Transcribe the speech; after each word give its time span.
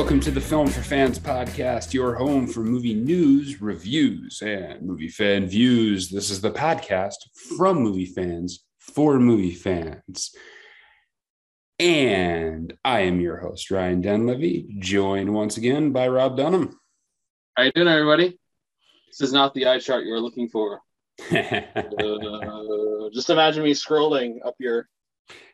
welcome 0.00 0.18
to 0.18 0.30
the 0.30 0.40
Film 0.40 0.66
for 0.66 0.80
Fans 0.80 1.18
podcast, 1.18 1.92
your 1.92 2.14
home 2.14 2.46
for 2.46 2.60
movie 2.60 2.94
news, 2.94 3.60
reviews, 3.60 4.40
and 4.40 4.80
movie 4.80 5.10
fan 5.10 5.46
views. 5.46 6.08
This 6.08 6.30
is 6.30 6.40
the 6.40 6.50
podcast 6.50 7.16
from 7.58 7.82
movie 7.82 8.06
fans 8.06 8.64
for 8.78 9.18
movie 9.18 9.54
fans. 9.54 10.34
And 11.78 12.72
I 12.82 13.00
am 13.00 13.20
your 13.20 13.36
host, 13.40 13.70
Ryan 13.70 14.02
Denlevy, 14.02 14.78
joined 14.78 15.34
once 15.34 15.58
again 15.58 15.92
by 15.92 16.08
Rob 16.08 16.34
Dunham. 16.34 16.80
How 17.54 17.64
you 17.64 17.72
doing, 17.72 17.86
everybody? 17.86 18.40
This 19.08 19.20
is 19.20 19.34
not 19.34 19.52
the 19.52 19.66
eye 19.66 19.80
chart 19.80 20.06
you 20.06 20.12
were 20.12 20.20
looking 20.20 20.48
for. 20.48 20.80
uh, 21.30 23.10
just 23.12 23.28
imagine 23.28 23.64
me 23.64 23.74
scrolling 23.74 24.38
up 24.46 24.54
your. 24.58 24.88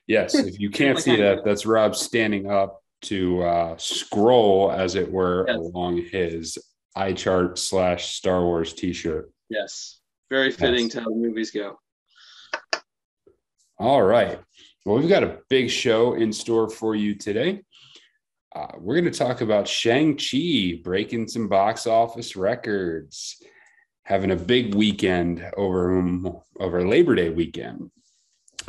yes, 0.07 0.37
if 0.37 0.61
you 0.61 0.71
can't 0.71 0.99
see 1.01 1.17
that, 1.17 1.45
that's 1.45 1.67
Rob 1.67 1.97
standing 1.97 2.49
up 2.49 2.81
to 3.07 3.43
uh, 3.43 3.77
scroll, 3.79 4.71
as 4.71 4.95
it 4.95 5.11
were, 5.11 5.45
yes. 5.49 5.57
along 5.57 6.03
his 6.03 6.59
eye 6.95 7.13
chart 7.13 7.59
slash 7.59 8.15
Star 8.15 8.43
Wars 8.43 8.73
T-shirt. 8.73 9.31
Yes, 9.49 10.01
very 10.31 10.51
fitting 10.51 10.85
yes. 10.85 10.93
to 10.93 11.01
how 11.01 11.09
the 11.09 11.17
movies 11.17 11.51
go. 11.51 11.79
All 13.79 14.03
right. 14.03 14.39
Well, 14.85 14.99
we've 14.99 15.09
got 15.09 15.25
a 15.25 15.39
big 15.51 15.69
show 15.69 16.15
in 16.15 16.33
store 16.33 16.71
for 16.71 16.95
you 16.95 17.15
today. 17.15 17.63
Uh, 18.55 18.69
we're 18.79 18.95
going 18.99 19.13
to 19.13 19.19
talk 19.19 19.43
about 19.43 19.69
Shang-Chi 19.69 20.81
breaking 20.83 21.29
some 21.29 21.49
box 21.49 21.87
office 21.87 22.37
records, 22.37 23.43
having 24.05 24.31
a 24.31 24.37
big 24.37 24.75
weekend 24.75 25.45
over, 25.57 26.01
over 26.59 26.89
Labor 26.89 27.15
Day 27.15 27.29
weekend. 27.29 27.91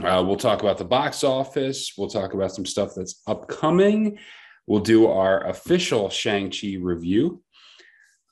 Uh, 0.03 0.23
we'll 0.25 0.37
talk 0.37 0.61
about 0.61 0.77
the 0.77 0.85
box 0.85 1.23
office. 1.23 1.93
We'll 1.97 2.09
talk 2.09 2.33
about 2.33 2.53
some 2.53 2.65
stuff 2.65 2.91
that's 2.95 3.21
upcoming. 3.25 4.19
We'll 4.67 4.81
do 4.81 5.07
our 5.07 5.47
official 5.47 6.09
Shang-Chi 6.09 6.77
review. 6.79 7.41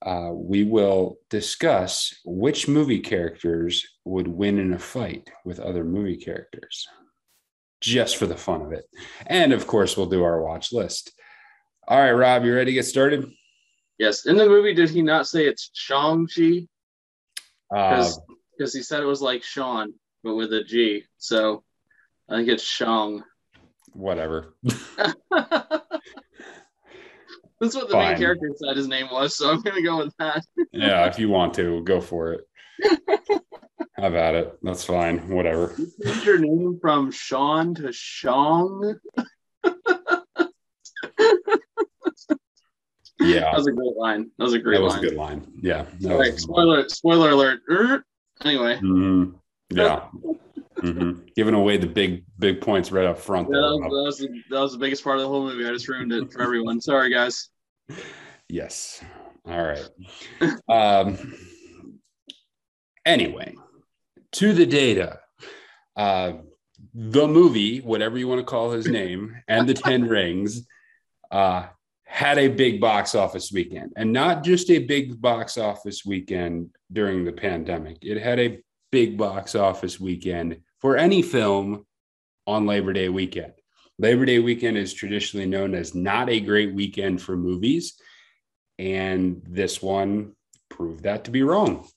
Uh, 0.06 0.30
we 0.34 0.64
will 0.64 1.18
discuss 1.30 2.14
which 2.24 2.68
movie 2.68 3.00
characters 3.00 3.88
would 4.04 4.28
win 4.28 4.60
in 4.60 4.74
a 4.74 4.80
fight 4.80 5.32
with 5.44 5.60
other 5.60 5.84
movie 5.84 6.18
characters, 6.18 6.88
just 7.82 8.18
for 8.18 8.28
the 8.28 8.38
fun 8.38 8.62
of 8.62 8.72
it. 8.72 8.86
And 9.26 9.52
of 9.52 9.66
course, 9.66 9.98
we'll 9.98 10.06
do 10.06 10.24
our 10.24 10.44
watch 10.44 10.72
list. 10.72 11.14
All 11.88 11.98
right, 11.98 12.12
Rob, 12.12 12.44
you 12.46 12.54
ready 12.54 12.72
to 12.72 12.76
get 12.76 12.86
started? 12.86 13.26
Yes. 13.98 14.28
In 14.28 14.38
the 14.38 14.48
movie, 14.48 14.76
did 14.76 14.92
he 14.92 15.02
not 15.02 15.28
say 15.28 15.48
it's 15.48 15.72
Shang-Chi? 15.74 16.68
Because 17.72 18.18
uh, 18.18 18.22
he 18.60 18.84
said 18.84 19.02
it 19.02 19.08
was 19.08 19.22
like 19.22 19.42
Sean 19.42 19.94
but 20.26 20.36
with 20.36 20.52
a 20.52 20.64
G. 20.64 21.04
So 21.18 21.64
I 22.28 22.38
think 22.38 22.50
it's 22.50 22.64
Shang. 22.64 23.24
Whatever. 23.94 24.56
That's 27.62 27.74
what 27.74 27.88
the 27.88 27.94
Fine. 27.94 28.14
main 28.14 28.18
character 28.18 28.50
said 28.58 28.76
his 28.76 28.88
name 28.88 29.08
was, 29.12 29.38
so 29.38 29.50
I'm 29.50 29.62
gonna 29.62 29.82
go 29.82 30.00
with 30.00 30.14
that. 30.20 30.44
yeah, 30.74 31.06
if 31.06 31.18
you 31.18 31.30
want 31.30 31.54
to, 31.54 31.82
go 31.84 32.02
for 32.02 32.34
it. 32.34 32.42
How 33.98 34.08
about 34.08 34.36
it? 34.36 34.58
That's 34.62 34.84
fine. 34.84 35.30
Whatever. 35.30 35.74
You 35.78 35.90
changed 36.04 36.26
your 36.26 36.40
name 36.40 36.80
from 36.82 37.12
Sean 37.12 37.74
to 37.76 37.94
Shang. 37.94 38.96
yeah, 43.22 43.40
that 43.40 43.56
was 43.56 43.68
a 43.68 43.72
great 43.72 43.96
line. 43.96 44.30
That 44.38 44.44
was 44.44 44.54
a 44.54 44.60
great. 44.60 44.80
That 44.80 44.84
was 44.84 44.96
line. 44.96 45.06
a 45.06 45.08
good 45.08 45.18
line. 45.18 45.48
Yeah. 45.62 45.86
Right, 46.02 46.38
spoiler. 46.38 46.80
Line. 46.80 46.90
Spoiler 46.90 47.30
alert. 47.30 47.62
Er, 47.70 48.04
anyway. 48.44 48.76
Mm-hmm. 48.76 49.38
Yeah. 49.70 50.08
mm-hmm. 50.78 51.26
Giving 51.36 51.54
away 51.54 51.78
the 51.78 51.88
big 51.88 52.24
big 52.40 52.62
points 52.62 52.92
right 52.92 53.06
up 53.06 53.20
front. 53.20 53.50
Yeah, 53.52 53.60
that, 53.60 53.62
was, 53.62 53.80
that, 53.80 54.04
was 54.04 54.18
the, 54.20 54.44
that 54.52 54.60
was 54.62 54.72
the 54.74 54.80
biggest 54.80 55.04
part 55.04 55.18
of 55.18 55.24
the 55.24 55.28
whole 55.28 55.44
movie. 55.44 55.68
I 55.68 55.72
just 55.72 55.88
ruined 55.88 56.12
it 56.12 56.32
for 56.32 56.42
everyone. 56.42 56.82
Sorry, 56.82 57.12
guys. 57.12 57.50
Yes. 58.50 59.04
All 59.48 59.64
right. 59.64 59.90
um, 60.70 61.36
anyway, 63.06 63.56
to 64.34 64.54
the 64.54 64.66
data. 64.66 65.20
Uh, 65.96 66.34
the 66.94 67.28
movie, 67.28 67.80
whatever 67.80 68.18
you 68.18 68.28
want 68.28 68.40
to 68.40 68.46
call 68.46 68.72
his 68.72 68.88
name, 68.88 69.36
and 69.48 69.68
the 69.68 69.74
Ten 69.74 70.04
Rings, 70.08 70.66
uh, 71.32 71.68
had 72.06 72.38
a 72.38 72.48
big 72.48 72.80
box 72.80 73.16
office 73.16 73.52
weekend, 73.52 73.94
and 73.98 74.14
not 74.14 74.44
just 74.44 74.70
a 74.70 74.80
big 74.80 75.20
box 75.20 75.58
office 75.58 76.06
weekend 76.06 76.70
during 76.92 77.26
the 77.26 77.32
pandemic. 77.32 77.98
It 78.02 78.22
had 78.22 78.40
a 78.40 78.60
big 78.92 79.18
box 79.18 79.56
office 79.56 80.00
weekend 80.00 80.62
for 80.80 80.98
any 80.98 81.22
film 81.22 81.86
on 82.48 82.66
Labor 82.66 82.94
Day 82.94 83.10
weekend. 83.10 83.54
Labor 83.98 84.26
Day 84.26 84.40
weekend 84.40 84.78
is 84.78 84.94
traditionally 84.94 85.46
known 85.46 85.74
as 85.74 85.96
not 85.96 86.30
a 86.30 86.40
great 86.40 86.74
weekend 86.74 87.22
for 87.22 87.38
movies. 87.38 87.96
And 88.78 89.42
this 89.48 89.82
one 89.82 90.34
proved 90.70 91.04
that 91.04 91.26
to 91.26 91.32
be 91.32 91.44
wrong. 91.44 91.88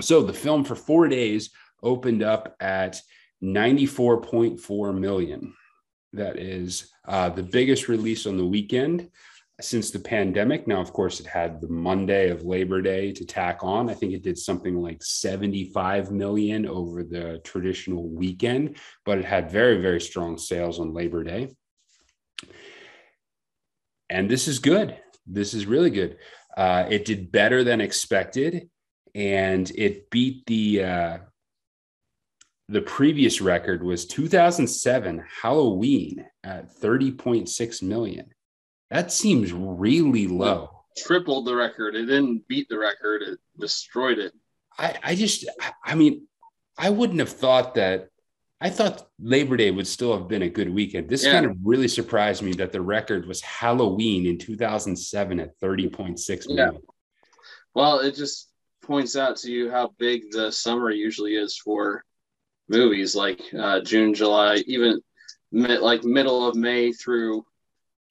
So 0.00 0.22
the 0.22 0.32
film 0.32 0.64
for 0.64 0.74
four 0.74 1.08
days 1.08 1.50
opened 1.82 2.22
up 2.22 2.56
at 2.60 3.00
94.4 3.42 4.98
million. 4.98 5.54
That 6.14 6.38
is 6.38 6.90
uh, 7.06 7.28
the 7.28 7.42
biggest 7.42 7.88
release 7.88 8.26
on 8.26 8.38
the 8.38 8.46
weekend 8.46 9.10
since 9.64 9.90
the 9.90 9.98
pandemic. 9.98 10.66
Now, 10.66 10.80
of 10.80 10.92
course, 10.92 11.20
it 11.20 11.26
had 11.26 11.60
the 11.60 11.68
Monday 11.68 12.30
of 12.30 12.44
Labor 12.44 12.82
Day 12.82 13.12
to 13.12 13.24
tack 13.24 13.60
on. 13.62 13.88
I 13.88 13.94
think 13.94 14.12
it 14.12 14.22
did 14.22 14.38
something 14.38 14.76
like 14.76 15.02
75 15.02 16.12
million 16.12 16.66
over 16.66 17.02
the 17.02 17.40
traditional 17.44 18.08
weekend, 18.08 18.76
but 19.04 19.18
it 19.18 19.24
had 19.24 19.50
very, 19.50 19.80
very 19.80 20.00
strong 20.00 20.38
sales 20.38 20.78
on 20.78 20.92
Labor 20.92 21.24
Day. 21.24 21.48
And 24.10 24.30
this 24.30 24.46
is 24.46 24.58
good. 24.58 24.96
This 25.26 25.54
is 25.54 25.66
really 25.66 25.90
good. 25.90 26.18
Uh, 26.56 26.86
it 26.88 27.04
did 27.04 27.32
better 27.32 27.64
than 27.64 27.80
expected, 27.80 28.68
and 29.14 29.70
it 29.74 30.10
beat 30.10 30.44
the 30.46 30.84
uh, 30.84 31.18
the 32.68 32.82
previous 32.82 33.40
record 33.40 33.82
was 33.82 34.06
2007 34.06 35.24
Halloween 35.42 36.24
at 36.42 36.74
30.6 36.74 37.82
million. 37.82 38.33
That 38.94 39.10
seems 39.10 39.52
really 39.52 40.28
low. 40.28 40.70
tripled 40.96 41.46
the 41.46 41.56
record. 41.56 41.96
It 41.96 42.06
didn't 42.06 42.46
beat 42.46 42.68
the 42.68 42.78
record. 42.78 43.22
It 43.22 43.40
destroyed 43.58 44.18
it. 44.20 44.32
I, 44.78 44.94
I 45.02 45.14
just, 45.16 45.44
I 45.84 45.96
mean, 45.96 46.28
I 46.78 46.90
wouldn't 46.90 47.18
have 47.18 47.30
thought 47.30 47.74
that. 47.74 48.10
I 48.60 48.70
thought 48.70 49.08
Labor 49.18 49.56
Day 49.56 49.72
would 49.72 49.88
still 49.88 50.16
have 50.16 50.28
been 50.28 50.42
a 50.42 50.48
good 50.48 50.72
weekend. 50.72 51.08
This 51.08 51.24
yeah. 51.24 51.32
kind 51.32 51.46
of 51.46 51.56
really 51.64 51.88
surprised 51.88 52.40
me 52.42 52.52
that 52.52 52.70
the 52.70 52.80
record 52.80 53.26
was 53.26 53.40
Halloween 53.40 54.26
in 54.26 54.38
2007 54.38 55.40
at 55.40 55.58
30.6 55.58 56.46
million. 56.46 56.74
Yeah. 56.74 56.80
Well, 57.74 57.98
it 57.98 58.14
just 58.14 58.48
points 58.80 59.16
out 59.16 59.38
to 59.38 59.50
you 59.50 59.72
how 59.72 59.92
big 59.98 60.30
the 60.30 60.52
summer 60.52 60.92
usually 60.92 61.34
is 61.34 61.58
for 61.58 62.04
movies 62.68 63.16
like 63.16 63.42
uh, 63.58 63.80
June, 63.80 64.14
July, 64.14 64.62
even 64.68 65.00
mid, 65.50 65.80
like 65.80 66.04
middle 66.04 66.46
of 66.46 66.54
May 66.54 66.92
through 66.92 67.44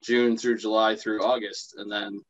June 0.04 0.36
through 0.36 0.58
July 0.58 0.94
through 0.94 1.24
August, 1.24 1.74
and 1.78 1.90
then 1.90 2.20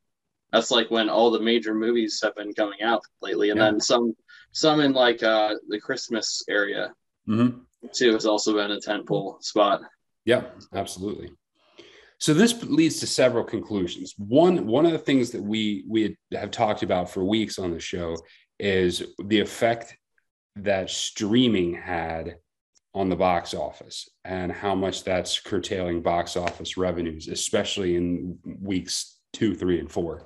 that's 0.52 0.70
like 0.70 0.90
when 0.90 1.08
all 1.08 1.30
the 1.30 1.40
major 1.40 1.74
movies 1.74 2.20
have 2.22 2.34
been 2.36 2.54
coming 2.54 2.82
out 2.82 3.02
lately, 3.20 3.50
and 3.50 3.58
yeah. 3.58 3.66
then 3.66 3.80
some 3.80 4.14
some 4.52 4.80
in 4.80 4.92
like 4.92 5.22
uh, 5.22 5.54
the 5.68 5.80
Christmas 5.80 6.42
area 6.48 6.92
mm-hmm. 7.28 7.58
too 7.92 8.12
has 8.12 8.26
also 8.26 8.54
been 8.54 8.70
a 8.70 8.78
tentpole 8.78 9.42
spot. 9.42 9.82
Yeah, 10.24 10.44
absolutely. 10.72 11.30
So 12.18 12.32
this 12.32 12.62
leads 12.62 13.00
to 13.00 13.06
several 13.06 13.44
conclusions. 13.44 14.14
One 14.16 14.66
one 14.66 14.86
of 14.86 14.92
the 14.92 14.98
things 14.98 15.30
that 15.32 15.42
we 15.42 15.84
we 15.88 16.16
have 16.32 16.50
talked 16.50 16.82
about 16.82 17.10
for 17.10 17.24
weeks 17.24 17.58
on 17.58 17.72
the 17.72 17.80
show 17.80 18.16
is 18.58 19.02
the 19.24 19.40
effect 19.40 19.96
that 20.56 20.88
streaming 20.88 21.74
had 21.74 22.36
on 22.94 23.08
the 23.08 23.16
box 23.16 23.54
office 23.54 24.08
and 24.24 24.52
how 24.52 24.74
much 24.74 25.02
that's 25.02 25.40
curtailing 25.40 26.00
box 26.00 26.36
office 26.36 26.76
revenues, 26.76 27.28
especially 27.28 27.96
in 27.96 28.38
weeks 28.62 29.18
two, 29.32 29.54
three, 29.54 29.80
and 29.80 29.90
four. 29.90 30.24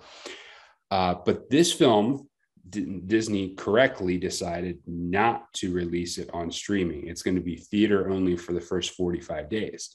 Uh, 0.90 1.14
but 1.24 1.48
this 1.48 1.72
film, 1.72 2.28
Disney 2.68 3.54
correctly 3.54 4.18
decided 4.18 4.78
not 4.86 5.50
to 5.54 5.72
release 5.72 6.18
it 6.18 6.28
on 6.34 6.50
streaming. 6.50 7.06
It's 7.08 7.22
going 7.22 7.36
to 7.36 7.42
be 7.42 7.56
theater 7.56 8.10
only 8.10 8.36
for 8.36 8.52
the 8.52 8.60
first 8.60 8.90
45 8.92 9.48
days. 9.48 9.94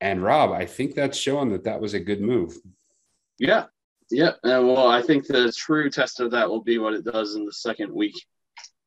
And 0.00 0.22
Rob, 0.22 0.50
I 0.50 0.66
think 0.66 0.94
that's 0.94 1.16
showing 1.16 1.50
that 1.50 1.64
that 1.64 1.80
was 1.80 1.94
a 1.94 2.00
good 2.00 2.20
move. 2.20 2.56
Yeah. 3.38 3.66
Yeah. 4.10 4.32
Well, 4.42 4.88
I 4.88 5.02
think 5.02 5.26
the 5.26 5.52
true 5.56 5.88
test 5.88 6.20
of 6.20 6.32
that 6.32 6.48
will 6.48 6.62
be 6.62 6.78
what 6.78 6.94
it 6.94 7.04
does 7.04 7.36
in 7.36 7.44
the 7.44 7.52
second 7.52 7.92
week 7.92 8.14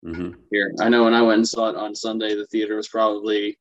mm-hmm. 0.06 0.32
here. 0.52 0.74
I 0.80 0.90
know 0.90 1.04
when 1.04 1.14
I 1.14 1.22
went 1.22 1.40
and 1.40 1.48
saw 1.48 1.70
it 1.70 1.76
on 1.76 1.96
Sunday, 1.96 2.36
the 2.36 2.48
theater 2.48 2.76
was 2.76 2.88
probably, 2.88 3.58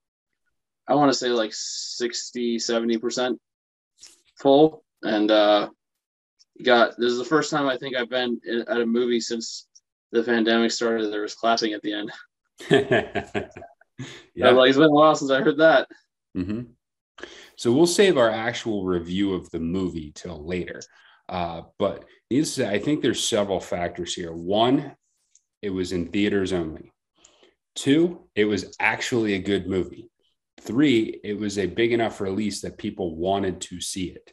I 0.87 0.95
want 0.95 1.13
to 1.13 1.19
say 1.19 1.29
like 1.29 1.53
60, 1.53 2.59
70% 2.59 3.37
full. 4.41 4.85
And 5.03 5.31
uh, 5.31 5.71
got, 6.65 6.97
this 6.99 7.13
is 7.13 7.19
the 7.19 7.25
first 7.25 7.51
time 7.51 7.67
I 7.67 7.77
think 7.77 7.97
I've 7.97 8.11
been 8.11 8.41
at 8.69 8.81
a 8.81 8.87
movie 8.87 9.21
since 9.21 9.67
the 10.13 10.23
pandemic 10.23 10.71
started. 10.71 11.13
There 11.13 11.23
was 11.23 11.35
clapping 11.35 11.73
at 11.73 11.83
the 11.83 11.93
end. 11.93 12.13
yeah. 14.35 14.51
like, 14.51 14.69
it's 14.69 14.79
been 14.79 14.87
a 14.87 14.91
while 14.91 15.15
since 15.15 15.31
I 15.31 15.41
heard 15.41 15.59
that. 15.59 15.89
Mm-hmm. 16.37 16.63
So 17.57 17.73
we'll 17.73 17.87
save 17.87 18.17
our 18.17 18.31
actual 18.31 18.85
review 18.85 19.35
of 19.35 19.51
the 19.51 19.59
movie 19.59 20.13
till 20.15 20.47
later. 20.47 20.81
Uh, 21.29 21.63
but 21.79 22.05
needless 22.31 22.55
to 22.55 22.63
say, 22.63 22.71
I 22.71 22.79
think 22.79 23.03
there's 23.03 23.23
several 23.23 23.61
factors 23.61 24.15
here. 24.15 24.33
One, 24.33 24.95
it 25.63 25.71
was 25.71 25.93
in 25.93 26.09
theaters 26.09 26.53
only. 26.53 26.93
Two, 27.75 28.25
it 28.35 28.45
was 28.45 28.77
actually 28.81 29.35
a 29.35 29.39
good 29.39 29.69
movie. 29.69 30.11
Three, 30.61 31.21
it 31.23 31.39
was 31.39 31.59
a 31.59 31.67
big 31.67 31.93
enough 31.93 32.21
release 32.21 32.61
that 32.63 32.79
people 32.79 33.17
wanted 33.17 33.61
to 33.63 33.81
see 33.81 34.07
it. 34.11 34.33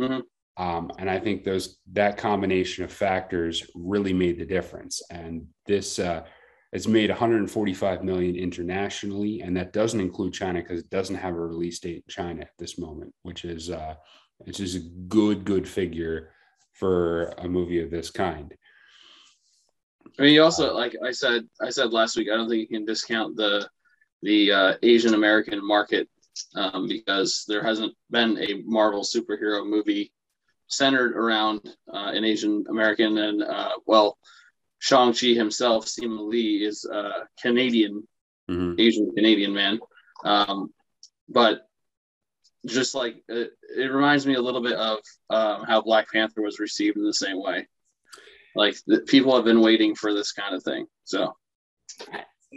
Mm-hmm. 0.00 0.20
Um, 0.62 0.90
and 0.98 1.08
I 1.08 1.20
think 1.20 1.44
those 1.44 1.78
that 1.92 2.16
combination 2.16 2.84
of 2.84 2.92
factors 2.92 3.64
really 3.74 4.12
made 4.12 4.38
the 4.38 4.44
difference. 4.44 5.02
And 5.10 5.46
this 5.66 5.98
uh, 5.98 6.24
has 6.72 6.88
made 6.88 7.10
145 7.10 8.02
million 8.02 8.34
internationally, 8.34 9.40
and 9.40 9.56
that 9.56 9.72
doesn't 9.72 10.00
include 10.00 10.32
China 10.32 10.60
because 10.60 10.80
it 10.80 10.90
doesn't 10.90 11.16
have 11.16 11.34
a 11.34 11.40
release 11.40 11.78
date 11.78 11.96
in 11.96 12.02
China 12.08 12.42
at 12.42 12.50
this 12.58 12.78
moment, 12.78 13.14
which 13.22 13.44
is 13.44 13.70
uh, 13.70 13.94
which 14.38 14.60
is 14.60 14.74
a 14.74 14.80
good 15.08 15.44
good 15.44 15.68
figure 15.68 16.32
for 16.72 17.34
a 17.38 17.48
movie 17.48 17.82
of 17.82 17.90
this 17.90 18.10
kind. 18.10 18.54
I 20.18 20.22
mean, 20.22 20.34
you 20.34 20.42
also 20.42 20.74
like 20.74 20.96
I 21.04 21.10
said 21.12 21.44
I 21.60 21.70
said 21.70 21.92
last 21.92 22.16
week. 22.16 22.28
I 22.32 22.36
don't 22.36 22.48
think 22.48 22.60
you 22.60 22.76
can 22.76 22.84
discount 22.86 23.36
the 23.36 23.68
the 24.22 24.52
uh, 24.52 24.74
Asian 24.82 25.14
American 25.14 25.66
market 25.66 26.08
um, 26.54 26.88
because 26.88 27.44
there 27.48 27.62
hasn't 27.62 27.94
been 28.10 28.38
a 28.38 28.62
Marvel 28.64 29.02
superhero 29.02 29.68
movie 29.68 30.12
centered 30.68 31.16
around 31.16 31.60
uh, 31.92 32.12
an 32.14 32.24
Asian 32.24 32.64
American. 32.68 33.18
And 33.18 33.42
uh, 33.42 33.72
well, 33.86 34.18
Shang 34.78 35.12
Chi 35.12 35.28
himself, 35.28 35.86
Simu 35.86 36.28
Lee, 36.28 36.64
is 36.64 36.84
a 36.84 37.26
Canadian, 37.40 38.06
mm-hmm. 38.50 38.78
Asian 38.78 39.12
Canadian 39.14 39.54
man. 39.54 39.80
Um, 40.24 40.72
but 41.28 41.62
just 42.66 42.94
like 42.94 43.16
it, 43.28 43.52
it, 43.76 43.92
reminds 43.92 44.26
me 44.26 44.34
a 44.34 44.42
little 44.42 44.62
bit 44.62 44.74
of 44.74 44.98
um, 45.30 45.64
how 45.64 45.80
Black 45.80 46.10
Panther 46.12 46.42
was 46.42 46.58
received 46.58 46.96
in 46.96 47.04
the 47.04 47.14
same 47.14 47.40
way. 47.40 47.66
Like 48.54 48.76
the, 48.86 49.00
people 49.00 49.34
have 49.34 49.44
been 49.44 49.60
waiting 49.60 49.94
for 49.94 50.12
this 50.12 50.32
kind 50.32 50.54
of 50.54 50.62
thing. 50.62 50.86
So, 51.04 51.34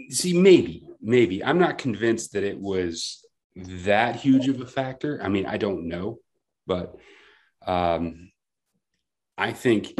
see, 0.09 0.39
maybe, 0.39 0.87
maybe 1.01 1.43
I'm 1.43 1.59
not 1.59 1.77
convinced 1.77 2.33
that 2.33 2.43
it 2.43 2.59
was 2.59 3.25
that 3.55 4.15
huge 4.15 4.47
of 4.47 4.61
a 4.61 4.65
factor. 4.65 5.19
I 5.21 5.29
mean, 5.29 5.45
I 5.45 5.57
don't 5.57 5.87
know, 5.87 6.19
but 6.65 6.95
um, 7.65 8.31
I 9.37 9.51
think, 9.51 9.99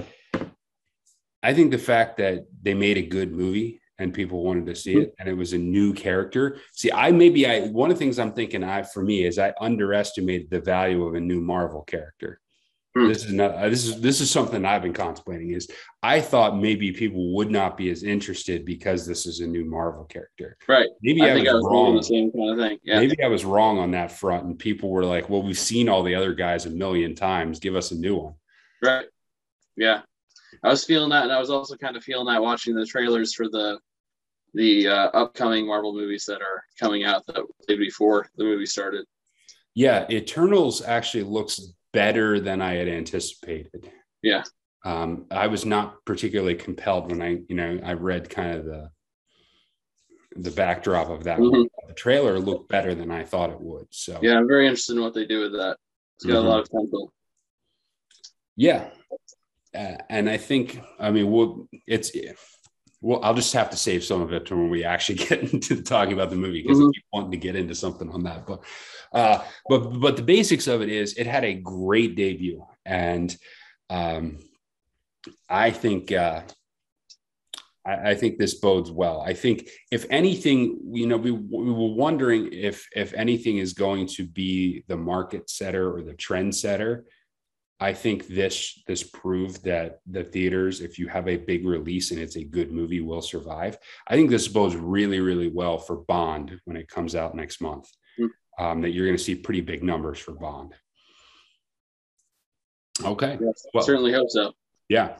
I 1.43 1.53
think 1.53 1.71
the 1.71 1.77
fact 1.77 2.17
that 2.17 2.45
they 2.61 2.73
made 2.73 2.97
a 2.97 3.01
good 3.01 3.31
movie 3.31 3.81
and 4.01 4.13
people 4.13 4.43
wanted 4.43 4.65
to 4.65 4.75
see 4.75 4.95
it 4.95 5.13
and 5.19 5.29
it 5.29 5.33
was 5.33 5.53
a 5.53 5.57
new 5.57 5.93
character 5.93 6.57
see 6.73 6.91
i 6.91 7.11
maybe 7.11 7.45
i 7.45 7.67
one 7.67 7.91
of 7.91 7.97
the 7.97 8.03
things 8.03 8.17
i'm 8.17 8.33
thinking 8.33 8.63
i 8.63 8.81
for 8.81 9.03
me 9.03 9.25
is 9.25 9.37
i 9.37 9.53
underestimated 9.61 10.49
the 10.49 10.59
value 10.59 11.05
of 11.05 11.13
a 11.13 11.19
new 11.19 11.39
marvel 11.39 11.83
character 11.83 12.39
Hmm. 12.93 13.07
This 13.07 13.23
is 13.23 13.31
not. 13.31 13.51
Uh, 13.55 13.69
this 13.69 13.85
is 13.85 14.01
this 14.01 14.19
is 14.19 14.29
something 14.29 14.65
I've 14.65 14.81
been 14.81 14.93
contemplating. 14.93 15.51
Is 15.51 15.69
I 16.03 16.19
thought 16.19 16.57
maybe 16.57 16.91
people 16.91 17.33
would 17.35 17.49
not 17.49 17.77
be 17.77 17.89
as 17.89 18.03
interested 18.03 18.65
because 18.65 19.05
this 19.05 19.25
is 19.25 19.39
a 19.39 19.47
new 19.47 19.63
Marvel 19.63 20.03
character. 20.03 20.57
Right. 20.67 20.89
Maybe 21.01 21.21
I, 21.21 21.29
I 21.29 21.33
was, 21.35 21.47
I 21.47 21.53
was 21.53 21.65
wrong. 21.65 21.95
The 21.95 22.03
same 22.03 22.31
kind 22.33 22.49
of 22.51 22.57
thing. 22.57 22.79
Yeah. 22.83 22.99
Maybe 22.99 23.23
I 23.23 23.27
was 23.27 23.45
wrong 23.45 23.79
on 23.79 23.91
that 23.91 24.11
front, 24.11 24.43
and 24.45 24.59
people 24.59 24.89
were 24.89 25.05
like, 25.05 25.29
"Well, 25.29 25.41
we've 25.41 25.57
seen 25.57 25.87
all 25.87 26.03
the 26.03 26.15
other 26.15 26.33
guys 26.33 26.65
a 26.65 26.69
million 26.69 27.15
times. 27.15 27.59
Give 27.59 27.77
us 27.77 27.91
a 27.91 27.95
new 27.95 28.15
one." 28.17 28.33
Right. 28.83 29.05
Yeah. 29.77 30.01
I 30.61 30.67
was 30.67 30.83
feeling 30.83 31.11
that, 31.11 31.23
and 31.23 31.31
I 31.31 31.39
was 31.39 31.49
also 31.49 31.77
kind 31.77 31.95
of 31.95 32.03
feeling 32.03 32.27
that 32.27 32.41
watching 32.41 32.75
the 32.75 32.85
trailers 32.85 33.33
for 33.33 33.47
the 33.47 33.79
the 34.53 34.87
uh, 34.87 35.07
upcoming 35.13 35.65
Marvel 35.65 35.93
movies 35.93 36.25
that 36.25 36.41
are 36.41 36.63
coming 36.77 37.05
out 37.05 37.25
that 37.27 37.45
day 37.69 37.77
before 37.77 38.27
the 38.35 38.43
movie 38.43 38.65
started. 38.65 39.05
Yeah, 39.73 40.05
Eternals 40.09 40.81
actually 40.81 41.23
looks 41.23 41.61
better 41.93 42.39
than 42.39 42.61
I 42.61 42.75
had 42.75 42.87
anticipated. 42.87 43.91
Yeah. 44.21 44.43
Um, 44.83 45.25
I 45.29 45.47
was 45.47 45.65
not 45.65 46.03
particularly 46.05 46.55
compelled 46.55 47.11
when 47.11 47.21
I, 47.21 47.39
you 47.47 47.55
know, 47.55 47.79
I 47.83 47.93
read 47.93 48.29
kind 48.29 48.57
of 48.57 48.65
the 48.65 48.89
the 50.37 50.51
backdrop 50.51 51.09
of 51.09 51.25
that. 51.25 51.39
Mm-hmm. 51.39 51.63
The 51.87 51.93
trailer 51.93 52.39
looked 52.39 52.69
better 52.69 52.95
than 52.95 53.11
I 53.11 53.23
thought 53.23 53.49
it 53.49 53.59
would. 53.59 53.87
So 53.89 54.17
yeah, 54.21 54.37
I'm 54.37 54.47
very 54.47 54.65
interested 54.65 54.95
in 54.95 55.03
what 55.03 55.13
they 55.13 55.25
do 55.25 55.41
with 55.41 55.53
that. 55.53 55.77
It's 56.15 56.25
got 56.25 56.37
mm-hmm. 56.37 56.47
a 56.47 56.49
lot 56.49 56.59
of 56.61 56.69
potential. 56.69 57.13
Yeah, 58.55 58.89
uh, 59.75 59.97
and 60.09 60.29
I 60.29 60.37
think 60.37 60.81
I 60.99 61.11
mean, 61.11 61.29
we'll 61.29 61.67
it's 61.87 62.11
well, 63.01 63.19
I'll 63.23 63.33
just 63.33 63.53
have 63.53 63.71
to 63.71 63.77
save 63.77 64.03
some 64.03 64.21
of 64.21 64.31
it 64.31 64.45
to 64.45 64.55
when 64.55 64.69
we 64.69 64.83
actually 64.83 65.15
get 65.27 65.53
into 65.53 65.81
talking 65.81 66.13
about 66.13 66.29
the 66.29 66.35
movie 66.35 66.61
because 66.61 66.77
mm-hmm. 66.77 66.89
I 66.89 66.93
keep 66.93 67.05
wanting 67.11 67.31
to 67.31 67.37
get 67.37 67.55
into 67.55 67.75
something 67.75 68.09
on 68.09 68.23
that. 68.23 68.45
But 68.45 68.63
uh, 69.11 69.43
but 69.67 69.99
but 69.99 70.15
the 70.15 70.23
basics 70.23 70.67
of 70.67 70.81
it 70.81 70.89
is 70.89 71.15
it 71.15 71.27
had 71.27 71.43
a 71.43 71.55
great 71.55 72.15
debut, 72.15 72.65
and 72.85 73.35
um, 73.89 74.37
I 75.49 75.71
think 75.71 76.11
uh, 76.11 76.43
I, 77.85 78.11
I, 78.11 78.15
think 78.15 78.37
this 78.37 78.55
bodes 78.55 78.91
well. 78.91 79.21
I 79.21 79.33
think 79.33 79.69
if 79.91 80.05
anything, 80.09 80.79
you 80.91 81.07
know, 81.07 81.17
we, 81.17 81.31
we 81.31 81.71
were 81.71 81.93
wondering 81.93 82.49
if 82.53 82.87
if 82.95 83.13
anything 83.13 83.57
is 83.57 83.73
going 83.73 84.07
to 84.07 84.25
be 84.25 84.83
the 84.87 84.97
market 84.97 85.49
setter 85.49 85.93
or 85.93 86.03
the 86.03 86.13
trend 86.13 86.55
setter. 86.55 87.05
I 87.81 87.93
think 87.93 88.27
this 88.27 88.81
this 88.85 89.03
proved 89.03 89.63
that 89.65 89.99
the 90.05 90.23
theaters, 90.23 90.81
if 90.81 90.99
you 90.99 91.07
have 91.07 91.27
a 91.27 91.37
big 91.37 91.65
release 91.65 92.11
and 92.11 92.19
it's 92.19 92.37
a 92.37 92.43
good 92.43 92.71
movie, 92.71 93.01
will 93.01 93.23
survive. 93.23 93.77
I 94.07 94.15
think 94.15 94.29
this 94.29 94.47
bodes 94.47 94.75
really, 94.75 95.19
really 95.19 95.49
well 95.49 95.79
for 95.79 95.97
Bond 95.97 96.59
when 96.65 96.77
it 96.77 96.87
comes 96.87 97.15
out 97.15 97.35
next 97.35 97.59
month 97.59 97.89
um, 98.59 98.81
that 98.81 98.91
you're 98.91 99.05
going 99.05 99.17
to 99.17 99.23
see 99.23 99.35
pretty 99.35 99.61
big 99.61 99.83
numbers 99.83 100.19
for 100.19 100.33
Bond. 100.33 100.73
Okay. 103.03 103.37
Yes, 103.41 103.65
well, 103.73 103.83
certainly 103.83 104.13
hope 104.13 104.29
so. 104.29 104.53
Yeah. 104.87 105.15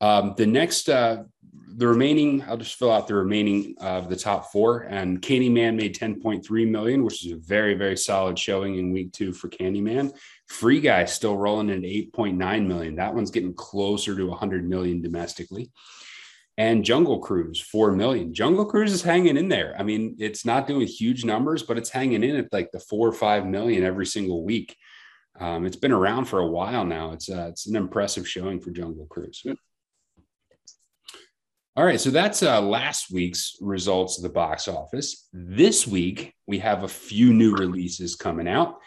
Um, 0.00 0.34
the 0.36 0.46
next, 0.46 0.88
uh, 0.88 1.24
the 1.76 1.86
remaining, 1.86 2.42
I'll 2.48 2.56
just 2.56 2.76
fill 2.76 2.90
out 2.90 3.08
the 3.08 3.14
remaining 3.14 3.74
of 3.80 4.08
the 4.08 4.16
top 4.16 4.50
four. 4.50 4.82
And 4.82 5.20
Candyman 5.20 5.76
made 5.76 5.94
10.3 5.94 6.70
million, 6.70 7.04
which 7.04 7.26
is 7.26 7.32
a 7.32 7.36
very, 7.36 7.74
very 7.74 7.96
solid 7.96 8.38
showing 8.38 8.76
in 8.76 8.92
week 8.92 9.12
two 9.12 9.32
for 9.32 9.48
Candyman. 9.48 10.12
Free 10.48 10.80
Guy 10.80 11.04
still 11.04 11.36
rolling 11.36 11.70
at 11.70 11.80
8.9 11.80 12.66
million. 12.66 12.96
That 12.96 13.14
one's 13.14 13.30
getting 13.30 13.54
closer 13.54 14.16
to 14.16 14.26
100 14.26 14.68
million 14.68 15.00
domestically 15.02 15.70
and 16.58 16.84
Jungle 16.84 17.20
Cruise, 17.20 17.60
4 17.60 17.92
million. 17.92 18.34
Jungle 18.34 18.66
Cruise 18.66 18.92
is 18.92 19.00
hanging 19.00 19.36
in 19.36 19.48
there. 19.48 19.76
I 19.78 19.84
mean, 19.84 20.16
it's 20.18 20.44
not 20.44 20.66
doing 20.66 20.88
huge 20.88 21.24
numbers, 21.24 21.62
but 21.62 21.78
it's 21.78 21.88
hanging 21.88 22.24
in 22.24 22.34
at 22.34 22.52
like 22.52 22.72
the 22.72 22.80
four 22.80 23.06
or 23.06 23.12
5 23.12 23.46
million 23.46 23.84
every 23.84 24.04
single 24.04 24.44
week. 24.44 24.76
Um, 25.38 25.66
it's 25.66 25.76
been 25.76 25.92
around 25.92 26.24
for 26.24 26.40
a 26.40 26.48
while 26.48 26.84
now. 26.84 27.12
It's, 27.12 27.30
uh, 27.30 27.46
it's 27.50 27.68
an 27.68 27.76
impressive 27.76 28.28
showing 28.28 28.60
for 28.60 28.72
Jungle 28.72 29.06
Cruise. 29.06 29.46
All 31.76 31.84
right, 31.84 32.00
so 32.00 32.10
that's 32.10 32.42
uh, 32.42 32.60
last 32.60 33.12
week's 33.12 33.56
results 33.60 34.16
of 34.16 34.24
the 34.24 34.28
box 34.28 34.66
office. 34.66 35.28
This 35.32 35.86
week, 35.86 36.34
we 36.48 36.58
have 36.58 36.82
a 36.82 36.88
few 36.88 37.32
new 37.32 37.54
releases 37.54 38.16
coming 38.16 38.48
out, 38.48 38.78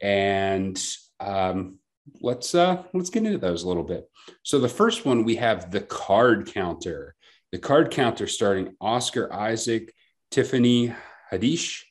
and 0.00 0.80
um, 1.18 1.78
let's 2.20 2.54
uh, 2.54 2.82
let's 2.92 3.10
get 3.10 3.24
into 3.24 3.38
those 3.38 3.62
a 3.62 3.68
little 3.68 3.84
bit. 3.84 4.08
So 4.42 4.58
the 4.58 4.68
first 4.68 5.04
one 5.04 5.24
we 5.24 5.36
have 5.36 5.70
the 5.70 5.80
card 5.80 6.52
counter. 6.52 7.14
The 7.52 7.58
card 7.58 7.90
counter 7.90 8.28
starting 8.28 8.76
Oscar 8.80 9.32
Isaac, 9.32 9.92
Tiffany 10.30 10.94
Haddish, 11.32 11.82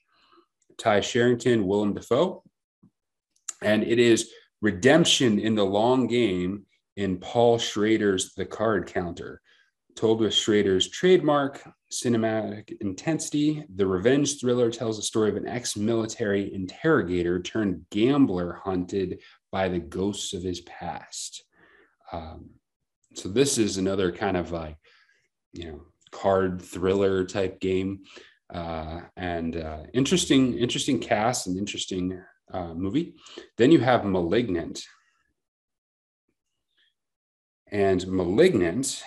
Tye 0.77 1.01
Sheridan, 1.01 1.67
Willem 1.67 1.93
Dafoe, 1.93 2.43
and 3.61 3.83
it 3.83 3.99
is 3.99 4.31
redemption 4.61 5.37
in 5.39 5.55
the 5.55 5.65
long 5.65 6.07
game 6.07 6.65
in 6.95 7.17
Paul 7.17 7.57
Schrader's 7.57 8.33
The 8.33 8.45
Card 8.45 8.87
Counter. 8.87 9.41
Told 9.95 10.21
with 10.21 10.33
Schrader's 10.33 10.87
trademark 10.87 11.61
cinematic 11.91 12.77
intensity, 12.79 13.65
the 13.75 13.85
revenge 13.85 14.39
thriller 14.39 14.71
tells 14.71 14.95
the 14.95 15.03
story 15.03 15.29
of 15.29 15.35
an 15.35 15.47
ex 15.47 15.75
military 15.75 16.53
interrogator 16.53 17.41
turned 17.41 17.85
gambler 17.89 18.61
hunted 18.63 19.21
by 19.51 19.67
the 19.67 19.79
ghosts 19.79 20.33
of 20.33 20.41
his 20.41 20.61
past. 20.61 21.43
Um, 22.11 22.51
so 23.15 23.27
this 23.27 23.57
is 23.57 23.77
another 23.77 24.11
kind 24.11 24.37
of 24.37 24.51
like, 24.51 24.77
you 25.51 25.65
know, 25.71 25.81
card 26.11 26.61
thriller 26.61 27.25
type 27.25 27.59
game, 27.59 28.03
uh, 28.53 29.01
and 29.17 29.57
uh, 29.57 29.83
interesting, 29.93 30.57
interesting 30.57 30.99
cast 30.99 31.47
and 31.47 31.57
interesting 31.57 32.23
uh, 32.53 32.73
movie. 32.73 33.15
Then 33.57 33.71
you 33.71 33.79
have 33.79 34.05
*Malignant*, 34.05 34.83
and 37.71 38.07
*Malignant*. 38.07 39.03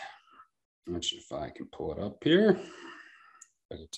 See 1.01 1.17
if 1.17 1.33
I 1.33 1.51
can 1.51 1.67
pull 1.67 1.93
it 1.93 1.99
up 1.99 2.23
here 2.23 2.59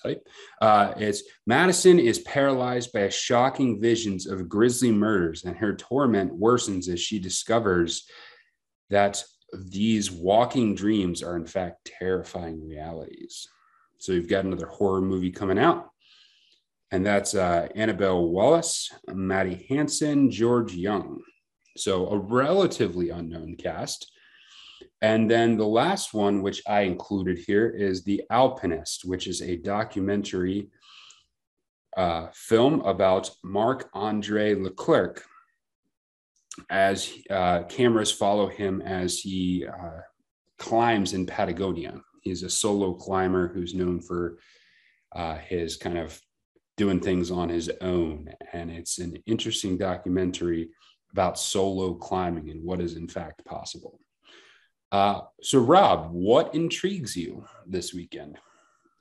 type. 0.03 0.27
Uh, 0.61 0.93
it's 0.97 1.23
Madison 1.47 1.99
is 1.99 2.21
paralyzed 2.21 2.93
by 2.93 3.09
shocking 3.09 3.81
visions 3.81 4.27
of 4.27 4.49
grisly 4.49 4.93
murders, 4.93 5.45
and 5.45 5.57
her 5.57 5.75
torment 5.75 6.39
worsens 6.39 6.89
as 6.89 7.01
she 7.01 7.19
discovers 7.19 8.07
that 8.91 9.23
these 9.53 10.11
walking 10.11 10.75
dreams 10.75 11.23
are 11.23 11.37
in 11.37 11.47
fact 11.47 11.91
terrifying 11.99 12.67
realities. 12.67 13.49
So 13.99 14.13
you've 14.13 14.29
got 14.29 14.45
another 14.45 14.67
horror 14.67 15.01
movie 15.01 15.31
coming 15.31 15.59
out. 15.59 15.91
and 16.91 17.05
that's 17.05 17.35
uh, 17.35 17.69
Annabelle 17.75 18.29
Wallis, 18.29 18.93
Maddie 19.09 19.67
Hasson, 19.69 20.31
George 20.31 20.75
Young. 20.75 21.21
So 21.77 22.09
a 22.09 22.19
relatively 22.19 23.11
unknown 23.11 23.57
cast. 23.57 24.13
And 25.05 25.31
then 25.31 25.59
the 25.59 25.67
last 25.67 26.15
one, 26.15 26.41
which 26.41 26.63
I 26.67 26.81
included 26.81 27.37
here, 27.37 27.69
is 27.69 28.03
The 28.03 28.23
Alpinist, 28.31 29.05
which 29.05 29.27
is 29.27 29.43
a 29.43 29.57
documentary 29.57 30.71
uh, 31.95 32.29
film 32.33 32.81
about 32.81 33.31
Marc 33.45 33.91
Andre 33.93 34.55
Leclerc 34.55 35.23
as 36.71 37.13
uh, 37.29 37.65
cameras 37.65 38.11
follow 38.11 38.49
him 38.49 38.81
as 38.81 39.19
he 39.19 39.67
uh, 39.67 40.01
climbs 40.59 41.13
in 41.13 41.27
Patagonia. 41.27 42.01
He's 42.23 42.43
a 42.43 42.49
solo 42.49 42.95
climber 42.95 43.49
who's 43.49 43.75
known 43.75 44.01
for 44.01 44.39
uh, 45.15 45.37
his 45.37 45.77
kind 45.77 45.99
of 45.99 46.19
doing 46.79 47.01
things 47.01 47.31
on 47.31 47.51
his 47.51 47.71
own. 47.83 48.31
And 48.55 48.71
it's 48.71 48.97
an 49.01 49.19
interesting 49.27 49.77
documentary 49.77 50.71
about 51.13 51.39
solo 51.39 51.93
climbing 51.93 52.49
and 52.49 52.65
what 52.65 52.81
is 52.81 52.97
in 52.97 53.07
fact 53.07 53.45
possible. 53.45 54.01
Uh, 54.93 55.23
so, 55.43 55.61
Rob, 55.61 56.11
what 56.13 56.55
intrigues 56.55 57.17
you 57.17 57.45
this 57.67 57.93
weekend? 57.93 58.39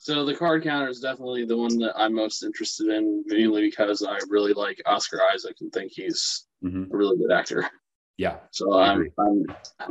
So 0.04 0.26
the 0.26 0.36
card 0.36 0.64
counter 0.64 0.90
is 0.90 1.00
definitely 1.00 1.46
the 1.46 1.56
one 1.56 1.80
that 1.80 1.94
I'm 1.96 2.14
most 2.14 2.44
interested 2.44 2.90
in, 2.90 3.24
mainly 3.28 3.62
because 3.62 4.04
I 4.04 4.20
really 4.28 4.52
like 4.52 4.82
Oscar 4.86 5.22
Isaac 5.34 5.56
and 5.62 5.72
think 5.72 5.94
he's 5.94 6.46
mm-hmm. 6.62 6.94
a 6.94 6.98
really 6.98 7.18
good 7.18 7.32
actor. 7.32 7.70
Yeah. 8.18 8.40
So 8.52 8.74
I'm, 8.74 9.10
I'm, 9.18 9.46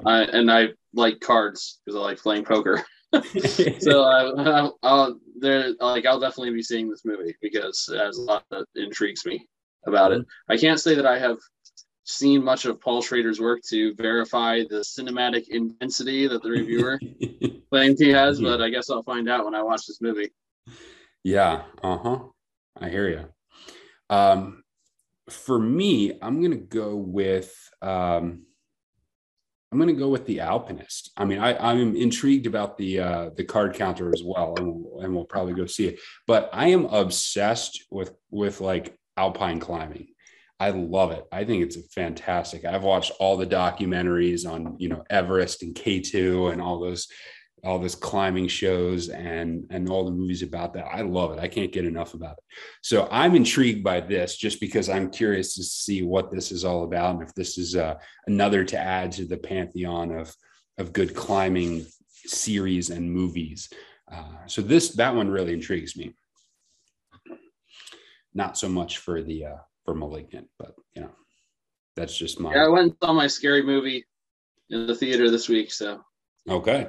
I, 0.05 0.25
and 0.25 0.53
I 0.53 0.69
like 0.93 1.21
cards 1.21 1.81
because 1.85 1.99
I 1.99 2.03
like 2.03 2.19
playing 2.19 2.45
poker. 2.45 2.85
so 3.79 4.03
I, 4.05 4.71
will 4.83 5.19
there, 5.41 5.73
like, 5.81 6.05
I'll 6.05 6.21
definitely 6.21 6.53
be 6.53 6.63
seeing 6.63 6.91
this 6.91 7.07
movie 7.07 7.35
because 7.41 7.89
it 7.91 7.99
has 7.99 8.19
a 8.19 8.23
lot 8.23 8.45
that 8.51 8.67
intrigues 8.77 9.25
me 9.25 9.49
about 9.87 10.13
mm-hmm. 10.13 10.21
it. 10.21 10.27
I 10.49 10.59
can't 10.59 10.79
say 10.79 10.95
that 10.95 11.07
I 11.07 11.19
have 11.19 11.39
seen 12.05 12.45
much 12.45 12.65
of 12.65 12.81
Paul 12.81 13.03
Schrader's 13.03 13.41
work 13.41 13.61
to 13.69 13.95
verify 13.95 14.61
the 14.69 14.81
cinematic 14.81 15.49
intensity 15.49 16.27
that 16.27 16.43
the 16.43 16.51
reviewer 16.51 16.99
claims 17.71 18.01
he 18.01 18.11
has, 18.11 18.41
but 18.41 18.61
I 18.61 18.71
guess 18.71 18.91
I'll 18.91 19.03
find 19.03 19.29
out 19.29 19.45
when 19.45 19.55
I 19.55 19.63
watch 19.63 19.87
this 19.87 20.01
movie. 20.01 20.31
Yeah, 21.25 21.63
uh 21.83 21.99
huh. 21.99 22.19
I 22.81 22.89
hear 22.89 23.09
you. 23.09 23.25
Um, 24.11 24.65
for 25.31 25.59
me, 25.59 26.19
I'm 26.21 26.43
gonna 26.43 26.57
go 26.57 26.97
with 26.97 27.55
um, 27.81 28.47
I'm 29.71 29.79
gonna 29.79 29.93
go 29.95 30.09
with 30.09 30.27
the 30.27 30.41
Alpinist. 30.41 31.13
I 31.17 31.25
mean, 31.25 31.39
I, 31.39 31.57
I'm 31.57 31.97
intrigued 31.97 32.47
about 32.47 32.77
the 32.77 33.01
uh, 33.01 33.31
the 33.37 33.45
card 33.45 33.75
counter 33.75 34.13
as 34.13 34.23
well, 34.25 34.55
and 34.59 34.67
we'll, 34.67 35.01
and 35.01 35.15
we'll 35.15 35.25
probably 35.25 35.55
go 35.55 35.67
see 35.67 35.87
it. 35.87 36.01
But 36.27 36.51
I 36.53 36.69
am 36.69 36.87
obsessed 36.87 37.85
with 37.91 38.13
with 38.31 38.61
like 38.61 38.97
alpine 39.17 39.61
climbing. 39.61 40.09
I 40.63 40.71
love 40.71 41.11
it. 41.11 41.27
I 41.33 41.45
think 41.45 41.65
it's 41.65 41.93
fantastic. 41.93 42.65
I've 42.65 42.85
watched 42.85 43.11
all 43.19 43.37
the 43.37 43.45
documentaries 43.45 44.49
on, 44.49 44.77
you 44.79 44.89
know, 44.89 45.03
Everest 45.11 45.65
and 45.65 45.75
K2 45.75 46.53
and 46.53 46.63
all 46.63 46.79
those 46.79 47.09
all 47.65 47.81
those 47.81 47.97
climbing 47.97 48.47
shows 48.47 49.09
and 49.09 49.67
and 49.71 49.89
all 49.89 50.05
the 50.05 50.13
movies 50.13 50.43
about 50.43 50.73
that. 50.75 50.87
I 50.87 51.01
love 51.01 51.33
it. 51.33 51.41
I 51.41 51.49
can't 51.49 51.73
get 51.73 51.85
enough 51.85 52.15
about 52.15 52.39
it. 52.39 52.45
So 52.81 53.09
I'm 53.11 53.35
intrigued 53.35 53.83
by 53.83 54.03
this 54.03 54.37
just 54.37 54.61
because 54.61 54.89
I'm 54.89 55.11
curious 55.11 55.57
to 55.57 55.65
see 55.65 56.03
what 56.03 56.31
this 56.31 56.53
is 56.53 56.65
all 56.65 56.85
about 56.85 57.17
and 57.17 57.25
if 57.25 57.35
this 57.35 57.59
is 57.59 57.75
uh, 57.75 57.97
another 58.29 58.65
to 58.65 58.79
add 58.79 59.11
to 59.13 59.25
the 59.25 59.39
pantheon 59.39 60.13
of 60.13 60.33
of 60.79 60.93
good 60.93 61.13
climbing 61.13 61.87
series 62.25 62.91
and 62.91 63.13
movies. 63.13 63.69
Uh, 64.13 64.47
so 64.47 64.63
this 64.63 64.91
that 64.91 65.17
one 65.17 65.29
really 65.29 65.55
intrigues 65.55 65.97
me. 65.97 66.15
Not 68.33 68.57
so 68.57 68.69
much 68.69 68.99
for 68.99 69.23
the 69.23 69.47
uh, 69.47 69.57
for 69.85 69.95
Malignant, 69.95 70.49
but 70.59 70.75
you 70.95 71.03
know, 71.03 71.11
that's 71.97 72.17
just 72.17 72.41
my. 72.41 72.55
Yeah, 72.55 72.67
I 72.67 72.69
went 72.69 72.85
and 72.85 72.97
saw 73.03 73.13
my 73.13 73.27
scary 73.27 73.63
movie 73.63 74.05
in 74.71 74.87
the 74.87 74.95
theater 74.95 75.31
this 75.31 75.49
week, 75.49 75.73
so. 75.73 76.01
Okay. 76.49 76.89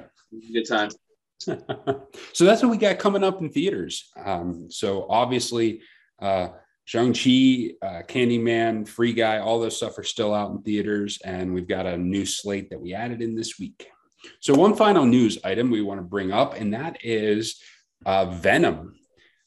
Good 0.52 0.66
time. 0.66 0.90
so 1.40 2.44
that's 2.44 2.62
what 2.62 2.70
we 2.70 2.76
got 2.76 2.98
coming 2.98 3.22
up 3.22 3.40
in 3.40 3.50
theaters. 3.50 4.10
Um, 4.24 4.68
so 4.70 5.06
obviously, 5.08 5.82
uh, 6.20 6.48
Shang-Chi, 6.86 7.70
uh, 7.82 8.02
Candyman, 8.02 8.86
Free 8.86 9.12
Guy, 9.12 9.38
all 9.38 9.60
those 9.60 9.76
stuff 9.76 9.98
are 9.98 10.04
still 10.04 10.34
out 10.34 10.50
in 10.50 10.62
theaters. 10.62 11.18
And 11.24 11.54
we've 11.54 11.68
got 11.68 11.86
a 11.86 11.96
new 11.96 12.26
slate 12.26 12.70
that 12.70 12.80
we 12.80 12.94
added 12.94 13.22
in 13.22 13.34
this 13.34 13.58
week. 13.58 13.88
So, 14.40 14.54
one 14.54 14.74
final 14.74 15.04
news 15.04 15.38
item 15.44 15.70
we 15.70 15.82
want 15.82 15.98
to 16.00 16.04
bring 16.04 16.32
up, 16.32 16.54
and 16.54 16.72
that 16.72 16.98
is 17.04 17.60
uh, 18.06 18.26
Venom 18.26 18.94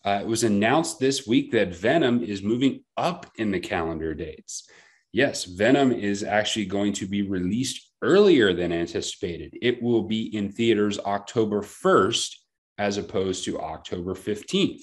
uh, 0.06 0.20
it 0.22 0.28
was 0.28 0.44
announced 0.44 1.00
this 1.00 1.28
week 1.28 1.52
that 1.52 1.76
Venom 1.76 2.24
is 2.24 2.42
moving 2.42 2.84
up 2.96 3.26
in 3.36 3.52
the 3.52 3.60
calendar 3.60 4.14
dates. 4.14 4.70
Yes, 5.12 5.46
Venom 5.46 5.92
is 5.92 6.24
actually 6.24 6.66
going 6.66 6.94
to 6.94 7.06
be 7.06 7.24
released 7.24 7.92
earlier 8.02 8.54
than 8.54 8.72
anticipated. 8.72 9.58
It 9.62 9.82
will 9.82 10.04
be 10.04 10.36
in 10.36 10.52
theaters 10.52 11.00
October 11.00 11.62
1st 11.62 12.36
as 12.78 12.98
opposed 12.98 13.44
to 13.46 13.60
October 13.60 14.14
15th. 14.14 14.82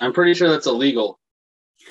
I'm 0.00 0.12
pretty 0.12 0.34
sure 0.34 0.48
that's 0.48 0.66
illegal. 0.66 1.18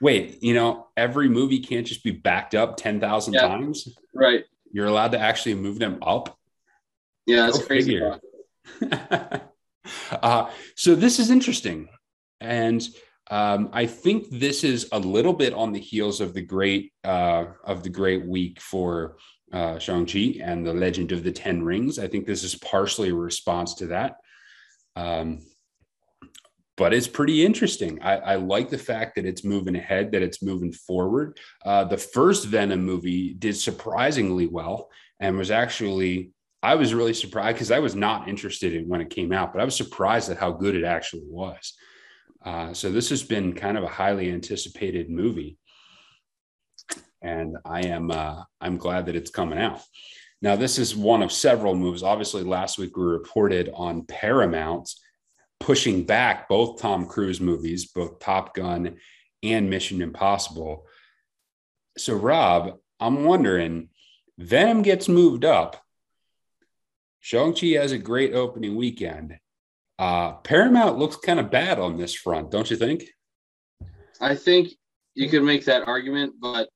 Wait, 0.00 0.42
you 0.42 0.54
know, 0.54 0.86
every 0.96 1.28
movie 1.28 1.60
can't 1.60 1.86
just 1.86 2.02
be 2.04 2.10
backed 2.10 2.54
up 2.54 2.76
10,000 2.76 3.34
yeah, 3.34 3.40
times. 3.40 3.88
Right. 4.14 4.44
You're 4.72 4.86
allowed 4.86 5.12
to 5.12 5.18
actually 5.18 5.54
move 5.54 5.78
them 5.78 5.98
up. 6.02 6.38
Yeah, 7.26 7.46
that's 7.46 7.58
Go 7.58 7.66
crazy. 7.66 8.00
Uh, 10.10 10.50
so 10.76 10.94
this 10.94 11.18
is 11.18 11.30
interesting. 11.30 11.88
And 12.40 12.86
um, 13.30 13.70
I 13.72 13.86
think 13.86 14.26
this 14.30 14.64
is 14.64 14.88
a 14.92 14.98
little 14.98 15.32
bit 15.32 15.54
on 15.54 15.72
the 15.72 15.80
heels 15.80 16.20
of 16.20 16.34
the 16.34 16.42
great 16.42 16.92
uh, 17.04 17.44
of 17.64 17.82
the 17.82 17.88
great 17.88 18.26
week 18.26 18.60
for 18.60 19.18
uh, 19.52 19.78
Shang-Chi 19.78 20.40
and 20.42 20.66
the 20.66 20.72
Legend 20.72 21.12
of 21.12 21.22
the 21.22 21.32
Ten 21.32 21.62
Rings. 21.62 21.98
I 21.98 22.08
think 22.08 22.26
this 22.26 22.42
is 22.42 22.54
partially 22.56 23.10
a 23.10 23.14
response 23.14 23.74
to 23.74 23.86
that. 23.88 24.16
Um, 24.96 25.40
but 26.76 26.94
it's 26.94 27.08
pretty 27.08 27.44
interesting. 27.44 28.00
I, 28.00 28.16
I, 28.16 28.34
like 28.36 28.70
the 28.70 28.78
fact 28.78 29.16
that 29.16 29.26
it's 29.26 29.44
moving 29.44 29.76
ahead, 29.76 30.12
that 30.12 30.22
it's 30.22 30.42
moving 30.42 30.72
forward. 30.72 31.38
Uh, 31.64 31.84
the 31.84 31.98
first 31.98 32.46
Venom 32.46 32.82
movie 32.82 33.34
did 33.34 33.54
surprisingly 33.54 34.46
well 34.46 34.88
and 35.20 35.36
was 35.36 35.50
actually 35.50 36.32
I 36.62 36.74
was 36.74 36.92
really 36.92 37.14
surprised 37.14 37.56
because 37.56 37.70
I 37.70 37.78
was 37.78 37.94
not 37.94 38.28
interested 38.28 38.74
in 38.74 38.88
when 38.88 39.00
it 39.00 39.10
came 39.10 39.32
out, 39.32 39.52
but 39.52 39.62
I 39.62 39.64
was 39.64 39.76
surprised 39.76 40.30
at 40.30 40.38
how 40.38 40.52
good 40.52 40.74
it 40.74 40.84
actually 40.84 41.22
was. 41.26 41.74
Uh, 42.44 42.74
so 42.74 42.90
this 42.90 43.10
has 43.10 43.22
been 43.22 43.54
kind 43.54 43.78
of 43.78 43.84
a 43.84 43.88
highly 43.88 44.30
anticipated 44.30 45.10
movie, 45.10 45.58
and 47.22 47.56
I 47.64 47.86
am 47.86 48.10
uh, 48.10 48.42
I'm 48.60 48.76
glad 48.76 49.06
that 49.06 49.16
it's 49.16 49.30
coming 49.30 49.58
out. 49.58 49.80
Now 50.42 50.56
this 50.56 50.78
is 50.78 50.96
one 50.96 51.22
of 51.22 51.32
several 51.32 51.74
moves. 51.74 52.02
Obviously, 52.02 52.42
last 52.42 52.78
week 52.78 52.96
we 52.96 53.04
reported 53.04 53.70
on 53.74 54.04
Paramount 54.04 54.90
pushing 55.60 56.04
back 56.04 56.48
both 56.48 56.80
Tom 56.80 57.06
Cruise 57.06 57.40
movies, 57.40 57.86
both 57.86 58.18
Top 58.18 58.54
Gun 58.54 58.96
and 59.42 59.70
Mission 59.70 60.00
Impossible. 60.00 60.86
So 61.98 62.14
Rob, 62.14 62.78
I'm 62.98 63.24
wondering, 63.24 63.90
Venom 64.38 64.80
gets 64.82 65.08
moved 65.08 65.44
up 65.44 65.82
Shang-Chi 67.20 67.68
has 67.68 67.92
a 67.92 67.98
great 67.98 68.34
opening 68.34 68.76
weekend. 68.76 69.38
Uh, 69.98 70.32
Paramount 70.32 70.98
looks 70.98 71.16
kind 71.16 71.38
of 71.38 71.50
bad 71.50 71.78
on 71.78 71.96
this 71.96 72.14
front, 72.14 72.50
don't 72.50 72.70
you 72.70 72.76
think? 72.76 73.04
I 74.20 74.34
think 74.34 74.70
you 75.14 75.28
could 75.28 75.42
make 75.42 75.66
that 75.66 75.86
argument, 75.86 76.34
but 76.40 76.68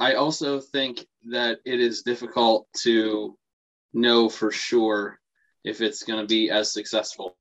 I 0.00 0.14
also 0.14 0.60
think 0.60 1.06
that 1.30 1.58
it 1.64 1.80
is 1.80 2.02
difficult 2.02 2.66
to 2.78 3.36
know 3.92 4.28
for 4.28 4.50
sure 4.50 5.18
if 5.62 5.80
it's 5.80 6.02
going 6.02 6.20
to 6.20 6.26
be 6.26 6.50
as 6.50 6.72
successful 6.72 7.36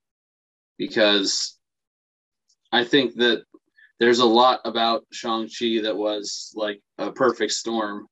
because 0.77 1.58
I 2.72 2.84
think 2.84 3.15
that 3.15 3.43
there's 4.00 4.20
a 4.20 4.25
lot 4.25 4.62
about 4.65 5.05
Shang-Chi 5.12 5.82
that 5.84 5.96
was 5.96 6.51
like 6.55 6.82
a 6.98 7.12
perfect 7.12 7.51
storm 7.51 8.08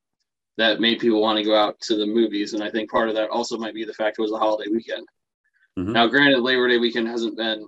that 0.61 0.79
made 0.79 0.99
people 0.99 1.21
want 1.21 1.37
to 1.37 1.43
go 1.43 1.55
out 1.55 1.79
to 1.81 1.95
the 1.95 2.05
movies. 2.05 2.53
And 2.53 2.63
I 2.63 2.69
think 2.69 2.91
part 2.91 3.09
of 3.09 3.15
that 3.15 3.29
also 3.29 3.57
might 3.57 3.73
be 3.73 3.83
the 3.83 3.93
fact 3.93 4.17
it 4.19 4.21
was 4.21 4.31
a 4.31 4.37
holiday 4.37 4.69
weekend. 4.69 5.07
Mm-hmm. 5.77 5.93
Now, 5.93 6.05
granted, 6.07 6.41
Labor 6.41 6.67
Day 6.67 6.77
weekend 6.77 7.07
hasn't 7.07 7.35
been 7.35 7.67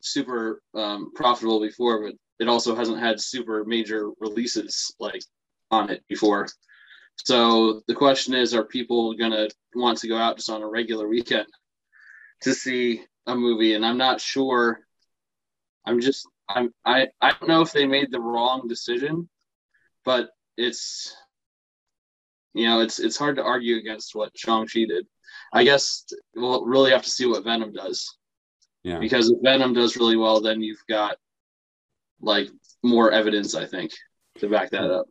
super 0.00 0.62
um, 0.74 1.10
profitable 1.14 1.60
before, 1.60 2.04
but 2.06 2.14
it 2.38 2.48
also 2.48 2.76
hasn't 2.76 3.00
had 3.00 3.20
super 3.20 3.64
major 3.64 4.10
releases 4.20 4.94
like 5.00 5.22
on 5.72 5.90
it 5.90 6.04
before. 6.08 6.46
So 7.16 7.82
the 7.88 7.94
question 7.94 8.34
is, 8.34 8.54
are 8.54 8.64
people 8.64 9.14
gonna 9.14 9.48
want 9.74 9.98
to 9.98 10.08
go 10.08 10.16
out 10.16 10.36
just 10.36 10.50
on 10.50 10.62
a 10.62 10.68
regular 10.68 11.08
weekend 11.08 11.46
to 12.42 12.54
see 12.54 13.02
a 13.26 13.34
movie? 13.34 13.74
And 13.74 13.84
I'm 13.84 13.98
not 13.98 14.20
sure. 14.20 14.80
I'm 15.84 16.00
just 16.00 16.28
I'm 16.48 16.72
I 16.84 17.08
I 17.20 17.32
don't 17.32 17.48
know 17.48 17.62
if 17.62 17.72
they 17.72 17.86
made 17.86 18.12
the 18.12 18.20
wrong 18.20 18.68
decision, 18.68 19.28
but 20.04 20.30
it's 20.56 21.16
you 22.54 22.66
know, 22.66 22.80
it's 22.80 22.98
it's 22.98 23.16
hard 23.16 23.36
to 23.36 23.42
argue 23.42 23.76
against 23.76 24.14
what 24.14 24.36
Shang 24.36 24.66
Chi 24.66 24.84
did. 24.84 25.06
I 25.52 25.64
guess 25.64 26.04
we'll 26.34 26.64
really 26.64 26.92
have 26.92 27.02
to 27.02 27.10
see 27.10 27.26
what 27.26 27.44
Venom 27.44 27.72
does. 27.72 28.16
Yeah. 28.82 28.98
Because 28.98 29.30
if 29.30 29.38
Venom 29.42 29.74
does 29.74 29.96
really 29.96 30.16
well, 30.16 30.40
then 30.40 30.62
you've 30.62 30.84
got 30.88 31.16
like 32.20 32.48
more 32.82 33.10
evidence, 33.12 33.54
I 33.54 33.66
think, 33.66 33.92
to 34.38 34.48
back 34.48 34.70
that 34.70 34.90
up. 34.90 35.06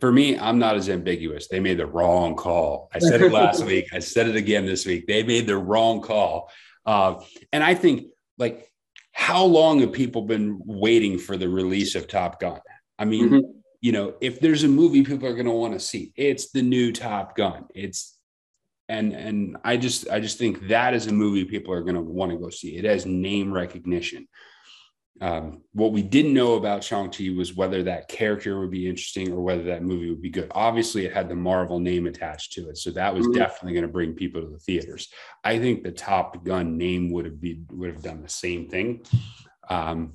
For 0.00 0.10
me, 0.10 0.38
I'm 0.38 0.58
not 0.58 0.76
as 0.76 0.88
ambiguous. 0.88 1.48
They 1.48 1.60
made 1.60 1.78
the 1.78 1.86
wrong 1.86 2.34
call. 2.34 2.88
I 2.94 2.98
said 2.98 3.20
it 3.20 3.32
last 3.32 3.64
week. 3.66 3.88
I 3.92 3.98
said 3.98 4.28
it 4.28 4.36
again 4.36 4.64
this 4.64 4.86
week. 4.86 5.06
They 5.06 5.22
made 5.22 5.46
the 5.46 5.58
wrong 5.58 6.00
call. 6.00 6.50
Uh, 6.86 7.22
and 7.52 7.62
I 7.62 7.74
think, 7.74 8.06
like, 8.38 8.72
how 9.12 9.44
long 9.44 9.80
have 9.80 9.92
people 9.92 10.22
been 10.22 10.60
waiting 10.64 11.18
for 11.18 11.36
the 11.36 11.48
release 11.48 11.94
of 11.94 12.08
Top 12.08 12.40
Gun? 12.40 12.60
I 12.98 13.04
mean, 13.04 13.28
mm-hmm. 13.28 13.59
You 13.80 13.92
know, 13.92 14.14
if 14.20 14.40
there's 14.40 14.64
a 14.64 14.68
movie 14.68 15.02
people 15.02 15.26
are 15.28 15.34
going 15.34 15.46
to 15.46 15.52
want 15.52 15.72
to 15.74 15.80
see, 15.80 16.12
it's 16.16 16.50
the 16.50 16.62
new 16.62 16.92
Top 16.92 17.36
Gun. 17.36 17.66
It's 17.74 18.18
and 18.88 19.12
and 19.12 19.56
I 19.64 19.76
just 19.76 20.08
I 20.10 20.20
just 20.20 20.38
think 20.38 20.68
that 20.68 20.94
is 20.94 21.06
a 21.06 21.12
movie 21.12 21.44
people 21.44 21.72
are 21.72 21.82
going 21.82 21.94
to 21.94 22.00
want 22.00 22.32
to 22.32 22.38
go 22.38 22.50
see. 22.50 22.76
It 22.76 22.84
has 22.84 23.06
name 23.06 23.52
recognition. 23.52 24.28
Um, 25.22 25.62
what 25.72 25.92
we 25.92 26.02
didn't 26.02 26.32
know 26.32 26.54
about 26.54 26.82
Shang-Chi 26.82 27.30
was 27.36 27.54
whether 27.54 27.82
that 27.82 28.08
character 28.08 28.58
would 28.58 28.70
be 28.70 28.88
interesting 28.88 29.30
or 29.30 29.42
whether 29.42 29.64
that 29.64 29.82
movie 29.82 30.08
would 30.08 30.22
be 30.22 30.30
good. 30.30 30.50
Obviously, 30.52 31.04
it 31.04 31.12
had 31.12 31.28
the 31.28 31.34
Marvel 31.34 31.78
name 31.78 32.06
attached 32.06 32.52
to 32.52 32.70
it. 32.70 32.78
So 32.78 32.90
that 32.92 33.14
was 33.14 33.26
mm-hmm. 33.26 33.38
definitely 33.38 33.74
going 33.74 33.86
to 33.86 33.92
bring 33.92 34.14
people 34.14 34.40
to 34.40 34.48
the 34.48 34.58
theaters. 34.58 35.08
I 35.44 35.58
think 35.58 35.82
the 35.82 35.92
Top 35.92 36.42
Gun 36.42 36.78
name 36.78 37.12
would 37.12 37.26
have 37.26 37.40
been 37.40 37.66
would 37.70 37.90
have 37.90 38.02
done 38.02 38.22
the 38.22 38.28
same 38.28 38.68
thing. 38.68 39.04
Um, 39.68 40.14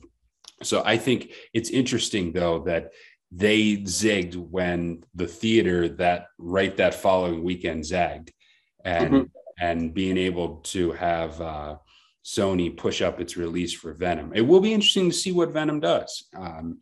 so 0.63 0.81
I 0.85 0.97
think 0.97 1.31
it's 1.53 1.69
interesting 1.69 2.31
though 2.31 2.59
that 2.63 2.91
they 3.35 3.77
zigged 3.77 4.35
when 4.35 5.03
the 5.13 5.27
theater 5.27 5.89
that 5.89 6.27
right 6.37 6.77
that 6.77 6.93
following 6.95 7.43
weekend 7.43 7.85
zagged 7.85 8.31
and 8.83 9.13
mm-hmm. 9.13 9.23
and 9.59 9.93
being 9.93 10.17
able 10.17 10.57
to 10.57 10.93
have 10.93 11.41
uh, 11.41 11.75
Sony 12.23 12.75
push 12.75 13.01
up 13.01 13.19
its 13.19 13.35
release 13.35 13.73
for 13.73 13.93
Venom. 13.93 14.31
It 14.33 14.41
will 14.41 14.61
be 14.61 14.73
interesting 14.73 15.09
to 15.09 15.15
see 15.15 15.31
what 15.31 15.51
Venom 15.51 15.79
does. 15.79 16.25
Um, 16.35 16.79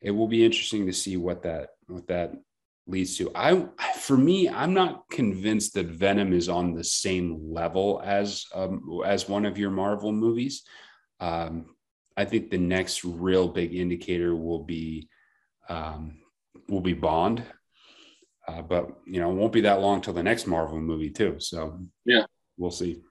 it 0.00 0.10
will 0.10 0.26
be 0.26 0.44
interesting 0.44 0.86
to 0.86 0.92
see 0.92 1.16
what 1.16 1.42
that 1.44 1.70
what 1.86 2.08
that 2.08 2.32
leads 2.88 3.16
to. 3.18 3.30
I 3.34 3.68
for 4.00 4.16
me, 4.16 4.48
I'm 4.48 4.74
not 4.74 5.08
convinced 5.10 5.74
that 5.74 5.86
Venom 5.86 6.32
is 6.32 6.48
on 6.48 6.74
the 6.74 6.84
same 6.84 7.52
level 7.52 8.02
as 8.04 8.46
um, 8.52 9.02
as 9.06 9.28
one 9.28 9.46
of 9.46 9.58
your 9.58 9.70
Marvel 9.70 10.10
movies. 10.10 10.64
Um, 11.20 11.76
I 12.16 12.24
think 12.24 12.50
the 12.50 12.58
next 12.58 13.04
real 13.04 13.48
big 13.48 13.74
indicator 13.74 14.34
will 14.34 14.64
be 14.64 15.08
um, 15.68 16.18
will 16.68 16.80
be 16.80 16.94
Bond. 16.94 17.42
Uh, 18.46 18.62
but 18.62 18.88
you 19.06 19.20
know, 19.20 19.30
it 19.30 19.34
won't 19.34 19.52
be 19.52 19.60
that 19.62 19.80
long 19.80 20.00
till 20.00 20.14
the 20.14 20.22
next 20.22 20.46
Marvel 20.46 20.80
movie 20.80 21.10
too. 21.10 21.36
So 21.38 21.78
yeah, 22.04 22.24
we'll 22.56 22.70
see. 22.70 23.02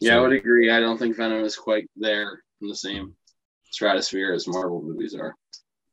Yeah, 0.00 0.12
so, 0.12 0.18
I 0.18 0.20
would 0.20 0.32
agree. 0.32 0.70
I 0.70 0.80
don't 0.80 0.98
think 0.98 1.16
Venom 1.16 1.44
is 1.44 1.56
quite 1.56 1.88
there 1.96 2.42
in 2.60 2.68
the 2.68 2.76
same 2.76 3.14
stratosphere 3.70 4.32
as 4.32 4.46
Marvel 4.46 4.82
movies 4.82 5.14
are. 5.14 5.34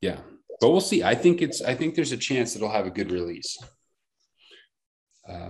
Yeah, 0.01 0.17
but 0.59 0.71
we'll 0.71 0.81
see. 0.81 1.03
I 1.03 1.15
think 1.15 1.41
it's. 1.41 1.61
I 1.61 1.75
think 1.75 1.95
there's 1.95 2.11
a 2.11 2.17
chance 2.17 2.55
it'll 2.55 2.71
have 2.71 2.87
a 2.87 2.91
good 2.91 3.11
release. 3.11 3.57
Um, 5.27 5.49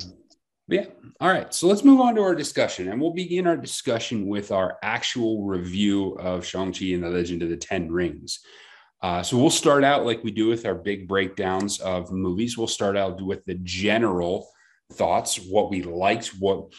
yeah. 0.67 0.85
All 1.19 1.29
right. 1.29 1.51
So 1.51 1.67
let's 1.67 1.83
move 1.83 1.99
on 1.99 2.15
to 2.15 2.21
our 2.21 2.35
discussion, 2.35 2.89
and 2.89 3.01
we'll 3.01 3.13
begin 3.13 3.47
our 3.47 3.57
discussion 3.57 4.27
with 4.27 4.51
our 4.51 4.77
actual 4.83 5.45
review 5.45 6.11
of 6.13 6.45
Shang 6.45 6.73
Chi 6.73 6.87
and 6.87 7.03
the 7.03 7.09
Legend 7.09 7.41
of 7.41 7.49
the 7.49 7.57
Ten 7.57 7.91
Rings. 7.91 8.39
Uh, 9.01 9.23
so 9.23 9.37
we'll 9.37 9.49
start 9.49 9.83
out 9.83 10.05
like 10.05 10.23
we 10.23 10.31
do 10.31 10.47
with 10.47 10.65
our 10.65 10.75
big 10.75 11.07
breakdowns 11.07 11.79
of 11.79 12.11
movies. 12.11 12.57
We'll 12.57 12.67
start 12.67 12.97
out 12.97 13.21
with 13.21 13.45
the 13.45 13.55
general 13.63 14.49
thoughts, 14.93 15.37
what 15.37 15.69
we 15.69 15.83
liked, 15.83 16.27
what 16.39 16.73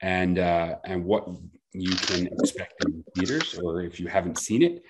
and 0.00 0.38
uh, 0.38 0.76
and 0.84 1.04
what 1.04 1.28
you 1.72 1.90
can 1.90 2.26
expect 2.26 2.84
in 2.84 3.04
theaters, 3.14 3.58
or 3.58 3.82
if 3.82 4.00
you 4.00 4.08
haven't 4.08 4.38
seen 4.38 4.62
it. 4.62 4.82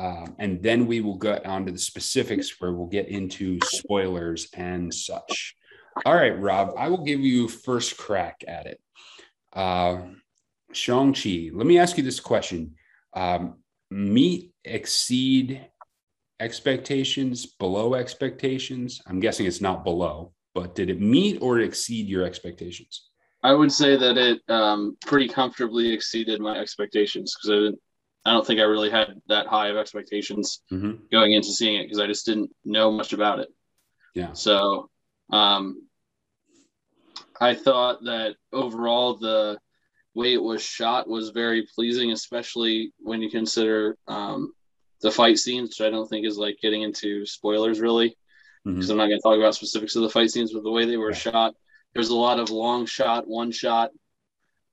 Um, 0.00 0.36
and 0.38 0.62
then 0.62 0.86
we 0.86 1.00
will 1.00 1.16
get 1.16 1.44
on 1.46 1.66
to 1.66 1.72
the 1.72 1.78
specifics 1.78 2.60
where 2.60 2.72
we'll 2.72 2.86
get 2.86 3.08
into 3.08 3.58
spoilers 3.64 4.48
and 4.54 4.92
such. 4.92 5.56
All 6.04 6.14
right, 6.14 6.38
Rob, 6.38 6.74
I 6.78 6.88
will 6.88 7.02
give 7.02 7.20
you 7.20 7.48
first 7.48 7.96
crack 7.96 8.44
at 8.46 8.66
it. 8.66 8.80
Uh, 9.52 10.02
Shang-Chi, 10.72 11.50
let 11.52 11.66
me 11.66 11.78
ask 11.78 11.96
you 11.96 12.04
this 12.04 12.20
question. 12.20 12.74
Um, 13.14 13.56
meet, 13.90 14.52
exceed, 14.64 15.66
expectations, 16.40 17.46
below 17.46 17.94
expectations? 17.94 19.00
I'm 19.06 19.20
guessing 19.20 19.46
it's 19.46 19.60
not 19.60 19.84
below, 19.84 20.32
but 20.54 20.74
did 20.74 20.90
it 20.90 21.00
meet 21.00 21.40
or 21.40 21.60
exceed 21.60 22.08
your 22.08 22.24
expectations? 22.24 23.08
I 23.42 23.52
would 23.52 23.72
say 23.72 23.96
that 23.96 24.18
it 24.18 24.40
um, 24.48 24.96
pretty 25.06 25.28
comfortably 25.28 25.92
exceeded 25.92 26.40
my 26.40 26.58
expectations 26.58 27.34
because 27.36 27.50
I 27.50 27.60
didn't. 27.64 27.80
I 28.24 28.32
don't 28.32 28.46
think 28.46 28.60
I 28.60 28.64
really 28.64 28.90
had 28.90 29.14
that 29.28 29.46
high 29.46 29.68
of 29.68 29.76
expectations 29.76 30.60
mm-hmm. 30.70 31.04
going 31.10 31.32
into 31.32 31.48
seeing 31.48 31.76
it 31.76 31.84
because 31.84 32.00
I 32.00 32.06
just 32.06 32.26
didn't 32.26 32.50
know 32.64 32.90
much 32.90 33.12
about 33.12 33.38
it. 33.38 33.48
Yeah. 34.14 34.32
So, 34.32 34.90
um, 35.30 35.88
I 37.40 37.54
thought 37.54 38.04
that 38.04 38.34
overall 38.52 39.14
the 39.16 39.58
way 40.14 40.34
it 40.34 40.42
was 40.42 40.62
shot 40.62 41.08
was 41.08 41.30
very 41.30 41.66
pleasing, 41.74 42.10
especially 42.10 42.92
when 42.98 43.22
you 43.22 43.30
consider 43.30 43.96
um, 44.08 44.52
the 45.00 45.10
fight 45.10 45.38
scenes, 45.38 45.70
which 45.70 45.86
I 45.86 45.90
don't 45.90 46.08
think 46.08 46.26
is 46.26 46.38
like 46.38 46.58
getting 46.60 46.82
into 46.82 47.24
spoilers 47.26 47.80
really, 47.80 48.16
because 48.64 48.84
mm-hmm. 48.84 48.92
I'm 48.92 48.96
not 48.98 49.06
going 49.06 49.18
to 49.18 49.22
talk 49.22 49.38
about 49.38 49.54
specifics 49.54 49.96
of 49.96 50.02
the 50.02 50.10
fight 50.10 50.30
scenes, 50.30 50.52
but 50.52 50.62
the 50.62 50.70
way 50.70 50.84
they 50.84 50.96
were 50.96 51.14
shot, 51.14 51.54
there's 51.94 52.10
a 52.10 52.16
lot 52.16 52.40
of 52.40 52.50
long 52.50 52.86
shot, 52.86 53.26
one 53.26 53.52
shot 53.52 53.90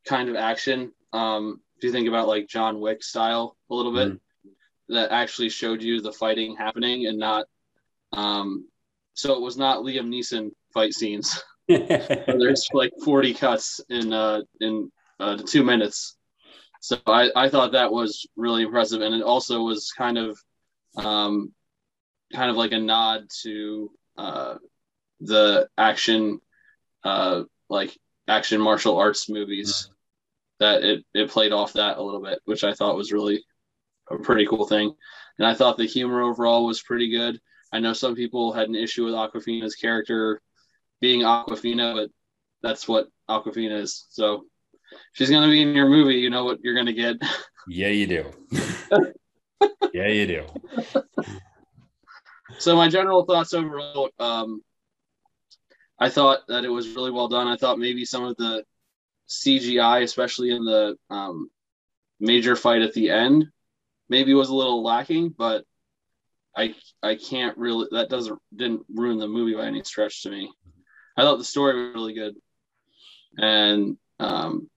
kind 0.06 0.30
of 0.30 0.36
action. 0.36 0.92
Um, 1.14 1.62
if 1.78 1.84
you 1.84 1.92
think 1.92 2.08
about 2.08 2.28
like 2.28 2.48
John 2.48 2.80
Wick 2.80 3.04
style 3.04 3.56
a 3.70 3.76
little 3.76 3.94
bit, 3.94 4.10
mm-hmm. 4.10 4.94
that 4.94 5.12
actually 5.12 5.50
showed 5.50 5.82
you 5.82 6.02
the 6.02 6.12
fighting 6.12 6.56
happening 6.56 7.08
and 7.08 7.18
not, 7.18 7.46
um, 8.14 8.68
so 9.14 9.34
it 9.36 9.42
was 9.42 9.58
not 9.58 9.84
Liam 9.84 10.08
Neeson 10.08 10.52
fight 10.74 10.94
scenes. 10.94 11.42
there's 11.68 12.68
like 12.74 12.92
40 13.04 13.34
cuts 13.34 13.82
in 13.90 14.14
uh, 14.14 14.42
in 14.60 14.92
uh, 15.20 15.38
two 15.38 15.64
minutes 15.64 16.18
so 16.86 17.00
I, 17.08 17.32
I 17.36 17.50
thought 17.50 17.72
that 17.72 17.92
was 17.92 18.28
really 18.36 18.62
impressive, 18.62 19.02
and 19.02 19.16
it 19.16 19.24
also 19.24 19.64
was 19.64 19.92
kind 19.92 20.20
of, 20.20 20.40
um, 20.96 21.52
kind 22.32 22.52
of 22.52 22.58
like 22.58 22.74
a 22.74 22.78
nod 22.78 23.24
to 23.42 23.90
uh, 24.20 24.56
the 25.20 25.68
action, 25.80 26.40
uh, 27.04 27.42
like 27.70 27.98
action 28.28 28.62
martial 28.62 28.98
arts 28.98 29.28
movies. 29.28 29.90
That 30.60 30.84
it 30.84 31.04
it 31.16 31.32
played 31.32 31.54
off 31.54 31.74
that 31.74 31.98
a 31.98 32.04
little 32.04 32.22
bit, 32.22 32.40
which 32.46 32.64
I 32.64 32.76
thought 32.76 32.96
was 32.96 33.12
really 33.12 33.44
a 34.12 34.20
pretty 34.20 34.46
cool 34.46 34.68
thing. 34.68 34.94
And 35.40 35.48
I 35.48 35.56
thought 35.56 35.78
the 35.78 35.88
humor 35.88 36.22
overall 36.22 36.68
was 36.68 36.84
pretty 36.84 37.10
good. 37.10 37.42
I 37.74 37.80
know 37.80 37.94
some 37.94 38.14
people 38.14 38.54
had 38.54 38.70
an 38.70 38.76
issue 38.76 39.06
with 39.06 39.16
Awkwafina's 39.16 39.74
character 39.74 40.40
being 41.02 41.22
Awkwafina, 41.22 41.96
but 41.96 42.12
that's 42.62 42.88
what 42.88 43.08
Awkwafina 43.28 43.82
is. 43.82 44.06
So 44.12 44.46
she's 45.14 45.30
gonna 45.30 45.48
be 45.48 45.62
in 45.62 45.76
your 45.76 45.90
movie, 45.90 46.16
you 46.16 46.30
know 46.30 46.46
what 46.46 46.60
you're 46.64 46.76
gonna 46.76 46.94
get. 46.94 47.18
Yeah, 47.68 47.88
you 47.88 48.08
do. 48.08 48.26
yeah, 49.94 50.08
you 50.08 50.28
do. 50.28 50.46
So 52.60 52.76
my 52.76 52.88
general 52.88 53.26
thoughts 53.26 53.54
overall, 53.54 54.10
um, 54.20 54.62
I 56.00 56.10
thought 56.10 56.42
that 56.48 56.64
it 56.64 56.70
was 56.70 56.90
really 56.90 57.12
well 57.12 57.28
done. 57.28 57.48
I 57.48 57.58
thought 57.58 57.80
maybe 57.80 58.06
some 58.06 58.24
of 58.24 58.36
the 58.38 58.64
CGI, 59.28 60.04
especially 60.04 60.52
in 60.52 60.64
the 60.64 60.98
um, 61.10 61.50
major 62.20 62.56
fight 62.56 62.82
at 62.82 62.94
the 62.94 63.10
end, 63.10 63.46
maybe 64.10 64.34
was 64.34 64.50
a 64.50 64.56
little 64.56 64.84
lacking, 64.84 65.30
but 65.30 65.66
I 66.56 66.76
I 67.02 67.16
can't 67.16 67.58
really 67.58 67.88
that 67.92 68.10
doesn't 68.10 68.40
didn't 68.56 68.86
ruin 68.94 69.20
the 69.20 69.28
movie 69.28 69.56
by 69.56 69.66
any 69.66 69.84
stretch 69.84 70.24
to 70.24 70.30
me. 70.30 70.52
I 71.18 71.22
thought 71.22 71.38
the 71.38 71.44
story 71.44 71.76
was 71.76 71.96
really 71.96 72.14
good, 72.14 72.36
and 73.38 73.98
um, 74.20 74.70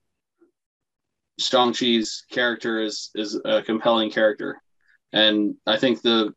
Shang-Chi's 1.39 2.25
character 2.29 2.81
is 2.81 3.09
is 3.15 3.39
a 3.45 3.63
compelling 3.63 4.11
character. 4.11 4.61
And 5.11 5.55
I 5.65 5.77
think 5.77 6.01
the 6.01 6.33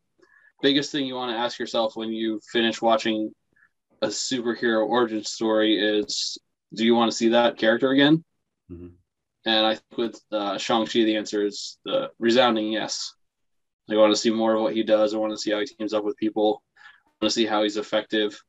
biggest 0.63 0.93
thing 0.93 1.05
you 1.05 1.15
want 1.15 1.33
to 1.33 1.39
ask 1.39 1.59
yourself 1.59 1.97
when 1.97 2.11
you 2.11 2.41
finish 2.53 2.81
watching 2.81 3.33
a 4.01 4.07
superhero 4.07 4.87
origin 4.87 5.25
story 5.25 5.79
is 5.79 6.39
do 6.75 6.85
you 6.85 6.95
want 6.95 7.11
to 7.11 7.17
see 7.17 7.31
that 7.31 7.59
character 7.59 7.91
again? 7.91 8.25
Mm-hmm. 8.71 8.89
And 9.45 9.67
I 9.67 9.75
think 9.75 9.99
with 9.99 10.21
uh, 10.31 10.57
Shang-Chi, 10.57 11.05
the 11.05 11.17
answer 11.17 11.45
is 11.45 11.79
the 11.85 12.11
resounding 12.19 12.73
yes. 12.73 13.15
I 13.91 13.97
want 13.97 14.13
to 14.15 14.21
see 14.21 14.31
more 14.31 14.55
of 14.55 14.63
what 14.63 14.75
he 14.75 14.85
does. 14.85 15.13
I 15.13 15.19
want 15.19 15.33
to 15.33 15.39
see 15.39 15.51
how 15.51 15.59
he 15.59 15.67
teams 15.67 15.93
up 15.93 16.05
with 16.05 16.17
people. 16.17 16.63
I 16.77 17.25
want 17.25 17.33
to 17.33 17.41
see 17.41 17.47
how 17.47 17.65
he's 17.65 17.77
effective, 17.77 18.41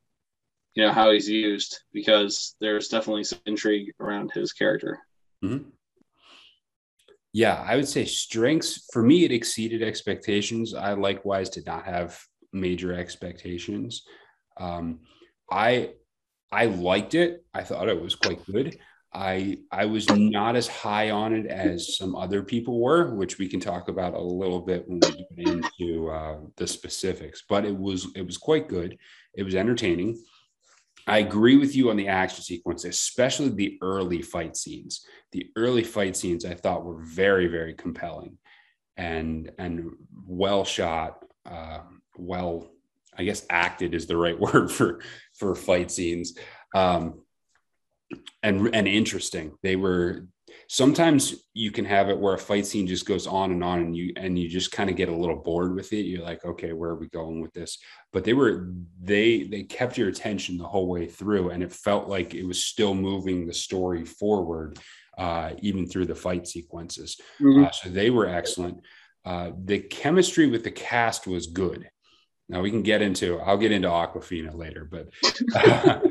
you 0.75 0.83
know, 0.83 0.91
how 0.91 1.11
he's 1.11 1.27
used, 1.27 1.79
because 1.91 2.55
there's 2.61 2.87
definitely 2.87 3.23
some 3.23 3.39
intrigue 3.45 3.93
around 3.99 4.31
his 4.31 4.53
character. 4.53 4.99
Mm-hmm. 5.43 5.69
Yeah, 7.33 7.63
I 7.67 7.75
would 7.75 7.87
say 7.87 8.05
strengths 8.05 8.87
for 8.93 9.01
me, 9.01 9.25
it 9.25 9.31
exceeded 9.31 9.81
expectations. 9.81 10.75
I 10.75 10.93
likewise 10.93 11.49
did 11.49 11.65
not 11.65 11.85
have 11.85 12.19
major 12.51 12.93
expectations. 12.93 14.03
Um, 14.57 14.99
I 15.51 15.93
I 16.51 16.65
liked 16.65 17.15
it. 17.15 17.43
I 17.53 17.63
thought 17.63 17.89
it 17.89 17.99
was 17.99 18.15
quite 18.15 18.45
good. 18.45 18.77
I 19.11 19.57
I 19.71 19.85
was 19.85 20.07
not 20.09 20.55
as 20.55 20.67
high 20.67 21.09
on 21.09 21.33
it 21.33 21.47
as 21.47 21.97
some 21.97 22.15
other 22.15 22.43
people 22.43 22.79
were, 22.79 23.15
which 23.15 23.39
we 23.39 23.47
can 23.47 23.59
talk 23.59 23.87
about 23.87 24.13
a 24.13 24.21
little 24.21 24.61
bit 24.61 24.87
when 24.87 24.99
we 24.99 25.25
get 25.35 25.47
into 25.47 26.09
uh, 26.09 26.37
the 26.57 26.67
specifics. 26.67 27.43
But 27.49 27.65
it 27.65 27.75
was 27.75 28.07
it 28.15 28.25
was 28.25 28.37
quite 28.37 28.67
good. 28.67 28.97
It 29.35 29.43
was 29.43 29.55
entertaining. 29.55 30.23
I 31.07 31.19
agree 31.19 31.57
with 31.57 31.75
you 31.75 31.89
on 31.89 31.97
the 31.97 32.07
action 32.07 32.43
sequence, 32.43 32.85
especially 32.85 33.49
the 33.49 33.77
early 33.81 34.21
fight 34.21 34.55
scenes. 34.55 35.05
The 35.31 35.49
early 35.55 35.83
fight 35.83 36.15
scenes 36.15 36.45
I 36.45 36.53
thought 36.53 36.85
were 36.85 37.01
very 37.03 37.47
very 37.47 37.73
compelling, 37.73 38.37
and 38.97 39.51
and 39.57 39.91
well 40.25 40.63
shot, 40.63 41.23
uh, 41.45 41.79
well 42.17 42.69
I 43.17 43.23
guess 43.23 43.45
acted 43.49 43.93
is 43.93 44.07
the 44.07 44.17
right 44.17 44.39
word 44.53 44.71
for 44.71 45.01
for 45.33 45.55
fight 45.55 45.91
scenes. 45.91 46.37
Um, 46.73 47.21
and 48.41 48.73
and 48.73 48.87
interesting. 48.87 49.53
They 49.61 49.75
were 49.75 50.27
sometimes 50.73 51.35
you 51.53 51.69
can 51.69 51.85
have 51.85 52.09
it 52.09 52.17
where 52.17 52.33
a 52.33 52.37
fight 52.37 52.65
scene 52.65 52.87
just 52.87 53.05
goes 53.05 53.27
on 53.27 53.51
and 53.51 53.63
on 53.63 53.79
and 53.79 53.95
you 53.95 54.11
and 54.15 54.39
you 54.39 54.49
just 54.49 54.71
kind 54.71 54.89
of 54.89 54.95
get 54.95 55.07
a 55.07 55.15
little 55.15 55.35
bored 55.35 55.75
with 55.75 55.93
it. 55.93 56.07
You're 56.07 56.23
like 56.23 56.43
okay 56.43 56.73
where 56.73 56.89
are 56.89 56.99
we 56.99 57.07
going 57.09 57.41
with 57.41 57.53
this? 57.53 57.77
But 58.11 58.23
they 58.23 58.33
were 58.33 58.73
they 58.99 59.43
they 59.43 59.61
kept 59.63 59.99
your 59.99 60.09
attention 60.09 60.57
the 60.57 60.67
whole 60.67 60.87
way 60.87 61.05
through 61.05 61.51
and 61.51 61.61
it 61.61 61.71
felt 61.71 62.09
like 62.09 62.33
it 62.33 62.43
was 62.43 62.65
still 62.65 62.95
moving 62.95 63.45
the 63.45 63.53
story 63.53 64.03
forward 64.03 64.79
uh, 65.15 65.51
even 65.59 65.85
through 65.87 66.07
the 66.07 66.15
fight 66.15 66.47
sequences. 66.47 67.21
Mm-hmm. 67.39 67.65
uh, 67.65 67.71
so 67.71 67.89
they 67.89 68.09
were 68.09 68.27
excellent. 68.27 68.79
Uh, 69.23 69.51
the 69.63 69.79
chemistry 69.79 70.47
with 70.47 70.63
the 70.63 70.71
cast 70.71 71.27
was 71.27 71.45
good. 71.45 71.87
Now 72.49 72.61
we 72.61 72.71
can 72.71 72.81
get 72.81 73.03
into 73.03 73.39
i'll 73.41 73.57
get 73.57 73.71
into 73.71 73.89
Awkwafina 73.89 74.57
later 74.57 74.89
but 74.89 75.09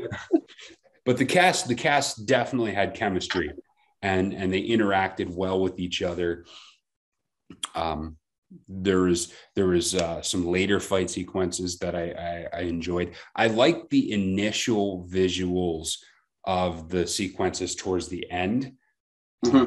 but 1.05 1.17
the 1.17 1.25
cast 1.25 1.67
the 1.67 1.75
cast 1.75 2.25
definitely 2.25 2.71
had 2.71 2.93
chemistry 2.93 3.51
and 4.03 4.33
and 4.33 4.53
they 4.53 4.61
interacted 4.61 5.33
well 5.33 5.59
with 5.59 5.79
each 5.79 6.03
other 6.03 6.45
um 7.73 8.17
there 8.67 9.01
was 9.01 9.33
there 9.55 9.67
was 9.67 9.95
uh, 9.95 10.21
some 10.21 10.45
later 10.45 10.79
fight 10.79 11.09
sequences 11.09 11.79
that 11.79 11.95
I, 11.95 12.47
I, 12.53 12.59
I 12.59 12.61
enjoyed. 12.61 13.13
I 13.35 13.47
liked 13.47 13.89
the 13.89 14.11
initial 14.11 15.07
visuals 15.09 15.97
of 16.43 16.89
the 16.89 17.07
sequences 17.07 17.75
towards 17.75 18.07
the 18.09 18.29
end. 18.29 18.73
Mm-hmm. 19.45 19.65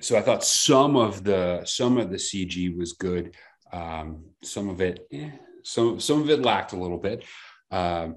so 0.00 0.16
I 0.16 0.22
thought 0.22 0.44
some 0.44 0.96
of 0.96 1.24
the 1.24 1.62
some 1.64 1.98
of 1.98 2.10
the 2.10 2.16
CG 2.16 2.76
was 2.76 2.92
good. 2.92 3.34
Um, 3.72 4.26
some 4.42 4.68
of 4.68 4.80
it, 4.80 5.06
eh, 5.12 5.30
some 5.62 6.00
some 6.00 6.22
of 6.22 6.30
it 6.30 6.40
lacked 6.40 6.72
a 6.72 6.78
little 6.78 6.98
bit. 6.98 7.24
Um, 7.70 8.16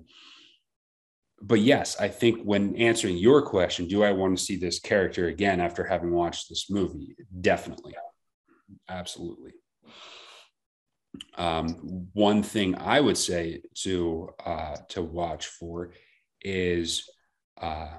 but 1.41 1.60
yes, 1.60 2.00
I 2.00 2.08
think 2.08 2.43
when 2.43 2.76
answering 2.76 3.17
your 3.17 3.43
question, 3.43 3.88
do 3.88 4.04
I 4.04 4.12
want 4.12 4.38
to 4.38 4.43
see 4.43 4.56
this 4.56 4.80
character 4.80 5.28
again 5.28 5.60
after 5.60 5.84
having 5.84 6.12
watched 6.12 6.50
this 6.50 6.69
movie? 6.69 7.15
Definitely. 7.41 7.95
Absolutely. 8.89 9.54
Um, 11.38 12.08
one 12.13 12.43
thing 12.43 12.76
I 12.76 13.00
would 13.00 13.17
say 13.17 13.62
to 13.84 14.30
uh, 14.45 14.78
to 14.89 15.02
watch 15.02 15.47
for 15.47 15.91
is 16.41 17.10
uh, 17.60 17.97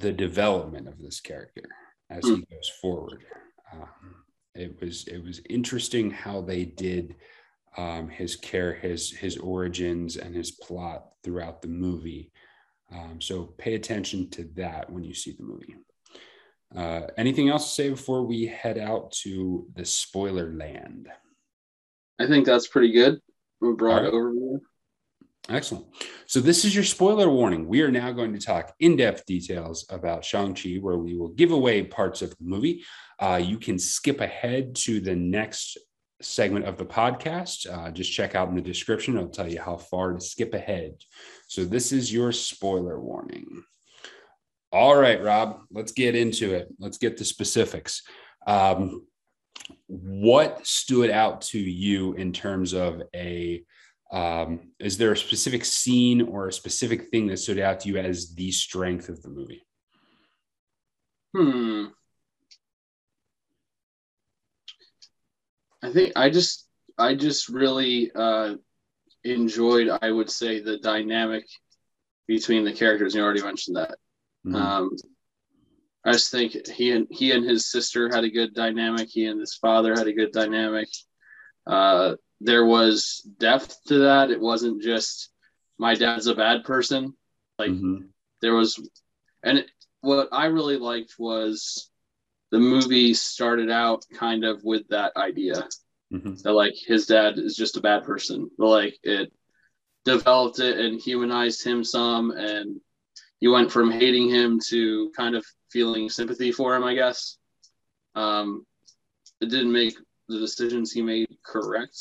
the 0.00 0.12
development 0.12 0.88
of 0.88 0.98
this 0.98 1.20
character 1.20 1.68
as 2.10 2.24
he 2.24 2.34
hmm. 2.34 2.40
goes 2.50 2.70
forward. 2.80 3.24
Um, 3.72 3.88
it 4.54 4.80
was 4.80 5.06
it 5.08 5.22
was 5.22 5.40
interesting 5.48 6.10
how 6.10 6.40
they 6.42 6.64
did 6.64 7.14
um, 7.76 8.08
his 8.08 8.36
care, 8.36 8.74
his 8.74 9.10
his 9.10 9.36
origins, 9.36 10.16
and 10.16 10.34
his 10.34 10.52
plot 10.52 11.04
throughout 11.22 11.62
the 11.62 11.68
movie. 11.68 12.32
Um, 12.92 13.20
so 13.20 13.44
pay 13.58 13.74
attention 13.74 14.30
to 14.30 14.44
that 14.56 14.90
when 14.90 15.04
you 15.04 15.14
see 15.14 15.32
the 15.32 15.44
movie. 15.44 15.76
Uh, 16.74 17.06
anything 17.16 17.48
else 17.48 17.64
to 17.64 17.70
say 17.70 17.90
before 17.90 18.24
we 18.24 18.46
head 18.46 18.78
out 18.78 19.12
to 19.12 19.66
the 19.74 19.84
spoiler 19.84 20.52
land? 20.52 21.08
I 22.18 22.26
think 22.26 22.46
that's 22.46 22.66
pretty 22.66 22.92
good. 22.92 23.20
A 23.62 23.72
broad 23.72 24.02
right. 24.02 24.12
overview. 24.12 24.60
Excellent. 25.48 25.86
So, 26.26 26.40
this 26.40 26.66
is 26.66 26.74
your 26.74 26.84
spoiler 26.84 27.30
warning. 27.30 27.66
We 27.66 27.80
are 27.80 27.90
now 27.90 28.12
going 28.12 28.34
to 28.34 28.38
talk 28.38 28.74
in 28.80 28.96
depth 28.96 29.24
details 29.24 29.86
about 29.88 30.24
Shang-Chi, 30.24 30.74
where 30.74 30.98
we 30.98 31.16
will 31.16 31.30
give 31.30 31.52
away 31.52 31.82
parts 31.84 32.20
of 32.20 32.30
the 32.30 32.44
movie. 32.44 32.84
Uh, 33.18 33.40
you 33.42 33.58
can 33.58 33.78
skip 33.78 34.20
ahead 34.20 34.74
to 34.76 35.00
the 35.00 35.16
next 35.16 35.78
segment 36.20 36.66
of 36.66 36.76
the 36.76 36.84
podcast. 36.84 37.66
Uh, 37.70 37.90
just 37.90 38.12
check 38.12 38.34
out 38.34 38.48
in 38.48 38.54
the 38.54 38.60
description, 38.60 39.16
it'll 39.16 39.28
tell 39.28 39.50
you 39.50 39.60
how 39.60 39.76
far 39.76 40.12
to 40.12 40.20
skip 40.20 40.54
ahead. 40.54 40.94
So, 41.46 41.64
this 41.64 41.92
is 41.92 42.12
your 42.12 42.32
spoiler 42.32 43.00
warning. 43.00 43.64
All 44.70 44.96
right, 44.96 45.22
Rob, 45.22 45.60
let's 45.70 45.92
get 45.92 46.14
into 46.14 46.54
it. 46.54 46.68
Let's 46.78 46.98
get 46.98 47.16
the 47.16 47.24
specifics. 47.24 48.02
Um, 48.46 49.06
what 49.86 50.66
stood 50.66 51.10
out 51.10 51.40
to 51.42 51.58
you 51.58 52.14
in 52.14 52.32
terms 52.32 52.74
of 52.74 53.02
a 53.14 53.64
um, 54.10 54.70
is 54.78 54.96
there 54.96 55.12
a 55.12 55.16
specific 55.16 55.64
scene 55.64 56.22
or 56.22 56.48
a 56.48 56.52
specific 56.52 57.08
thing 57.08 57.26
that 57.26 57.38
stood 57.38 57.58
out 57.58 57.80
to 57.80 57.88
you 57.88 57.98
as 57.98 58.34
the 58.34 58.50
strength 58.50 59.10
of 59.10 59.22
the 59.22 59.28
movie? 59.28 59.62
Hmm. 61.36 61.86
I 65.82 65.90
think 65.90 66.12
I 66.16 66.30
just 66.30 66.68
I 66.98 67.14
just 67.14 67.48
really 67.48 68.10
uh, 68.14 68.54
enjoyed, 69.24 69.88
I 70.02 70.10
would 70.10 70.30
say, 70.30 70.60
the 70.60 70.78
dynamic 70.78 71.44
between 72.26 72.64
the 72.64 72.72
characters. 72.72 73.14
You 73.14 73.22
already 73.22 73.42
mentioned 73.42 73.76
that. 73.76 73.96
Mm-hmm. 74.46 74.56
Um, 74.56 74.90
I 76.04 76.12
just 76.12 76.30
think 76.30 76.56
he 76.68 76.92
and 76.92 77.06
he 77.10 77.32
and 77.32 77.44
his 77.44 77.70
sister 77.70 78.08
had 78.08 78.24
a 78.24 78.30
good 78.30 78.54
dynamic. 78.54 79.08
He 79.10 79.26
and 79.26 79.40
his 79.40 79.54
father 79.54 79.94
had 79.94 80.06
a 80.06 80.12
good 80.12 80.32
dynamic. 80.32 80.88
Uh, 81.66 82.14
there 82.40 82.64
was 82.64 83.20
depth 83.38 83.78
to 83.88 84.00
that. 84.00 84.30
It 84.30 84.40
wasn't 84.40 84.82
just 84.82 85.30
my 85.78 85.94
dad's 85.94 86.26
a 86.26 86.34
bad 86.34 86.64
person. 86.64 87.14
Like 87.58 87.70
mm-hmm. 87.70 88.06
there 88.40 88.54
was, 88.54 88.80
and 89.42 89.64
what 90.00 90.28
I 90.32 90.46
really 90.46 90.76
liked 90.76 91.14
was 91.18 91.90
the 92.50 92.58
movie 92.58 93.14
started 93.14 93.70
out 93.70 94.04
kind 94.14 94.44
of 94.44 94.62
with 94.64 94.88
that 94.88 95.12
idea 95.16 95.68
mm-hmm. 96.12 96.34
that 96.42 96.52
like 96.52 96.74
his 96.74 97.06
dad 97.06 97.38
is 97.38 97.56
just 97.56 97.76
a 97.76 97.82
bad 97.82 98.04
person. 98.04 98.50
But 98.58 98.68
like 98.68 98.98
it 99.02 99.32
developed 100.04 100.58
it 100.58 100.78
and 100.78 101.00
humanized 101.00 101.64
him 101.64 101.84
some, 101.84 102.30
and 102.30 102.80
you 103.40 103.52
went 103.52 103.70
from 103.70 103.90
hating 103.90 104.28
him 104.28 104.58
to 104.68 105.10
kind 105.16 105.34
of 105.34 105.44
feeling 105.70 106.08
sympathy 106.08 106.52
for 106.52 106.74
him, 106.74 106.84
I 106.84 106.94
guess. 106.94 107.36
Um, 108.14 108.66
it 109.40 109.50
didn't 109.50 109.72
make 109.72 109.94
the 110.28 110.38
decisions 110.38 110.90
he 110.90 111.02
made 111.02 111.28
correct, 111.44 111.98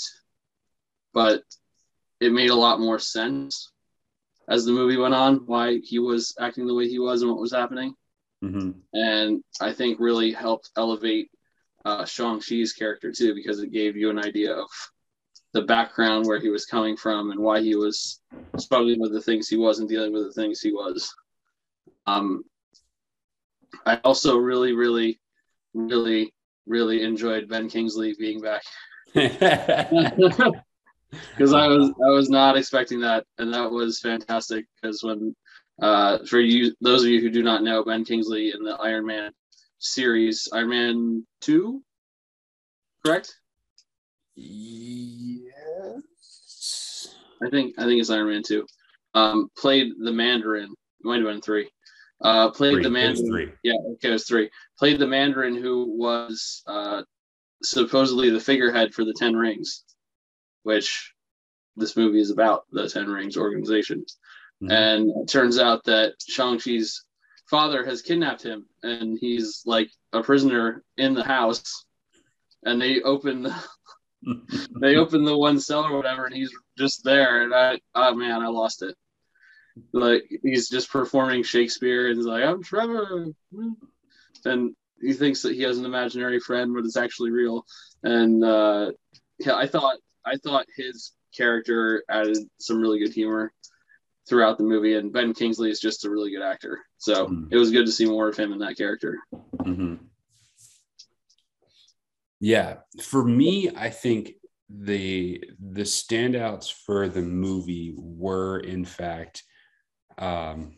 but 1.13 1.43
it 2.19 2.31
made 2.31 2.49
a 2.49 2.55
lot 2.55 2.79
more 2.79 2.99
sense 2.99 3.71
as 4.49 4.65
the 4.65 4.71
movie 4.71 4.97
went 4.97 5.13
on 5.13 5.45
why 5.45 5.79
he 5.83 5.99
was 5.99 6.33
acting 6.39 6.65
the 6.65 6.73
way 6.73 6.87
he 6.87 6.99
was 6.99 7.21
and 7.21 7.29
what 7.29 7.39
was 7.39 7.51
happening. 7.51 7.93
Mm-hmm. 8.43 8.71
And 8.93 9.43
I 9.61 9.73
think 9.73 9.99
really 9.99 10.31
helped 10.31 10.69
elevate 10.77 11.29
uh, 11.85 12.05
Shang-Chi's 12.05 12.73
character 12.73 13.11
too, 13.11 13.33
because 13.33 13.59
it 13.59 13.71
gave 13.71 13.95
you 13.95 14.09
an 14.09 14.19
idea 14.19 14.53
of 14.53 14.67
the 15.53 15.61
background 15.63 16.25
where 16.25 16.39
he 16.39 16.49
was 16.49 16.65
coming 16.65 16.97
from 16.97 17.31
and 17.31 17.39
why 17.39 17.61
he 17.61 17.75
was 17.75 18.21
struggling 18.57 18.99
with 18.99 19.13
the 19.13 19.21
things 19.21 19.47
he 19.47 19.57
was 19.57 19.79
and 19.79 19.89
dealing 19.89 20.13
with 20.13 20.23
the 20.23 20.41
things 20.41 20.59
he 20.59 20.71
was. 20.71 21.13
Um, 22.05 22.43
I 23.85 23.97
also 24.03 24.37
really, 24.37 24.73
really, 24.73 25.19
really, 25.73 26.33
really 26.65 27.03
enjoyed 27.03 27.49
Ben 27.49 27.69
Kingsley 27.69 28.15
being 28.19 28.41
back 28.41 28.63
because 31.31 31.53
I 31.53 31.67
was 31.67 31.89
I 32.05 32.09
was 32.09 32.29
not 32.29 32.57
expecting 32.57 32.99
that, 33.01 33.25
and 33.37 33.53
that 33.53 33.71
was 33.71 33.99
fantastic. 33.99 34.65
Because 34.75 35.03
when 35.03 35.35
uh, 35.81 36.19
for 36.25 36.39
you, 36.39 36.73
those 36.81 37.03
of 37.03 37.09
you 37.09 37.21
who 37.21 37.29
do 37.29 37.43
not 37.43 37.63
know, 37.63 37.83
Ben 37.83 38.03
Kingsley 38.05 38.51
in 38.51 38.63
the 38.63 38.75
Iron 38.75 39.05
Man 39.05 39.31
series, 39.79 40.47
Iron 40.51 40.69
Man 40.69 41.25
two, 41.41 41.83
correct? 43.05 43.35
Yes. 44.35 45.47
I 47.43 47.49
think 47.49 47.75
I 47.77 47.83
think 47.83 47.99
it's 47.99 48.09
Iron 48.09 48.29
Man 48.29 48.41
two. 48.43 48.65
Um, 49.13 49.49
played 49.57 49.93
the 49.99 50.11
Mandarin. 50.11 50.71
It 50.71 51.05
might 51.05 51.17
have 51.17 51.27
been 51.27 51.41
three. 51.41 51.69
Uh, 52.21 52.49
played 52.49 52.73
three. 52.75 52.83
the 52.83 52.89
Mandarin. 52.89 53.27
Three. 53.27 53.51
Yeah, 53.63 53.75
okay, 53.93 54.09
it 54.09 54.13
was 54.13 54.25
three. 54.25 54.49
Played 54.79 54.99
the 54.99 55.07
Mandarin 55.07 55.55
who 55.55 55.85
was 55.97 56.63
uh, 56.67 57.03
supposedly 57.63 58.29
the 58.29 58.39
figurehead 58.39 58.93
for 58.93 59.05
the 59.05 59.13
Ten 59.13 59.35
Rings, 59.35 59.83
which 60.63 61.13
this 61.75 61.95
movie 61.95 62.19
is 62.19 62.31
about 62.31 62.65
the 62.71 62.89
Ten 62.89 63.07
Rings 63.07 63.37
organization. 63.37 64.03
Mm-hmm. 64.61 64.71
And 64.71 65.11
it 65.23 65.31
turns 65.31 65.59
out 65.59 65.83
that 65.85 66.13
Shang-Chi's 66.27 67.03
father 67.49 67.85
has 67.85 68.01
kidnapped 68.01 68.43
him 68.43 68.65
and 68.83 69.17
he's 69.19 69.63
like 69.65 69.89
a 70.13 70.21
prisoner 70.21 70.83
in 70.97 71.13
the 71.13 71.23
house 71.23 71.85
and 72.63 72.81
they 72.81 73.01
open 73.01 73.43
the, 73.43 73.55
they 74.81 74.97
open 74.97 75.23
the 75.23 75.37
one 75.37 75.59
cell 75.59 75.85
or 75.85 75.95
whatever 75.95 76.25
and 76.25 76.35
he's 76.35 76.51
just 76.77 77.05
there 77.05 77.43
and 77.43 77.53
i 77.55 77.79
oh 77.95 78.13
man 78.13 78.41
i 78.41 78.47
lost 78.47 78.81
it 78.81 78.93
like 79.93 80.23
he's 80.43 80.69
just 80.69 80.91
performing 80.91 81.43
Shakespeare 81.43 82.07
and 82.07 82.17
he's 82.17 82.25
like, 82.25 82.43
I'm 82.43 82.63
Trevor. 82.63 83.27
And 84.45 84.75
he 85.01 85.13
thinks 85.13 85.41
that 85.41 85.55
he 85.55 85.63
has 85.63 85.77
an 85.77 85.85
imaginary 85.85 86.39
friend, 86.39 86.73
but 86.73 86.85
it's 86.85 86.97
actually 86.97 87.31
real. 87.31 87.65
And 88.03 88.43
uh, 88.43 88.91
yeah, 89.39 89.55
I 89.55 89.67
thought 89.67 89.97
I 90.25 90.37
thought 90.37 90.65
his 90.75 91.13
character 91.35 92.03
added 92.09 92.37
some 92.59 92.79
really 92.79 92.99
good 92.99 93.13
humor 93.13 93.51
throughout 94.27 94.57
the 94.57 94.63
movie, 94.63 94.95
and 94.95 95.11
Ben 95.13 95.33
Kingsley 95.33 95.71
is 95.71 95.79
just 95.79 96.05
a 96.05 96.09
really 96.09 96.31
good 96.31 96.41
actor. 96.41 96.79
So 96.97 97.27
mm-hmm. 97.27 97.45
it 97.51 97.57
was 97.57 97.71
good 97.71 97.85
to 97.85 97.91
see 97.91 98.05
more 98.05 98.27
of 98.27 98.37
him 98.37 98.51
in 98.51 98.59
that 98.59 98.77
character. 98.77 99.17
Mm-hmm. 99.57 99.95
Yeah, 102.39 102.77
for 103.01 103.23
me, 103.23 103.71
I 103.75 103.89
think 103.89 104.33
the 104.69 105.43
the 105.71 105.83
standouts 105.83 106.71
for 106.71 107.07
the 107.07 107.21
movie 107.21 107.95
were 107.97 108.59
in 108.59 108.83
fact 108.85 109.43
um, 110.17 110.75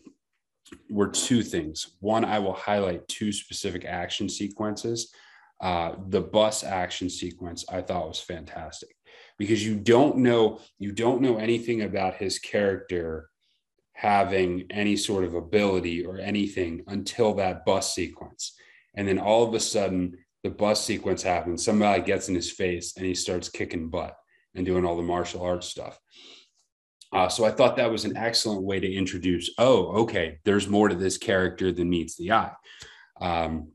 were 0.90 1.10
two 1.10 1.42
things. 1.42 1.98
One, 2.00 2.24
I 2.24 2.40
will 2.40 2.54
highlight 2.54 3.08
two 3.08 3.32
specific 3.32 3.86
action 3.86 4.30
sequences. 4.30 5.12
Uh, 5.60 5.96
the 6.08 6.22
bus 6.22 6.64
action 6.64 7.10
sequence 7.10 7.66
I 7.70 7.82
thought 7.82 8.08
was 8.08 8.22
fantastic 8.22 8.96
because 9.38 9.66
you 9.66 9.76
don't 9.76 10.18
know 10.18 10.62
you 10.78 10.94
don't 10.94 11.22
know 11.22 11.38
anything 11.38 11.82
about 11.82 12.16
his 12.16 12.40
character 12.40 13.30
having 14.00 14.66
any 14.70 14.96
sort 14.96 15.26
of 15.26 15.34
ability 15.34 16.06
or 16.06 16.20
anything 16.20 16.82
until 16.88 17.34
that 17.34 17.66
bus 17.66 17.94
sequence, 17.94 18.54
and 18.96 19.06
then 19.06 19.20
all 19.20 19.44
of 19.46 19.54
a 19.54 19.60
sudden 19.60 20.18
the 20.42 20.50
bus 20.50 20.82
sequence 20.82 21.22
happens. 21.22 21.66
Somebody 21.66 22.02
gets 22.02 22.30
in 22.30 22.36
his 22.36 22.50
face 22.50 22.96
and 22.96 23.06
he 23.06 23.14
starts 23.14 23.50
kicking 23.50 23.90
butt 23.90 24.16
and 24.56 24.66
doing 24.66 24.86
all 24.86 24.96
the 24.96 25.02
martial 25.04 25.42
arts 25.42 25.68
stuff. 25.68 26.00
Uh, 27.12 27.28
so 27.28 27.44
I 27.44 27.52
thought 27.52 27.76
that 27.76 27.92
was 27.92 28.06
an 28.06 28.16
excellent 28.16 28.64
way 28.64 28.80
to 28.80 28.90
introduce, 28.90 29.52
oh, 29.58 30.04
okay, 30.04 30.38
there's 30.46 30.70
more 30.70 30.88
to 30.88 30.96
this 30.96 31.18
character 31.18 31.74
than 31.74 31.90
meets 31.90 32.16
the 32.16 32.32
eye. 32.32 32.54
Um, 33.20 33.74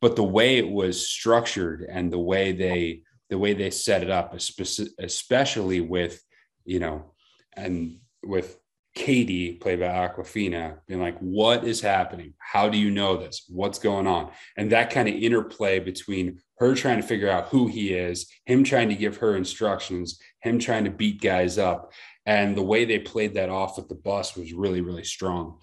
but 0.00 0.16
the 0.16 0.24
way 0.24 0.56
it 0.56 0.68
was 0.68 1.06
structured 1.06 1.86
and 1.90 2.10
the 2.10 2.18
way 2.18 2.52
they 2.52 3.02
the 3.28 3.38
way 3.38 3.52
they 3.52 3.70
set 3.70 4.02
it 4.02 4.10
up, 4.10 4.34
especially 4.34 5.80
with 5.80 6.22
you 6.64 6.80
know, 6.80 7.12
and 7.54 7.98
with 8.22 8.58
Katie, 8.94 9.54
played 9.54 9.80
by 9.80 9.86
Awkwafina, 9.86 10.78
being 10.86 11.00
like, 11.00 11.18
"What 11.18 11.64
is 11.64 11.80
happening? 11.80 12.34
How 12.38 12.68
do 12.68 12.76
you 12.76 12.90
know 12.90 13.16
this? 13.16 13.46
What's 13.48 13.78
going 13.78 14.06
on?" 14.06 14.30
And 14.56 14.70
that 14.72 14.90
kind 14.90 15.08
of 15.08 15.14
interplay 15.14 15.78
between 15.78 16.40
her 16.58 16.74
trying 16.74 17.00
to 17.00 17.06
figure 17.06 17.30
out 17.30 17.46
who 17.46 17.68
he 17.68 17.94
is, 17.94 18.26
him 18.44 18.64
trying 18.64 18.90
to 18.90 18.94
give 18.94 19.16
her 19.16 19.36
instructions, 19.36 20.20
him 20.40 20.58
trying 20.58 20.84
to 20.84 20.90
beat 20.90 21.20
guys 21.22 21.58
up, 21.58 21.92
and 22.26 22.56
the 22.56 22.62
way 22.62 22.84
they 22.84 22.98
played 22.98 23.34
that 23.34 23.48
off 23.48 23.76
with 23.76 23.88
the 23.88 23.94
bus 23.94 24.36
was 24.36 24.52
really 24.52 24.80
really 24.80 25.04
strong 25.04 25.58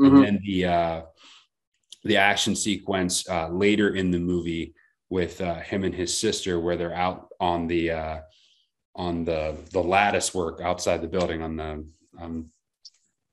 mm-hmm. 0.00 0.16
and 0.16 0.24
then 0.24 0.40
the 0.44 0.64
uh 0.64 1.02
the 2.04 2.16
action 2.16 2.54
sequence 2.54 3.28
uh 3.28 3.48
later 3.48 3.94
in 3.94 4.10
the 4.10 4.18
movie 4.18 4.74
with 5.10 5.40
uh 5.40 5.56
him 5.60 5.84
and 5.84 5.94
his 5.94 6.16
sister 6.16 6.58
where 6.58 6.76
they're 6.76 6.94
out 6.94 7.28
on 7.40 7.66
the 7.66 7.90
uh 7.90 8.18
on 8.94 9.24
the 9.24 9.56
the 9.72 9.82
lattice 9.82 10.34
work 10.34 10.60
outside 10.60 11.02
the 11.02 11.08
building 11.08 11.42
on 11.42 11.56
the 11.56 11.86
um 12.20 12.50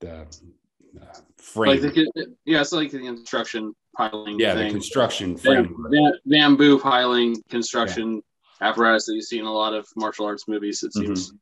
the 0.00 0.20
uh, 0.20 1.04
frame 1.36 1.82
like 1.82 1.94
the, 1.94 2.34
yeah 2.44 2.60
it's 2.60 2.72
like 2.72 2.90
the 2.90 2.98
construction 2.98 3.74
piling 3.96 4.38
yeah 4.38 4.54
thing. 4.54 4.68
the 4.68 4.70
construction 4.70 5.36
frame 5.36 5.74
Bam, 5.90 6.12
bamboo 6.24 6.78
piling 6.78 7.42
construction 7.50 8.22
yeah. 8.60 8.68
apparatus 8.68 9.06
that 9.06 9.14
you 9.14 9.22
see 9.22 9.38
in 9.38 9.44
a 9.44 9.52
lot 9.52 9.74
of 9.74 9.86
martial 9.96 10.26
arts 10.26 10.48
movies 10.48 10.82
it 10.82 10.92
seems 10.92 11.28
mm-hmm 11.28 11.36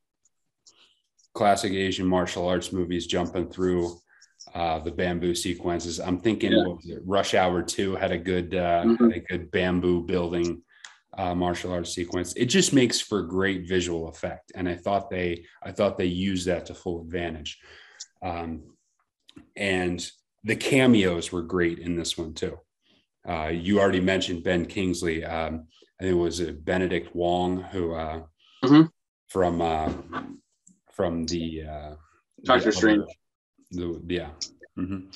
classic 1.34 1.72
Asian 1.72 2.06
martial 2.06 2.48
arts 2.48 2.72
movies 2.72 3.06
jumping 3.06 3.48
through 3.48 3.98
uh, 4.54 4.78
the 4.78 4.90
bamboo 4.90 5.34
sequences. 5.34 6.00
I'm 6.00 6.20
thinking 6.20 6.52
yeah. 6.82 6.96
Rush 7.04 7.34
Hour 7.34 7.62
Two 7.62 7.96
had 7.96 8.12
a 8.12 8.18
good 8.18 8.54
uh, 8.54 8.84
mm-hmm. 8.84 9.10
had 9.10 9.16
a 9.16 9.20
good 9.20 9.50
bamboo 9.50 10.02
building 10.02 10.62
uh, 11.18 11.34
martial 11.34 11.72
arts 11.72 11.94
sequence. 11.94 12.34
It 12.34 12.46
just 12.46 12.72
makes 12.72 13.00
for 13.00 13.22
great 13.22 13.68
visual 13.68 14.08
effect, 14.08 14.52
and 14.54 14.68
I 14.68 14.76
thought 14.76 15.10
they 15.10 15.44
I 15.62 15.72
thought 15.72 15.98
they 15.98 16.06
used 16.06 16.46
that 16.46 16.66
to 16.66 16.74
full 16.74 17.02
advantage. 17.02 17.58
Um, 18.24 18.62
and 19.56 20.04
the 20.42 20.56
cameos 20.56 21.30
were 21.30 21.42
great 21.42 21.78
in 21.78 21.96
this 21.96 22.18
one 22.18 22.34
too. 22.34 22.58
Uh, 23.28 23.48
you 23.48 23.80
already 23.80 24.00
mentioned 24.00 24.42
Ben 24.42 24.66
Kingsley. 24.66 25.24
Um, 25.24 25.66
I 26.00 26.04
think 26.04 26.16
it 26.16 26.18
was 26.18 26.40
Benedict 26.40 27.14
Wong 27.14 27.62
who 27.62 27.94
uh, 27.94 28.22
mm-hmm. 28.64 28.82
from 29.28 29.62
uh, 29.62 29.92
from 30.92 31.24
the 31.26 31.62
uh, 31.62 31.94
Doctor 32.42 32.72
Strange. 32.72 33.04
The, 33.70 34.00
yeah. 34.08 34.30
Mm-hmm. 34.78 35.08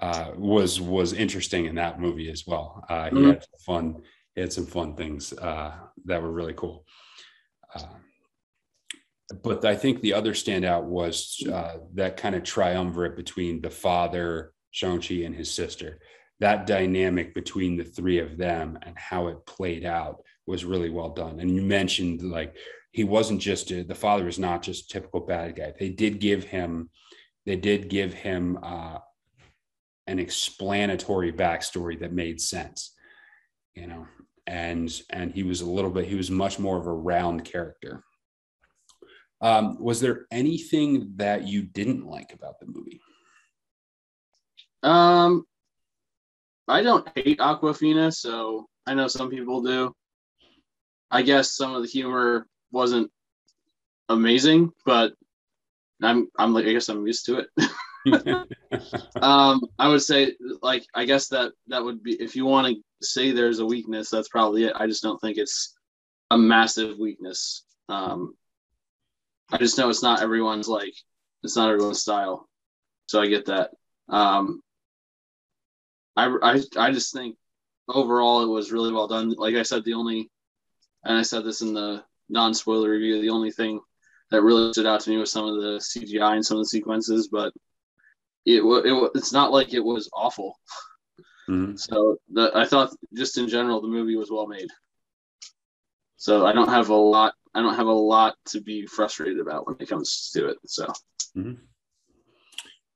Uh, 0.00 0.32
was 0.36 0.80
was 0.80 1.14
interesting 1.14 1.64
in 1.64 1.76
that 1.76 2.00
movie 2.00 2.30
as 2.30 2.46
well. 2.46 2.84
Uh, 2.88 3.04
he 3.08 3.16
mm-hmm. 3.16 3.28
had 3.30 3.44
fun. 3.64 4.02
He 4.34 4.42
had 4.42 4.52
some 4.52 4.66
fun 4.66 4.94
things 4.94 5.32
uh, 5.32 5.72
that 6.04 6.20
were 6.20 6.32
really 6.32 6.52
cool. 6.52 6.84
Uh, 7.74 7.86
but 9.42 9.64
I 9.64 9.74
think 9.74 10.00
the 10.00 10.14
other 10.14 10.32
standout 10.32 10.84
was 10.84 11.42
uh, 11.52 11.78
that 11.94 12.16
kind 12.16 12.34
of 12.34 12.44
triumvirate 12.44 13.16
between 13.16 13.60
the 13.60 13.70
father, 13.70 14.52
Shang-Chi, 14.70 15.16
and 15.16 15.34
his 15.34 15.50
sister. 15.50 15.98
That 16.38 16.66
dynamic 16.66 17.34
between 17.34 17.76
the 17.76 17.84
three 17.84 18.18
of 18.18 18.36
them 18.36 18.78
and 18.82 18.96
how 18.96 19.28
it 19.28 19.44
played 19.46 19.84
out 19.84 20.22
was 20.46 20.64
really 20.64 20.90
well 20.90 21.10
done. 21.10 21.40
And 21.40 21.50
you 21.50 21.62
mentioned 21.62 22.22
like 22.22 22.54
he 22.92 23.04
wasn't 23.04 23.40
just 23.40 23.70
a, 23.72 23.82
the 23.82 23.94
father 23.94 24.28
is 24.28 24.38
not 24.38 24.62
just 24.62 24.84
a 24.84 24.88
typical 24.88 25.20
bad 25.20 25.56
guy. 25.56 25.72
They 25.78 25.88
did 25.88 26.20
give 26.20 26.44
him, 26.44 26.90
they 27.46 27.56
did 27.56 27.88
give 27.88 28.14
him 28.14 28.58
uh, 28.62 28.98
an 30.06 30.18
explanatory 30.18 31.32
backstory 31.32 31.98
that 32.00 32.12
made 32.12 32.40
sense, 32.40 32.94
you 33.74 33.88
know, 33.88 34.06
and 34.46 35.02
and 35.10 35.32
he 35.32 35.42
was 35.42 35.62
a 35.62 35.70
little 35.70 35.90
bit, 35.90 36.06
he 36.06 36.14
was 36.14 36.30
much 36.30 36.58
more 36.58 36.78
of 36.78 36.86
a 36.86 36.92
round 36.92 37.44
character. 37.44 38.04
Um, 39.40 39.76
was 39.78 40.00
there 40.00 40.26
anything 40.30 41.12
that 41.16 41.46
you 41.46 41.62
didn't 41.62 42.06
like 42.06 42.32
about 42.32 42.58
the 42.58 42.66
movie? 42.66 43.00
Um, 44.82 45.44
I 46.68 46.82
don't 46.82 47.06
hate 47.14 47.38
Awkwafina, 47.38 48.14
so 48.14 48.66
I 48.86 48.94
know 48.94 49.08
some 49.08 49.30
people 49.30 49.62
do. 49.62 49.94
I 51.10 51.22
guess 51.22 51.54
some 51.54 51.74
of 51.74 51.82
the 51.82 51.88
humor 51.88 52.46
wasn't 52.72 53.10
amazing, 54.08 54.72
but 54.84 55.12
I'm 56.02 56.28
I'm 56.38 56.52
like 56.52 56.66
I 56.66 56.72
guess 56.72 56.88
I'm 56.88 57.06
used 57.06 57.26
to 57.26 57.38
it. 57.38 57.48
um, 59.22 59.60
I 59.78 59.88
would 59.88 60.02
say 60.02 60.34
like 60.62 60.84
I 60.94 61.04
guess 61.04 61.28
that 61.28 61.52
that 61.68 61.84
would 61.84 62.02
be 62.02 62.20
if 62.20 62.36
you 62.36 62.44
want 62.44 62.68
to 62.68 63.06
say 63.06 63.30
there's 63.30 63.60
a 63.60 63.66
weakness, 63.66 64.10
that's 64.10 64.28
probably 64.28 64.64
it. 64.64 64.72
I 64.76 64.86
just 64.86 65.02
don't 65.02 65.20
think 65.20 65.38
it's 65.38 65.74
a 66.30 66.38
massive 66.38 66.98
weakness. 66.98 67.64
Um, 67.88 68.34
I 69.50 69.58
just 69.58 69.78
know 69.78 69.88
it's 69.88 70.02
not 70.02 70.22
everyone's 70.22 70.68
like 70.68 70.94
it's 71.42 71.56
not 71.56 71.70
everyone's 71.70 72.00
style, 72.00 72.48
so 73.06 73.20
I 73.20 73.28
get 73.28 73.46
that. 73.46 73.70
Um, 74.08 74.62
I 76.16 76.26
I 76.42 76.60
I 76.76 76.90
just 76.90 77.12
think 77.12 77.36
overall 77.88 78.42
it 78.42 78.48
was 78.48 78.72
really 78.72 78.92
well 78.92 79.06
done. 79.06 79.30
Like 79.36 79.54
I 79.54 79.62
said, 79.62 79.84
the 79.84 79.94
only 79.94 80.30
and 81.04 81.16
I 81.16 81.22
said 81.22 81.44
this 81.44 81.60
in 81.60 81.74
the 81.74 82.04
non-spoiler 82.28 82.90
review, 82.90 83.20
the 83.20 83.30
only 83.30 83.52
thing 83.52 83.80
that 84.30 84.42
really 84.42 84.72
stood 84.72 84.86
out 84.86 85.00
to 85.00 85.10
me 85.10 85.18
was 85.18 85.30
some 85.30 85.46
of 85.46 85.54
the 85.56 85.78
CGI 85.78 86.34
and 86.34 86.44
some 86.44 86.56
of 86.58 86.64
the 86.64 86.68
sequences, 86.68 87.28
but 87.28 87.52
it, 88.44 88.62
it 88.62 89.10
it's 89.14 89.32
not 89.32 89.52
like 89.52 89.72
it 89.72 89.84
was 89.84 90.10
awful. 90.12 90.58
Mm-hmm. 91.48 91.76
So 91.76 92.18
the, 92.32 92.50
I 92.54 92.64
thought 92.64 92.92
just 93.14 93.38
in 93.38 93.48
general 93.48 93.80
the 93.80 93.88
movie 93.88 94.16
was 94.16 94.30
well 94.30 94.48
made. 94.48 94.68
So 96.16 96.46
I 96.46 96.52
don't 96.52 96.68
have 96.68 96.88
a 96.88 96.94
lot. 96.94 97.34
I 97.54 97.62
don't 97.62 97.74
have 97.74 97.86
a 97.86 97.92
lot 97.92 98.36
to 98.46 98.60
be 98.60 98.86
frustrated 98.86 99.40
about 99.40 99.66
when 99.66 99.76
it 99.78 99.88
comes 99.88 100.30
to 100.34 100.48
it. 100.48 100.58
So. 100.66 100.86
Mm-hmm. 101.36 101.54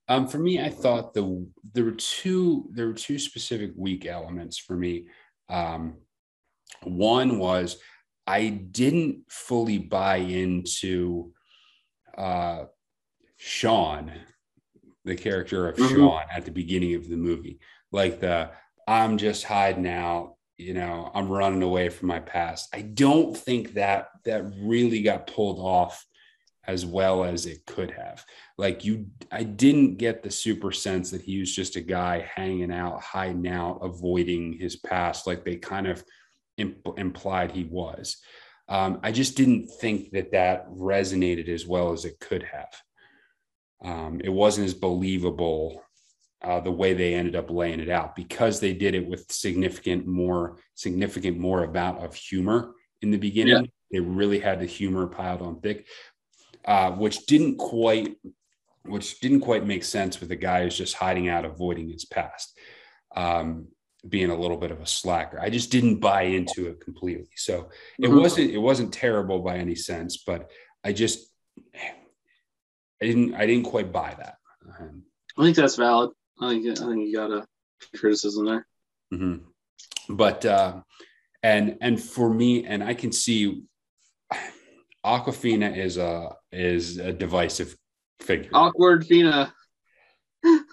Um, 0.08 0.26
for 0.26 0.38
me, 0.38 0.60
I 0.60 0.70
thought 0.70 1.14
the 1.14 1.46
there 1.72 1.84
were 1.84 1.92
two 1.92 2.68
there 2.72 2.88
were 2.88 2.94
two 2.94 3.18
specific 3.18 3.70
weak 3.76 4.06
elements 4.06 4.58
for 4.58 4.76
me. 4.76 5.06
Um, 5.48 5.98
one 6.82 7.38
was 7.38 7.76
I 8.26 8.48
didn't 8.48 9.22
fully 9.28 9.78
buy 9.78 10.16
into 10.16 11.32
uh, 12.18 12.64
Sean, 13.36 14.12
the 15.04 15.14
character 15.14 15.68
of 15.68 15.76
mm-hmm. 15.76 15.94
Sean 15.94 16.22
at 16.32 16.44
the 16.44 16.50
beginning 16.50 16.96
of 16.96 17.08
the 17.08 17.16
movie. 17.16 17.60
Like 17.92 18.20
the 18.20 18.50
I'm 18.88 19.16
just 19.16 19.44
hiding 19.44 19.86
out, 19.86 20.34
you 20.60 20.74
know, 20.74 21.10
I'm 21.14 21.28
running 21.28 21.62
away 21.62 21.88
from 21.88 22.08
my 22.08 22.20
past. 22.20 22.68
I 22.74 22.82
don't 22.82 23.36
think 23.36 23.74
that 23.74 24.08
that 24.24 24.44
really 24.60 25.02
got 25.02 25.26
pulled 25.26 25.58
off 25.58 26.04
as 26.66 26.86
well 26.86 27.24
as 27.24 27.46
it 27.46 27.66
could 27.66 27.90
have. 27.92 28.24
Like 28.58 28.84
you, 28.84 29.06
I 29.32 29.42
didn't 29.44 29.96
get 29.96 30.22
the 30.22 30.30
super 30.30 30.72
sense 30.72 31.10
that 31.10 31.22
he 31.22 31.40
was 31.40 31.54
just 31.54 31.76
a 31.76 31.80
guy 31.80 32.28
hanging 32.36 32.72
out, 32.72 33.00
hiding 33.02 33.48
out, 33.48 33.80
avoiding 33.82 34.58
his 34.58 34.76
past. 34.76 35.26
Like 35.26 35.44
they 35.44 35.56
kind 35.56 35.86
of 35.88 36.04
imp- 36.58 36.98
implied 36.98 37.52
he 37.52 37.64
was. 37.64 38.18
Um, 38.68 39.00
I 39.02 39.10
just 39.12 39.36
didn't 39.36 39.68
think 39.80 40.12
that 40.12 40.32
that 40.32 40.68
resonated 40.70 41.48
as 41.48 41.66
well 41.66 41.92
as 41.92 42.04
it 42.04 42.20
could 42.20 42.44
have. 42.44 42.74
um, 43.82 44.20
it 44.22 44.28
wasn't 44.28 44.66
as 44.66 44.74
believable 44.74 45.82
uh, 46.42 46.60
the 46.60 46.72
way 46.72 46.94
they 46.94 47.14
ended 47.14 47.36
up 47.36 47.50
laying 47.50 47.80
it 47.80 47.90
out 47.90 48.16
because 48.16 48.60
they 48.60 48.72
did 48.72 48.94
it 48.94 49.06
with 49.06 49.30
significant 49.30 50.06
more 50.06 50.56
significant 50.74 51.38
more 51.38 51.64
amount 51.64 52.02
of 52.02 52.14
humor 52.14 52.74
in 53.02 53.10
the 53.10 53.18
beginning. 53.18 53.64
Yeah. 53.64 53.70
They 53.92 54.00
really 54.00 54.38
had 54.38 54.60
the 54.60 54.66
humor 54.66 55.06
piled 55.06 55.42
on 55.42 55.60
thick, 55.60 55.86
uh, 56.64 56.92
which 56.92 57.26
didn't 57.26 57.56
quite 57.56 58.16
which 58.84 59.20
didn't 59.20 59.40
quite 59.40 59.66
make 59.66 59.84
sense 59.84 60.20
with 60.20 60.30
a 60.30 60.36
guy 60.36 60.62
who's 60.62 60.76
just 60.76 60.94
hiding 60.94 61.28
out, 61.28 61.44
avoiding 61.44 61.90
his 61.90 62.06
past, 62.06 62.58
um, 63.14 63.68
being 64.08 64.30
a 64.30 64.38
little 64.38 64.56
bit 64.56 64.70
of 64.70 64.80
a 64.80 64.86
slacker. 64.86 65.38
I 65.38 65.50
just 65.50 65.70
didn't 65.70 66.00
buy 66.00 66.22
into 66.22 66.68
it 66.68 66.80
completely. 66.80 67.28
So 67.36 67.68
it 67.98 68.06
mm-hmm. 68.06 68.18
wasn't 68.18 68.50
it 68.50 68.58
wasn't 68.58 68.94
terrible 68.94 69.40
by 69.40 69.56
any 69.56 69.74
sense, 69.74 70.22
but 70.26 70.50
I 70.82 70.92
just 70.92 71.26
I 71.74 73.06
didn't 73.06 73.34
I 73.34 73.46
didn't 73.46 73.64
quite 73.64 73.92
buy 73.92 74.14
that. 74.18 74.36
Um, 74.78 75.02
I 75.38 75.42
think 75.42 75.56
that's 75.56 75.76
valid. 75.76 76.10
I 76.40 76.50
think 76.50 76.66
I 76.66 76.74
think 76.74 77.08
you 77.08 77.14
got 77.14 77.30
a 77.30 77.46
criticism 77.96 78.46
there. 78.46 78.66
Mm-hmm. 79.12 80.14
But 80.14 80.44
uh, 80.44 80.80
and 81.42 81.78
and 81.80 82.00
for 82.00 82.32
me, 82.32 82.64
and 82.66 82.82
I 82.82 82.94
can 82.94 83.12
see 83.12 83.62
Awkwafina 85.04 85.76
is 85.76 85.96
a 85.96 86.36
is 86.52 86.98
a 86.98 87.12
divisive 87.12 87.76
figure. 88.20 88.50
Awkward 88.52 89.06
Fina. 89.06 89.52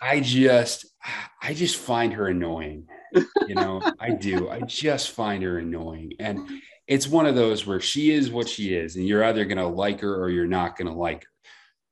I 0.01 0.19
just 0.19 0.85
I 1.41 1.53
just 1.53 1.77
find 1.77 2.13
her 2.13 2.27
annoying. 2.27 2.87
You 3.47 3.55
know, 3.55 3.81
I 3.99 4.11
do. 4.11 4.49
I 4.49 4.61
just 4.61 5.11
find 5.11 5.43
her 5.43 5.59
annoying. 5.59 6.13
And 6.19 6.49
it's 6.87 7.07
one 7.07 7.25
of 7.25 7.35
those 7.35 7.65
where 7.65 7.79
she 7.79 8.11
is 8.11 8.31
what 8.31 8.47
she 8.47 8.73
is, 8.73 8.95
and 8.95 9.07
you're 9.07 9.23
either 9.23 9.45
gonna 9.45 9.67
like 9.67 10.01
her 10.01 10.15
or 10.21 10.29
you're 10.29 10.47
not 10.47 10.77
gonna 10.77 10.95
like 10.95 11.23
her. 11.23 11.29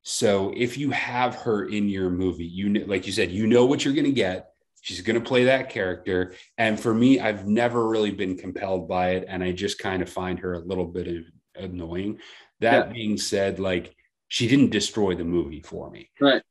So 0.08 0.54
if 0.56 0.78
you 0.78 0.92
have 0.92 1.34
her 1.34 1.66
in 1.66 1.90
your 1.90 2.12
movie, 2.12 2.46
you 2.46 2.86
like 2.86 3.08
you 3.08 3.12
said, 3.12 3.32
you 3.32 3.48
know 3.48 3.66
what 3.66 3.84
you're 3.84 3.96
going 3.96 4.06
to 4.06 4.12
get. 4.12 4.52
She's 4.82 5.02
going 5.02 5.20
to 5.20 5.28
play 5.28 5.46
that 5.46 5.72
character. 5.72 6.36
And 6.60 6.80
for 6.80 6.94
me, 6.94 7.20
I've 7.20 7.48
never 7.48 7.88
really 7.88 8.12
been 8.12 8.38
compelled 8.38 8.88
by 8.88 9.16
it. 9.16 9.26
And 9.28 9.44
I 9.44 9.52
just 9.52 9.80
kind 9.80 10.04
of 10.04 10.10
find 10.10 10.38
her 10.40 10.54
a 10.54 10.60
little 10.60 10.86
bit 10.86 11.26
annoying. 11.56 12.20
That 12.60 12.88
yeah. 12.88 12.94
being 12.94 13.18
said, 13.18 13.58
like 13.60 13.96
she 14.28 14.48
didn't 14.48 14.70
destroy 14.70 15.16
the 15.16 15.24
movie 15.24 15.62
for 15.62 15.90
me. 15.90 16.12
Right. 16.22 16.44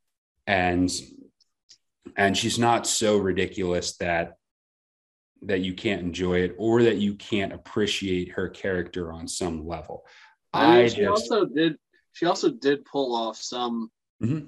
And 0.49 0.90
and 2.17 2.37
she's 2.37 2.59
not 2.59 2.88
so 2.88 3.19
ridiculous 3.19 3.97
that 3.99 4.35
that 5.43 5.61
you 5.61 5.75
can't 5.75 6.03
enjoy 6.03 6.40
it 6.40 6.57
or 6.59 6.83
that 6.83 6.97
you 6.97 7.14
can't 7.14 7.53
appreciate 7.53 8.33
her 8.33 8.49
character 8.49 9.12
on 9.12 9.29
some 9.29 9.64
level. 9.64 10.05
I, 10.53 10.67
mean, 10.67 10.85
I 10.87 10.88
she 10.88 11.03
just, 11.03 11.31
also 11.31 11.45
did 11.45 11.77
she 12.14 12.27
also 12.27 12.48
did 12.48 12.85
pull 12.85 13.14
off 13.14 13.37
some 13.37 13.90
mm-hmm. 14.22 14.46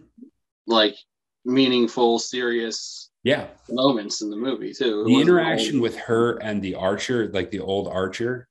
like 0.66 0.96
meaningful, 1.44 2.18
serious 2.18 3.10
yeah 3.22 3.48
moments 3.68 4.22
in 4.22 4.30
the 4.30 4.36
movie 4.36 4.72
too. 4.72 5.02
It 5.02 5.04
the 5.06 5.20
interaction 5.20 5.80
with 5.80 5.96
her 5.98 6.38
and 6.38 6.62
the 6.62 6.76
archer, 6.76 7.28
like 7.32 7.50
the 7.50 7.60
old 7.60 7.88
archer, 7.88 8.48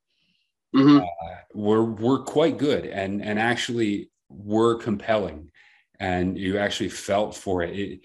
mm-hmm. 0.75 0.97
uh, 0.97 1.35
were 1.53 1.83
were 1.83 2.19
quite 2.19 2.57
good 2.57 2.85
and 2.85 3.23
and 3.23 3.39
actually 3.39 4.11
were 4.29 4.75
compelling, 4.75 5.49
and 5.99 6.37
you 6.37 6.57
actually 6.57 6.89
felt 6.89 7.35
for 7.35 7.63
it. 7.63 7.79
It 7.79 8.01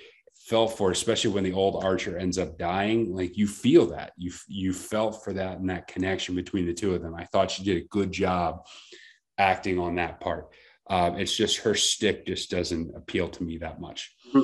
felt 0.46 0.76
for, 0.76 0.90
especially 0.90 1.30
when 1.30 1.44
the 1.44 1.52
old 1.52 1.84
archer 1.84 2.16
ends 2.16 2.38
up 2.38 2.56
dying. 2.56 3.14
Like 3.14 3.36
you 3.36 3.48
feel 3.48 3.86
that 3.86 4.12
you 4.16 4.32
you 4.46 4.72
felt 4.72 5.24
for 5.24 5.32
that 5.32 5.58
and 5.58 5.70
that 5.70 5.88
connection 5.88 6.36
between 6.36 6.66
the 6.66 6.74
two 6.74 6.94
of 6.94 7.02
them. 7.02 7.16
I 7.16 7.24
thought 7.24 7.50
she 7.50 7.64
did 7.64 7.78
a 7.78 7.86
good 7.88 8.12
job 8.12 8.66
acting 9.38 9.80
on 9.80 9.96
that 9.96 10.20
part. 10.20 10.50
Um, 10.90 11.20
it's 11.20 11.36
just 11.36 11.58
her 11.58 11.76
stick 11.76 12.26
just 12.26 12.50
doesn't 12.50 12.96
appeal 12.96 13.28
to 13.28 13.44
me 13.44 13.58
that 13.58 13.80
much. 13.80 14.12
Mm-hmm. 14.28 14.40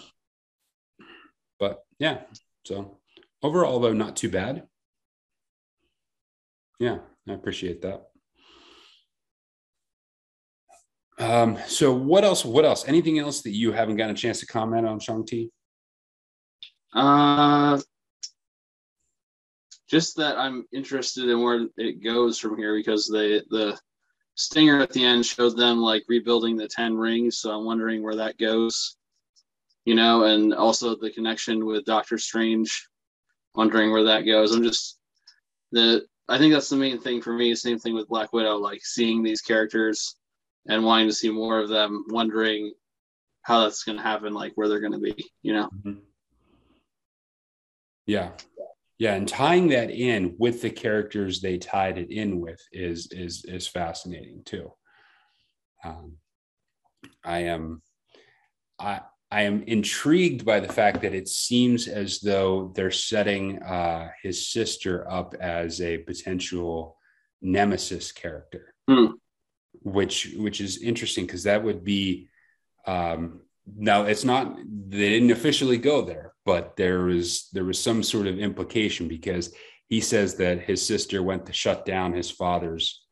But 1.59 1.81
yeah, 1.99 2.21
so 2.65 2.99
overall, 3.43 3.81
though, 3.81 3.93
not 3.93 4.15
too 4.15 4.31
bad. 4.31 4.63
Yeah, 6.79 6.99
I 7.29 7.33
appreciate 7.33 7.83
that. 7.83 8.05
Um, 11.19 11.59
so 11.67 11.93
what 11.93 12.23
else? 12.23 12.45
What 12.45 12.65
else? 12.65 12.87
Anything 12.87 13.19
else 13.19 13.43
that 13.43 13.51
you 13.51 13.73
haven't 13.73 13.97
gotten 13.97 14.15
a 14.15 14.19
chance 14.19 14.39
to 14.41 14.47
comment 14.47 14.87
on, 14.87 15.01
Shang-Chi? 15.01 15.47
Uh, 16.93 17.81
just 19.91 20.17
that 20.19 20.39
I'm 20.39 20.65
interested 20.73 21.29
in 21.29 21.43
where 21.43 21.67
it 21.77 22.05
goes 22.05 22.39
from 22.39 22.57
here 22.57 22.77
because 22.77 23.09
they 23.13 23.43
the 23.51 23.77
Stinger 24.37 24.81
at 24.81 24.93
the 24.93 25.05
end 25.05 25.25
showed 25.25 25.57
them 25.57 25.79
like 25.79 26.05
rebuilding 26.09 26.57
the 26.57 26.69
10 26.69 26.97
rings. 26.97 27.39
So 27.39 27.51
I'm 27.51 27.65
wondering 27.65 28.03
where 28.03 28.17
that 28.17 28.39
goes, 28.39 28.97
you 29.87 29.95
know, 29.95 30.25
and 30.25 30.55
also 30.55 30.95
the 30.95 31.11
connection 31.11 31.65
with 31.65 31.87
Doctor 31.87 32.19
Strange, 32.19 32.89
wondering 33.55 33.91
where 33.91 34.05
that 34.05 34.27
goes. 34.27 34.55
I'm 34.55 34.63
just 34.63 34.99
the, 35.73 36.07
I 36.29 36.37
think 36.37 36.53
that's 36.53 36.69
the 36.69 36.77
main 36.77 37.01
thing 37.01 37.23
for 37.23 37.33
me. 37.33 37.55
Same 37.55 37.79
thing 37.79 37.95
with 37.95 38.09
Black 38.09 38.33
Widow, 38.35 38.57
like 38.57 38.85
seeing 38.85 39.23
these 39.23 39.41
characters 39.41 40.17
and 40.69 40.85
wanting 40.85 41.09
to 41.09 41.15
see 41.15 41.31
more 41.31 41.59
of 41.59 41.71
them, 41.71 42.05
wondering 42.09 42.75
how 43.41 43.63
that's 43.63 43.85
going 43.85 43.97
to 43.97 44.05
happen, 44.05 44.35
like 44.35 44.53
where 44.55 44.69
they're 44.69 44.81
going 44.81 44.93
to 44.93 44.99
be, 44.99 45.15
you 45.43 45.55
know? 45.55 45.71
Mm-hmm. 45.83 46.01
Yeah 48.05 48.31
yeah 48.99 49.15
and 49.15 49.29
tying 49.29 49.69
that 49.69 49.91
in 49.91 50.35
with 50.39 50.63
the 50.63 50.71
characters 50.71 51.41
they 51.41 51.59
tied 51.59 51.99
it 51.99 52.11
in 52.11 52.41
with 52.41 52.61
is 52.73 53.09
is 53.13 53.45
is 53.45 53.67
fascinating 53.67 54.43
too 54.45 54.73
um, 55.85 56.13
i 57.25 57.41
am 57.41 57.83
i 58.79 59.01
i 59.31 59.43
am 59.43 59.63
intrigued 59.65 60.45
by 60.45 60.61
the 60.61 60.73
fact 60.73 61.03
that 61.03 61.15
it 61.15 61.29
seems 61.29 61.89
as 61.89 62.21
though 62.21 62.73
they're 62.75 62.91
setting 62.91 63.63
uh, 63.63 64.09
his 64.23 64.49
sister 64.49 65.11
up 65.11 65.35
as 65.41 65.81
a 65.81 65.99
potential 65.99 66.97
nemesis 67.43 68.13
character 68.13 68.75
mm. 68.89 69.13
which 69.83 70.33
which 70.37 70.61
is 70.61 70.83
interesting 70.83 71.27
because 71.27 71.45
that 71.45 71.63
would 71.63 71.85
be 71.85 72.29
um, 72.87 73.41
now 73.77 74.05
it's 74.05 74.25
not 74.25 74.57
they 74.57 75.11
didn't 75.11 75.33
officially 75.33 75.77
go 75.77 76.03
there 76.03 76.33
but 76.47 76.77
there 76.77 77.01
was 77.01 77.49
there 77.53 77.65
was 77.65 77.79
some 77.79 78.03
sort 78.03 78.27
of 78.27 78.39
implication 78.39 79.09
because 79.09 79.53
he 79.89 80.01
says 80.01 80.37
that 80.37 80.63
his 80.63 80.85
sister 80.85 81.23
went 81.23 81.45
to 81.45 81.53
shut 81.53 81.85
down 81.85 82.13
his 82.13 82.31
father's 82.31 83.05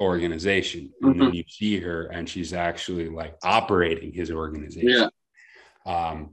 organization 0.00 0.90
and 1.00 1.14
mm-hmm. 1.14 1.24
then 1.24 1.34
you 1.34 1.44
see 1.48 1.78
her 1.78 2.06
and 2.06 2.28
she's 2.28 2.52
actually 2.52 3.08
like 3.08 3.36
operating 3.44 4.12
his 4.12 4.30
organization 4.30 4.88
yeah 4.88 5.08
um 5.86 6.30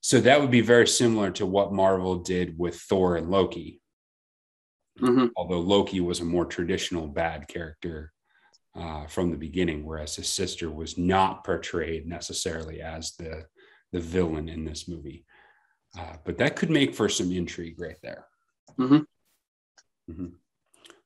so 0.00 0.20
that 0.20 0.40
would 0.40 0.52
be 0.52 0.60
very 0.60 0.86
similar 0.86 1.30
to 1.30 1.44
what 1.44 1.72
marvel 1.72 2.16
did 2.20 2.56
with 2.56 2.76
thor 2.76 3.16
and 3.16 3.28
loki 3.28 3.80
mm-hmm. 5.00 5.26
although 5.36 5.60
loki 5.60 6.00
was 6.00 6.20
a 6.20 6.24
more 6.24 6.46
traditional 6.46 7.08
bad 7.08 7.48
character 7.48 8.12
uh, 8.78 9.06
from 9.06 9.30
the 9.30 9.36
beginning, 9.36 9.84
whereas 9.84 10.14
his 10.16 10.28
sister 10.28 10.70
was 10.70 10.96
not 10.96 11.44
portrayed 11.44 12.06
necessarily 12.06 12.80
as 12.80 13.16
the 13.16 13.44
the 13.92 14.00
villain 14.00 14.48
in 14.48 14.64
this 14.64 14.86
movie. 14.86 15.24
Uh, 15.96 16.16
but 16.24 16.38
that 16.38 16.56
could 16.56 16.70
make 16.70 16.94
for 16.94 17.08
some 17.08 17.30
intrigue 17.32 17.80
right 17.80 17.96
there. 18.02 18.26
Mm-hmm. 18.78 18.96
Mm-hmm. 20.10 20.26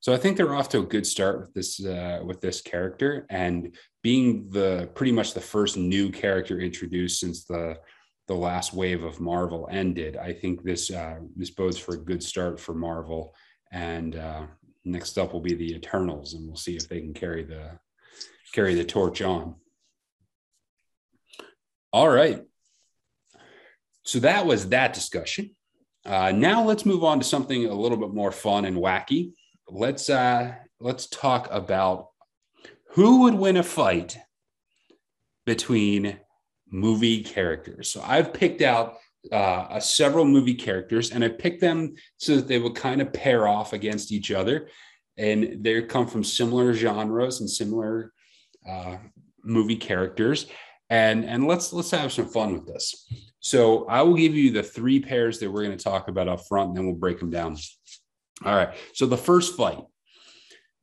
So 0.00 0.12
I 0.12 0.16
think 0.16 0.36
they're 0.36 0.54
off 0.54 0.68
to 0.70 0.80
a 0.80 0.84
good 0.84 1.06
start 1.06 1.40
with 1.40 1.54
this 1.54 1.84
uh, 1.84 2.22
with 2.24 2.40
this 2.40 2.60
character, 2.60 3.24
and 3.30 3.76
being 4.02 4.50
the 4.50 4.90
pretty 4.94 5.12
much 5.12 5.32
the 5.32 5.40
first 5.40 5.76
new 5.76 6.10
character 6.10 6.58
introduced 6.58 7.20
since 7.20 7.44
the 7.44 7.78
the 8.26 8.34
last 8.34 8.72
wave 8.72 9.04
of 9.04 9.20
Marvel 9.20 9.68
ended. 9.70 10.16
I 10.16 10.32
think 10.32 10.64
this 10.64 10.90
uh, 10.90 11.20
this 11.36 11.50
bodes 11.50 11.78
for 11.78 11.94
a 11.94 12.04
good 12.04 12.22
start 12.22 12.58
for 12.58 12.74
Marvel, 12.74 13.34
and 13.70 14.16
uh, 14.16 14.46
next 14.84 15.18
up 15.18 15.32
will 15.32 15.40
be 15.40 15.54
the 15.54 15.74
Eternals, 15.74 16.34
and 16.34 16.46
we'll 16.48 16.56
see 16.56 16.76
if 16.76 16.88
they 16.88 17.00
can 17.00 17.14
carry 17.14 17.44
the 17.44 17.78
carry 18.52 18.74
the 18.74 18.84
torch 18.84 19.22
on. 19.22 19.54
All 21.92 22.08
right. 22.08 22.42
So 24.04 24.18
that 24.20 24.46
was 24.46 24.68
that 24.70 24.92
discussion. 24.94 25.50
Uh, 26.04 26.32
now 26.32 26.64
let's 26.64 26.84
move 26.84 27.04
on 27.04 27.18
to 27.20 27.24
something 27.24 27.66
a 27.66 27.74
little 27.74 27.98
bit 27.98 28.12
more 28.12 28.32
fun 28.32 28.64
and 28.64 28.76
wacky. 28.76 29.32
Let's 29.68 30.10
uh, 30.10 30.54
let's 30.80 31.06
talk 31.06 31.48
about 31.50 32.08
who 32.90 33.22
would 33.22 33.34
win 33.34 33.56
a 33.56 33.62
fight 33.62 34.18
between 35.46 36.18
movie 36.68 37.22
characters. 37.22 37.90
So 37.90 38.02
I've 38.04 38.32
picked 38.32 38.62
out 38.62 38.96
uh, 39.30 39.78
several 39.78 40.24
movie 40.24 40.54
characters, 40.54 41.12
and 41.12 41.24
I 41.24 41.28
picked 41.28 41.60
them 41.60 41.94
so 42.16 42.36
that 42.36 42.48
they 42.48 42.58
would 42.58 42.74
kind 42.74 43.00
of 43.00 43.12
pair 43.12 43.46
off 43.46 43.72
against 43.72 44.10
each 44.10 44.32
other, 44.32 44.68
and 45.16 45.62
they 45.62 45.80
come 45.82 46.06
from 46.08 46.24
similar 46.24 46.74
genres 46.74 47.40
and 47.40 47.48
similar 47.48 48.12
uh, 48.68 48.96
movie 49.44 49.76
characters. 49.76 50.46
And 50.92 51.24
and 51.24 51.46
let's 51.46 51.72
let's 51.72 51.90
have 51.92 52.12
some 52.12 52.26
fun 52.26 52.52
with 52.52 52.66
this. 52.66 53.10
So 53.40 53.86
I 53.86 54.02
will 54.02 54.14
give 54.14 54.34
you 54.34 54.50
the 54.50 54.62
three 54.62 55.00
pairs 55.00 55.38
that 55.38 55.50
we're 55.50 55.64
going 55.64 55.76
to 55.76 55.82
talk 55.82 56.08
about 56.08 56.28
up 56.28 56.46
front, 56.46 56.68
and 56.68 56.76
then 56.76 56.84
we'll 56.84 56.96
break 56.96 57.18
them 57.18 57.30
down. 57.30 57.56
All 58.44 58.54
right. 58.54 58.74
So 58.92 59.06
the 59.06 59.16
first 59.16 59.56
fight, 59.56 59.82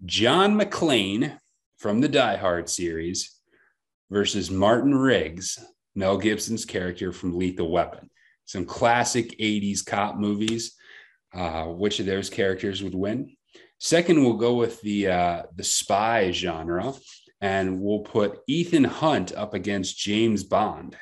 John 0.03 0.59
McClane 0.59 1.37
from 1.77 2.01
the 2.01 2.07
Die 2.07 2.37
Hard 2.37 2.69
series 2.69 3.39
versus 4.09 4.49
Martin 4.49 4.95
Riggs 4.95 5.59
Mel 5.93 6.17
Gibson's 6.17 6.65
character 6.65 7.11
from 7.11 7.37
Lethal 7.37 7.69
Weapon. 7.69 8.09
Some 8.45 8.65
classic 8.65 9.37
80s 9.37 9.85
cop 9.85 10.15
movies. 10.15 10.75
Uh, 11.31 11.65
which 11.65 11.99
of 11.99 12.07
those 12.07 12.31
characters 12.31 12.81
would 12.81 12.95
win? 12.95 13.37
Second, 13.77 14.23
we'll 14.23 14.33
go 14.33 14.55
with 14.55 14.81
the 14.81 15.07
uh, 15.07 15.43
the 15.55 15.63
spy 15.63 16.31
genre, 16.31 16.95
and 17.41 17.81
we'll 17.81 17.99
put 17.99 18.39
Ethan 18.47 18.83
Hunt 18.83 19.33
up 19.33 19.53
against 19.53 19.97
James 19.97 20.43
Bond. 20.43 20.97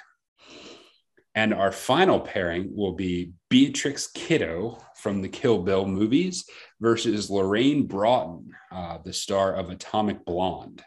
And 1.34 1.54
our 1.54 1.72
final 1.72 2.20
pairing 2.20 2.76
will 2.76 2.94
be 2.94 3.34
Beatrix 3.50 4.08
Kiddo 4.08 4.80
from 4.96 5.22
the 5.22 5.30
Kill 5.30 5.60
Bill 5.60 5.86
movies 5.86 6.46
versus 6.82 7.30
Lorraine 7.30 7.86
Broughton, 7.86 8.52
uh, 8.72 8.98
the 9.04 9.14
star 9.14 9.54
of 9.54 9.70
Atomic 9.70 10.26
Blonde, 10.26 10.84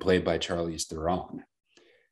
played 0.00 0.24
by 0.24 0.38
Charlize 0.38 0.86
Theron. 0.86 1.44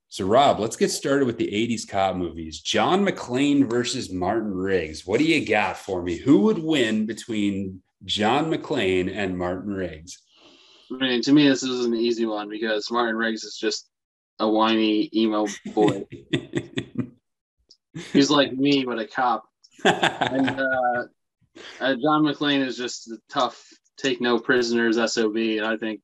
So, 0.08 0.26
Rob, 0.26 0.60
let's 0.60 0.76
get 0.76 0.90
started 0.90 1.24
with 1.24 1.38
the 1.38 1.46
80s 1.46 1.88
cop 1.88 2.16
movies. 2.16 2.60
John 2.60 3.06
McClane 3.06 3.70
versus 3.70 4.12
Martin 4.12 4.52
Riggs. 4.52 5.06
What 5.06 5.18
do 5.18 5.24
you 5.24 5.46
got 5.46 5.78
for 5.78 6.02
me? 6.02 6.18
Who 6.18 6.40
would 6.40 6.58
win 6.58 7.06
between 7.06 7.80
John 8.04 8.52
McClane 8.52 9.10
and 9.10 9.38
Martin 9.38 9.72
Riggs? 9.72 10.18
I 11.00 11.06
mean, 11.06 11.22
to 11.22 11.32
me, 11.32 11.48
this 11.48 11.62
is 11.62 11.84
an 11.84 11.94
easy 11.94 12.26
one 12.26 12.48
because 12.48 12.90
Martin 12.90 13.16
Riggs 13.16 13.44
is 13.44 13.56
just 13.56 13.88
a 14.38 14.48
whiny 14.48 15.08
emo 15.14 15.46
boy. 15.74 16.04
He's 18.12 18.30
like 18.30 18.52
me, 18.52 18.84
but 18.84 18.98
a 18.98 19.06
cop. 19.06 19.44
and 19.84 20.50
uh, 20.60 21.04
uh, 21.80 21.94
John 21.94 22.24
McClane 22.24 22.66
is 22.66 22.76
just 22.76 23.10
a 23.10 23.18
tough, 23.30 23.62
take 23.96 24.20
no 24.20 24.38
prisoners 24.38 24.98
SOB. 25.12 25.36
And 25.36 25.64
I 25.64 25.76
think 25.76 26.00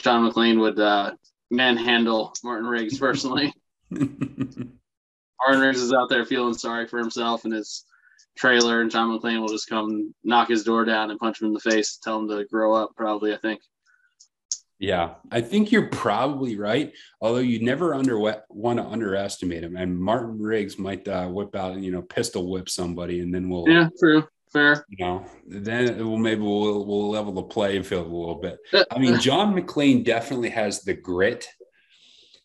John 0.00 0.28
McClane 0.28 0.60
would 0.60 0.78
uh, 0.78 1.12
manhandle 1.50 2.34
Martin 2.42 2.66
Riggs 2.66 2.98
personally. 2.98 3.52
Martin 3.90 5.60
Riggs 5.60 5.80
is 5.80 5.92
out 5.92 6.08
there 6.08 6.24
feeling 6.24 6.54
sorry 6.54 6.86
for 6.86 6.98
himself 6.98 7.44
and 7.44 7.54
his 7.54 7.84
trailer, 8.36 8.80
and 8.80 8.90
John 8.90 9.10
McClane 9.10 9.40
will 9.40 9.48
just 9.48 9.68
come 9.68 10.14
knock 10.24 10.48
his 10.48 10.64
door 10.64 10.84
down 10.84 11.10
and 11.10 11.20
punch 11.20 11.40
him 11.40 11.48
in 11.48 11.54
the 11.54 11.60
face, 11.60 11.98
tell 12.02 12.18
him 12.18 12.28
to 12.28 12.44
grow 12.44 12.74
up, 12.74 12.90
probably, 12.96 13.32
I 13.32 13.38
think. 13.38 13.60
Yeah, 14.84 15.14
I 15.30 15.40
think 15.40 15.72
you're 15.72 15.88
probably 15.88 16.56
right. 16.56 16.92
Although 17.22 17.38
you 17.38 17.64
never 17.64 17.94
under 17.94 18.18
want 18.18 18.78
to 18.78 18.84
underestimate 18.84 19.64
him, 19.64 19.76
and 19.76 19.98
Martin 19.98 20.38
Riggs 20.38 20.78
might 20.78 21.08
uh, 21.08 21.26
whip 21.28 21.56
out 21.56 21.72
and 21.72 21.82
you 21.82 21.90
know 21.90 22.02
pistol 22.02 22.50
whip 22.50 22.68
somebody, 22.68 23.20
and 23.20 23.34
then 23.34 23.48
we'll 23.48 23.66
yeah, 23.66 23.88
true, 23.98 24.28
fair. 24.52 24.84
You 24.90 25.02
know, 25.02 25.26
then 25.46 25.96
we'll 25.96 26.18
maybe 26.18 26.42
we'll 26.42 26.84
we'll 26.84 27.08
level 27.08 27.32
the 27.32 27.44
playing 27.44 27.84
field 27.84 28.08
a 28.08 28.14
little 28.14 28.34
bit. 28.34 28.58
I 28.90 28.98
mean, 28.98 29.18
John 29.20 29.54
McClane 29.54 30.04
definitely 30.04 30.50
has 30.50 30.82
the 30.82 30.92
grit, 30.92 31.48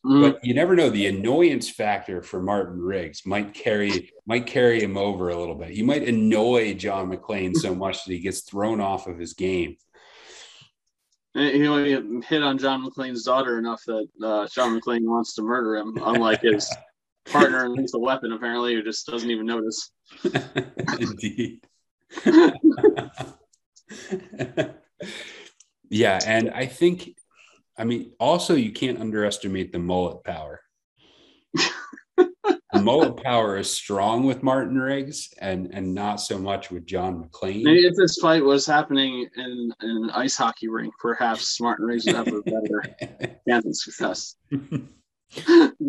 mm. 0.05 0.21
but 0.21 0.39
you 0.41 0.53
never 0.53 0.77
know. 0.77 0.89
The 0.89 1.07
annoyance 1.07 1.69
factor 1.69 2.21
for 2.23 2.41
Martin 2.41 2.79
Riggs 2.79 3.25
might 3.25 3.53
carry 3.53 4.13
might 4.25 4.45
carry 4.45 4.81
him 4.81 4.95
over 4.95 5.27
a 5.27 5.37
little 5.37 5.55
bit. 5.55 5.71
He 5.71 5.83
might 5.83 6.07
annoy 6.07 6.73
John 6.75 7.11
McClane 7.11 7.53
so 7.53 7.75
much 7.75 8.05
that 8.05 8.13
he 8.13 8.19
gets 8.19 8.41
thrown 8.43 8.79
off 8.79 9.07
of 9.07 9.19
his 9.19 9.33
game 9.33 9.75
he 11.33 11.67
only 11.67 12.23
hit 12.23 12.41
on 12.41 12.57
John 12.57 12.85
McClane's 12.85 13.23
daughter 13.23 13.57
enough 13.59 13.83
that 13.85 14.07
uh, 14.23 14.47
John 14.47 14.79
McClane 14.79 15.03
wants 15.03 15.35
to 15.35 15.41
murder 15.41 15.75
him, 15.77 15.97
unlike 16.01 16.41
his 16.41 16.73
partner 17.25 17.65
in 17.65 17.73
Lethal 17.73 18.01
Weapon, 18.01 18.31
apparently, 18.33 18.73
who 18.73 18.83
just 18.83 19.05
doesn't 19.07 19.29
even 19.29 19.45
notice. 19.45 19.91
Indeed. 20.99 21.61
yeah, 25.89 26.19
and 26.25 26.49
I 26.49 26.65
think, 26.65 27.15
I 27.77 27.83
mean, 27.83 28.13
also 28.19 28.55
you 28.55 28.71
can't 28.71 28.99
underestimate 28.99 29.71
the 29.71 29.79
mullet 29.79 30.23
power 30.23 30.61
mullet 32.89 33.23
power 33.23 33.57
is 33.57 33.71
strong 33.71 34.23
with 34.23 34.43
Martin 34.43 34.79
Riggs 34.79 35.33
and 35.39 35.69
and 35.73 35.93
not 35.93 36.17
so 36.17 36.37
much 36.37 36.71
with 36.71 36.85
John 36.85 37.23
McClane. 37.23 37.63
Maybe 37.63 37.85
if 37.85 37.95
this 37.95 38.17
fight 38.17 38.43
was 38.43 38.65
happening 38.65 39.27
in, 39.35 39.73
in 39.81 39.89
an 39.89 40.09
ice 40.11 40.35
hockey 40.35 40.67
rink, 40.67 40.93
perhaps 40.99 41.59
Martin 41.61 41.85
Riggs 41.85 42.05
would 42.05 42.15
have 42.15 42.27
a 42.27 42.41
better 42.41 43.37
chance 43.47 43.65
of 43.65 43.75
success. 43.75 44.35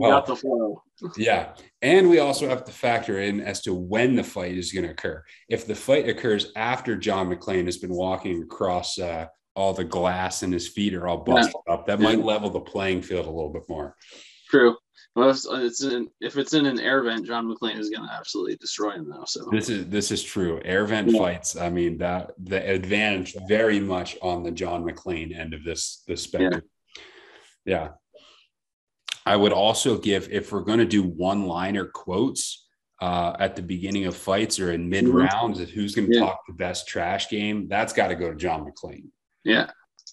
got 0.01 0.27
the 0.27 0.37
flow. 0.37 0.83
yeah. 1.17 1.55
And 1.81 2.11
we 2.11 2.19
also 2.19 2.49
have 2.49 2.65
to 2.65 2.73
factor 2.73 3.21
in 3.21 3.41
as 3.41 3.63
to 3.63 3.75
when 3.75 4.15
the 4.15 4.25
fight 4.25 4.57
is 4.57 4.73
going 4.73 4.85
to 4.85 4.91
occur. 4.91 5.25
If 5.49 5.67
the 5.67 5.75
fight 5.75 6.09
occurs 6.09 6.53
after 6.57 6.97
John 6.97 7.31
McClane 7.31 7.65
has 7.65 7.79
been 7.79 7.95
walking 7.95 8.43
across 8.43 8.99
uh, 8.99 9.27
all 9.57 9.73
the 9.73 9.85
glass 9.85 10.43
and 10.43 10.53
his 10.53 10.69
feet 10.69 10.95
are 10.95 11.09
all 11.09 11.25
busted 11.25 11.55
yeah. 11.67 11.75
up, 11.75 11.87
that 11.87 12.01
might 12.01 12.23
level 12.23 12.51
the 12.51 12.61
playing 12.61 13.01
field 13.03 13.27
a 13.27 13.31
little 13.31 13.53
bit 13.53 13.69
more. 13.69 13.97
True. 14.51 14.77
Well, 15.17 15.31
if 15.31 15.45
it's 15.49 15.83
in 15.83 16.09
if 16.21 16.37
it's 16.37 16.55
in 16.55 16.67
an 16.67 16.79
air 16.79 17.03
vent, 17.03 17.27
John 17.27 17.47
McClane 17.47 17.79
is 17.79 17.91
going 17.91 18.07
to 18.07 18.15
absolutely 18.15 18.57
destroy 18.57 18.93
him 18.93 19.09
now. 19.09 19.25
So 19.25 19.49
this 19.51 19.69
is 19.69 19.87
this 19.87 20.13
is 20.13 20.23
true. 20.23 20.61
Air 20.65 20.85
vent 20.87 21.09
yeah. 21.09 21.19
fights. 21.19 21.57
I 21.57 21.69
mean 21.69 21.99
that 21.99 22.33
the 22.39 22.65
advantage 22.65 23.37
very 23.49 23.81
much 23.81 24.17
on 24.23 24.45
the 24.45 24.53
John 24.53 24.85
McClane 24.85 25.37
end 25.37 25.53
of 25.53 25.65
this 25.65 26.05
this 26.07 26.23
spectrum. 26.23 26.63
Yeah. 27.65 27.75
yeah. 27.75 27.89
I 29.27 29.37
would 29.37 29.53
also 29.53 29.99
give 29.99 30.31
if 30.31 30.53
we're 30.53 30.61
going 30.61 30.79
to 30.79 30.85
do 30.85 31.03
one 31.03 31.47
liner 31.47 31.87
quotes 31.87 32.67
uh, 33.03 33.35
at 33.39 33.57
the 33.57 33.63
beginning 33.63 34.07
of 34.07 34.17
fights 34.17 34.61
or 34.61 34.73
in 34.73 34.89
mid 34.89 35.09
rounds, 35.09 35.59
mm-hmm. 35.59 35.71
who's 35.73 35.95
going 35.95 36.09
to 36.09 36.15
yeah. 36.15 36.21
talk 36.21 36.41
the 36.47 36.55
best 36.55 36.87
trash 36.87 37.29
game, 37.29 37.69
that's 37.69 37.93
got 37.93 38.09
to 38.09 38.15
go 38.15 38.31
to 38.31 38.37
John 38.37 38.65
McClane. 38.65 39.09
Yeah. 39.45 39.71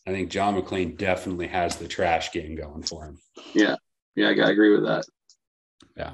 I 0.07 0.11
think 0.11 0.31
John 0.31 0.59
McClane 0.59 0.97
definitely 0.97 1.47
has 1.47 1.75
the 1.75 1.87
trash 1.87 2.31
game 2.31 2.55
going 2.55 2.83
for 2.83 3.05
him. 3.05 3.17
Yeah 3.53 3.75
yeah, 4.17 4.29
I 4.29 4.49
agree 4.49 4.71
with 4.71 4.83
that. 4.85 5.05
Yeah. 5.95 6.13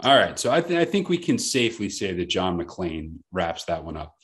All 0.00 0.16
right. 0.16 0.38
So 0.38 0.50
I, 0.50 0.62
th- 0.62 0.80
I 0.80 0.84
think 0.84 1.08
we 1.08 1.18
can 1.18 1.38
safely 1.38 1.90
say 1.90 2.14
that 2.14 2.28
John 2.28 2.58
McClane 2.58 3.18
wraps 3.32 3.64
that 3.66 3.84
one 3.84 3.98
up. 3.98 4.14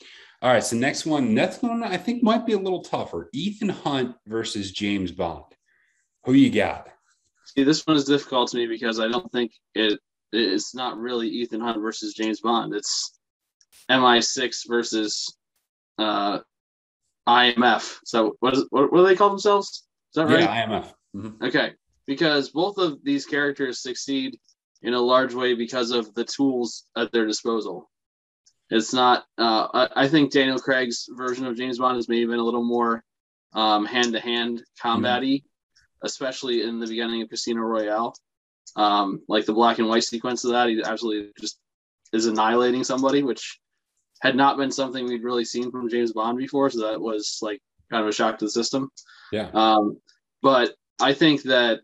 All 0.41 0.51
right. 0.51 0.63
So 0.63 0.75
next 0.75 1.05
one, 1.05 1.33
next 1.33 1.61
one 1.61 1.83
I 1.83 1.97
think 1.97 2.23
might 2.23 2.47
be 2.47 2.53
a 2.53 2.59
little 2.59 2.81
tougher. 2.81 3.29
Ethan 3.31 3.69
Hunt 3.69 4.15
versus 4.25 4.71
James 4.71 5.11
Bond. 5.11 5.45
Who 6.25 6.33
you 6.33 6.49
got? 6.49 6.89
See, 7.45 7.63
this 7.63 7.85
one 7.85 7.95
is 7.95 8.05
difficult 8.05 8.49
to 8.51 8.57
me 8.57 8.65
because 8.65 8.99
I 8.99 9.07
don't 9.07 9.31
think 9.31 9.51
it 9.75 9.99
it's 10.33 10.73
not 10.73 10.97
really 10.97 11.27
Ethan 11.27 11.61
Hunt 11.61 11.79
versus 11.79 12.13
James 12.13 12.41
Bond. 12.41 12.73
It's 12.73 13.19
MI6 13.89 14.67
versus 14.67 15.37
uh, 15.97 16.39
IMF. 17.27 17.97
So 18.05 18.35
what 18.39 18.53
is 18.53 18.65
what, 18.69 18.91
what 18.91 18.99
do 18.99 19.05
they 19.05 19.15
call 19.15 19.29
themselves? 19.29 19.87
Is 20.09 20.15
that 20.15 20.25
right? 20.25 20.41
Yeah, 20.41 20.65
IMF. 20.65 20.93
Mm-hmm. 21.15 21.45
Okay 21.45 21.73
because 22.11 22.49
both 22.49 22.77
of 22.77 23.01
these 23.05 23.25
characters 23.25 23.81
succeed 23.81 24.37
in 24.81 24.93
a 24.93 24.99
large 24.99 25.33
way 25.33 25.53
because 25.53 25.91
of 25.91 26.13
the 26.13 26.25
tools 26.25 26.83
at 26.97 27.09
their 27.13 27.25
disposal. 27.25 27.89
It's 28.69 28.91
not. 28.91 29.23
Uh, 29.37 29.87
I 29.95 30.09
think 30.09 30.33
Daniel 30.33 30.59
Craig's 30.59 31.07
version 31.09 31.45
of 31.45 31.55
James 31.55 31.79
Bond 31.79 31.95
has 31.95 32.09
maybe 32.09 32.25
been 32.25 32.39
a 32.39 32.43
little 32.43 32.65
more 32.65 33.01
hand 33.53 34.11
to 34.11 34.19
hand 34.19 34.61
combat 34.77 35.23
mm-hmm. 35.23 35.47
especially 36.03 36.63
in 36.63 36.81
the 36.81 36.87
beginning 36.87 37.21
of 37.21 37.29
Casino 37.29 37.61
Royale. 37.61 38.13
Um, 38.75 39.21
like 39.29 39.45
the 39.45 39.53
black 39.53 39.79
and 39.79 39.87
white 39.87 40.03
sequence 40.03 40.43
of 40.43 40.51
that, 40.51 40.67
he 40.67 40.83
absolutely 40.83 41.31
just 41.39 41.59
is 42.11 42.25
annihilating 42.25 42.83
somebody, 42.83 43.23
which 43.23 43.57
had 44.21 44.35
not 44.35 44.57
been 44.57 44.71
something 44.71 45.05
we'd 45.05 45.23
really 45.23 45.45
seen 45.45 45.71
from 45.71 45.87
James 45.87 46.11
Bond 46.11 46.37
before. 46.37 46.69
So 46.71 46.81
that 46.81 46.99
was 46.99 47.39
like 47.41 47.61
kind 47.89 48.03
of 48.03 48.09
a 48.09 48.11
shock 48.11 48.37
to 48.39 48.45
the 48.45 48.51
system. 48.51 48.91
Yeah. 49.31 49.49
Um, 49.53 50.01
but 50.41 50.75
I 50.99 51.13
think 51.13 51.43
that 51.43 51.79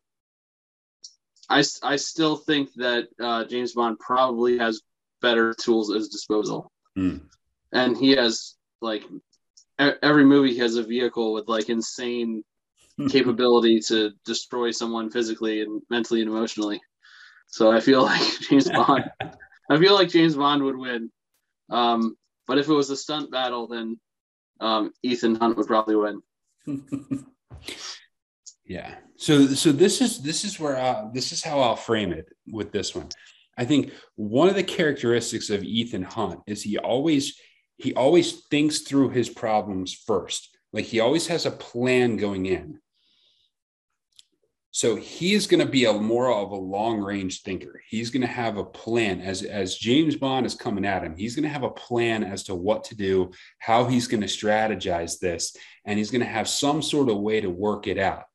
I, 1.50 1.64
I 1.84 1.95
still 1.95 2.36
think 2.36 2.74
that 2.76 3.08
uh, 3.22 3.45
James 3.45 3.74
Bond 3.74 4.00
probably 4.00 4.58
has 4.58 4.82
better 5.22 5.54
tools 5.54 5.89
at 5.89 5.98
his 5.98 6.10
disposal. 6.10 6.72
Mm. 6.98 7.22
And 7.72 7.98
he 7.98 8.12
has 8.12 8.56
like 8.82 9.04
every 9.78 10.26
movie 10.26 10.58
has 10.58 10.76
a 10.76 10.84
vehicle 10.84 11.34
with 11.34 11.48
like 11.48 11.70
insane 11.70 12.43
capability 13.10 13.80
to 13.80 14.12
destroy 14.26 14.72
someone 14.72 15.10
physically 15.10 15.62
and 15.62 15.82
mentally 15.89 16.22
and 16.22 16.30
emotionally. 16.30 16.82
So 17.48 17.72
I 17.72 17.80
feel 17.80 18.04
like 18.12 18.22
James 18.50 18.70
Bond 18.70 19.10
I 19.70 19.78
feel 19.78 19.93
like 19.93 20.10
James 20.10 20.36
Bond 20.36 20.64
would 20.64 20.78
win. 20.78 21.12
Um, 21.70 22.16
but 22.48 22.58
if 22.58 22.70
it 22.70 22.74
was 22.74 22.89
a 22.89 22.95
stunt 22.95 23.32
battle, 23.32 23.68
then 23.68 24.00
um, 24.60 24.91
Ethan 25.04 25.36
Hunt 25.36 25.58
would 25.58 25.68
probably 25.68 25.95
win. 25.95 26.22
Yeah. 28.68 28.95
So 29.15 29.47
so 29.47 29.72
this 29.72 30.01
is 30.01 30.22
this 30.22 30.43
is 30.43 30.59
where 30.59 30.78
I, 30.78 31.09
this 31.13 31.32
is 31.32 31.43
how 31.43 31.59
I'll 31.59 31.76
frame 31.76 32.11
it 32.11 32.28
with 32.51 32.72
this 32.72 32.93
one. 32.93 33.09
I 33.57 33.65
think 33.65 33.93
one 34.15 34.49
of 34.49 34.55
the 34.55 34.63
characteristics 34.63 35.49
of 35.49 35.63
Ethan 35.63 36.03
Hunt 36.03 36.41
is 36.45 36.61
he 36.61 36.78
always 36.78 37.39
he 37.78 37.93
always 37.93 38.45
thinks 38.51 38.82
through 38.82 39.09
his 39.09 39.30
problems 39.30 39.93
first. 39.93 40.55
Like 40.74 40.86
he 40.86 40.99
always 40.99 41.28
has 41.28 41.45
a 41.45 41.51
plan 41.51 42.18
going 42.18 42.45
in. 42.45 42.80
So 44.72 44.95
he 44.95 45.34
is 45.34 45.47
going 45.47 45.65
to 45.65 45.72
be 45.72 45.86
a 45.86 45.93
more 45.93 46.32
of 46.32 46.51
a 46.51 46.55
long 46.55 46.99
range 46.99 47.41
thinker. 47.41 47.82
He's 47.88 48.11
going 48.11 48.22
to 48.22 48.28
have 48.28 48.57
a 48.57 48.63
plan 48.63 49.22
as 49.22 49.41
as 49.41 49.76
James 49.76 50.15
Bond 50.15 50.45
is 50.45 50.53
coming 50.53 50.86
at 50.86 51.03
him. 51.03 51.15
He's 51.18 51.36
going 51.36 51.45
to 51.45 51.49
have 51.49 51.63
a 51.63 51.72
plan 51.72 52.24
as 52.24 52.43
to 52.43 52.53
what 52.53 52.84
to 52.86 52.95
do, 52.95 53.32
how 53.57 53.86
he's 53.86 54.07
going 54.07 54.22
to 54.22 54.28
strategize 54.28 55.18
this, 55.18 55.55
and 55.86 55.97
he's 55.97 56.11
going 56.11 56.22
to 56.22 56.28
have 56.28 56.47
some 56.47 56.84
sort 56.84 57.09
of 57.09 57.18
way 57.18 57.41
to 57.41 57.49
work 57.49 57.88
it 57.88 57.97
out. 57.97 58.26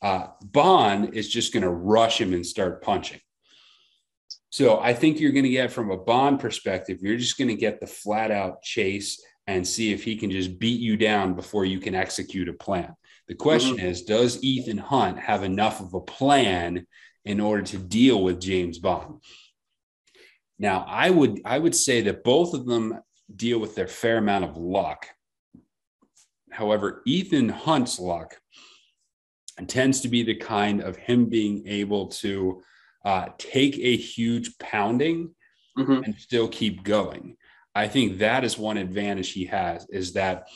Uh, 0.00 0.28
Bond 0.42 1.14
is 1.14 1.28
just 1.28 1.52
going 1.52 1.64
to 1.64 1.70
rush 1.70 2.20
him 2.20 2.32
and 2.32 2.46
start 2.46 2.82
punching. 2.82 3.20
So 4.50 4.80
I 4.80 4.94
think 4.94 5.20
you're 5.20 5.32
going 5.32 5.44
to 5.44 5.50
get 5.50 5.72
from 5.72 5.90
a 5.90 5.96
Bond 5.96 6.40
perspective, 6.40 6.98
you're 7.02 7.16
just 7.16 7.38
going 7.38 7.48
to 7.48 7.54
get 7.54 7.80
the 7.80 7.86
flat 7.86 8.30
out 8.30 8.62
chase 8.62 9.22
and 9.46 9.66
see 9.66 9.92
if 9.92 10.04
he 10.04 10.16
can 10.16 10.30
just 10.30 10.58
beat 10.58 10.80
you 10.80 10.96
down 10.96 11.34
before 11.34 11.64
you 11.64 11.80
can 11.80 11.94
execute 11.94 12.48
a 12.48 12.52
plan. 12.52 12.94
The 13.28 13.34
question 13.34 13.76
mm-hmm. 13.76 13.86
is 13.86 14.02
Does 14.02 14.42
Ethan 14.42 14.78
Hunt 14.78 15.18
have 15.18 15.42
enough 15.42 15.80
of 15.80 15.94
a 15.94 16.00
plan 16.00 16.86
in 17.24 17.40
order 17.40 17.62
to 17.62 17.78
deal 17.78 18.22
with 18.22 18.40
James 18.40 18.78
Bond? 18.78 19.20
Now, 20.58 20.84
I 20.88 21.10
would 21.10 21.40
I 21.44 21.58
would 21.58 21.74
say 21.74 22.02
that 22.02 22.24
both 22.24 22.54
of 22.54 22.66
them 22.66 23.00
deal 23.34 23.58
with 23.58 23.74
their 23.74 23.86
fair 23.86 24.18
amount 24.18 24.44
of 24.44 24.56
luck. 24.56 25.06
However, 26.50 27.02
Ethan 27.06 27.50
Hunt's 27.50 27.98
luck 27.98 28.38
tends 29.66 30.02
to 30.02 30.08
be 30.08 30.22
the 30.22 30.34
kind 30.34 30.82
of 30.82 30.96
him 30.96 31.26
being 31.26 31.66
able 31.66 32.08
to 32.08 32.62
uh, 33.04 33.28
take 33.38 33.78
a 33.78 33.96
huge 33.96 34.58
pounding 34.58 35.34
mm-hmm. 35.78 36.04
and 36.04 36.14
still 36.18 36.48
keep 36.48 36.82
going. 36.82 37.36
I 37.74 37.88
think 37.88 38.18
that 38.18 38.44
is 38.44 38.58
one 38.58 38.76
advantage 38.76 39.32
he 39.32 39.46
has 39.46 39.86
is 39.88 40.12
that 40.14 40.48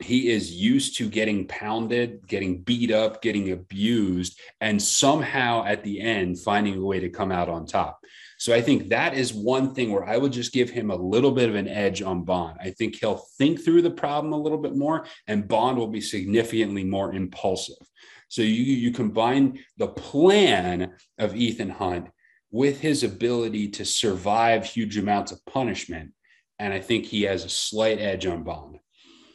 he 0.00 0.30
is 0.30 0.52
used 0.52 0.96
to 0.98 1.08
getting 1.08 1.46
pounded, 1.48 2.26
getting 2.28 2.62
beat 2.62 2.92
up, 2.92 3.20
getting 3.20 3.50
abused, 3.50 4.38
and 4.60 4.80
somehow 4.80 5.64
at 5.64 5.82
the 5.82 6.00
end 6.00 6.38
finding 6.38 6.76
a 6.76 6.84
way 6.84 7.00
to 7.00 7.08
come 7.08 7.32
out 7.32 7.48
on 7.48 7.66
top. 7.66 7.98
So 8.38 8.54
I 8.54 8.62
think 8.62 8.88
that 8.88 9.14
is 9.14 9.34
one 9.34 9.74
thing 9.74 9.90
where 9.90 10.04
I 10.04 10.16
would 10.16 10.32
just 10.32 10.52
give 10.52 10.70
him 10.70 10.90
a 10.90 10.96
little 10.96 11.32
bit 11.32 11.48
of 11.48 11.56
an 11.56 11.66
edge 11.66 12.02
on 12.02 12.24
Bond. 12.24 12.56
I 12.60 12.70
think 12.70 12.96
he'll 12.96 13.24
think 13.36 13.62
through 13.62 13.82
the 13.82 13.90
problem 13.90 14.32
a 14.32 14.40
little 14.40 14.58
bit 14.58 14.76
more, 14.76 15.06
and 15.26 15.48
Bond 15.48 15.76
will 15.76 15.88
be 15.88 16.00
significantly 16.00 16.84
more 16.84 17.12
impulsive. 17.12 17.84
So 18.28 18.42
you 18.42 18.62
you 18.62 18.92
combine 18.92 19.58
the 19.76 19.88
plan 19.88 20.94
of 21.18 21.34
Ethan 21.34 21.70
Hunt 21.70 22.08
with 22.50 22.80
his 22.80 23.02
ability 23.02 23.68
to 23.70 23.84
survive 23.84 24.64
huge 24.64 24.96
amounts 24.96 25.32
of 25.32 25.44
punishment, 25.44 26.12
and 26.60 26.72
I 26.72 26.80
think 26.80 27.06
he 27.06 27.22
has 27.22 27.44
a 27.44 27.48
slight 27.48 27.98
edge 27.98 28.24
on 28.24 28.44
Bond. 28.44 28.78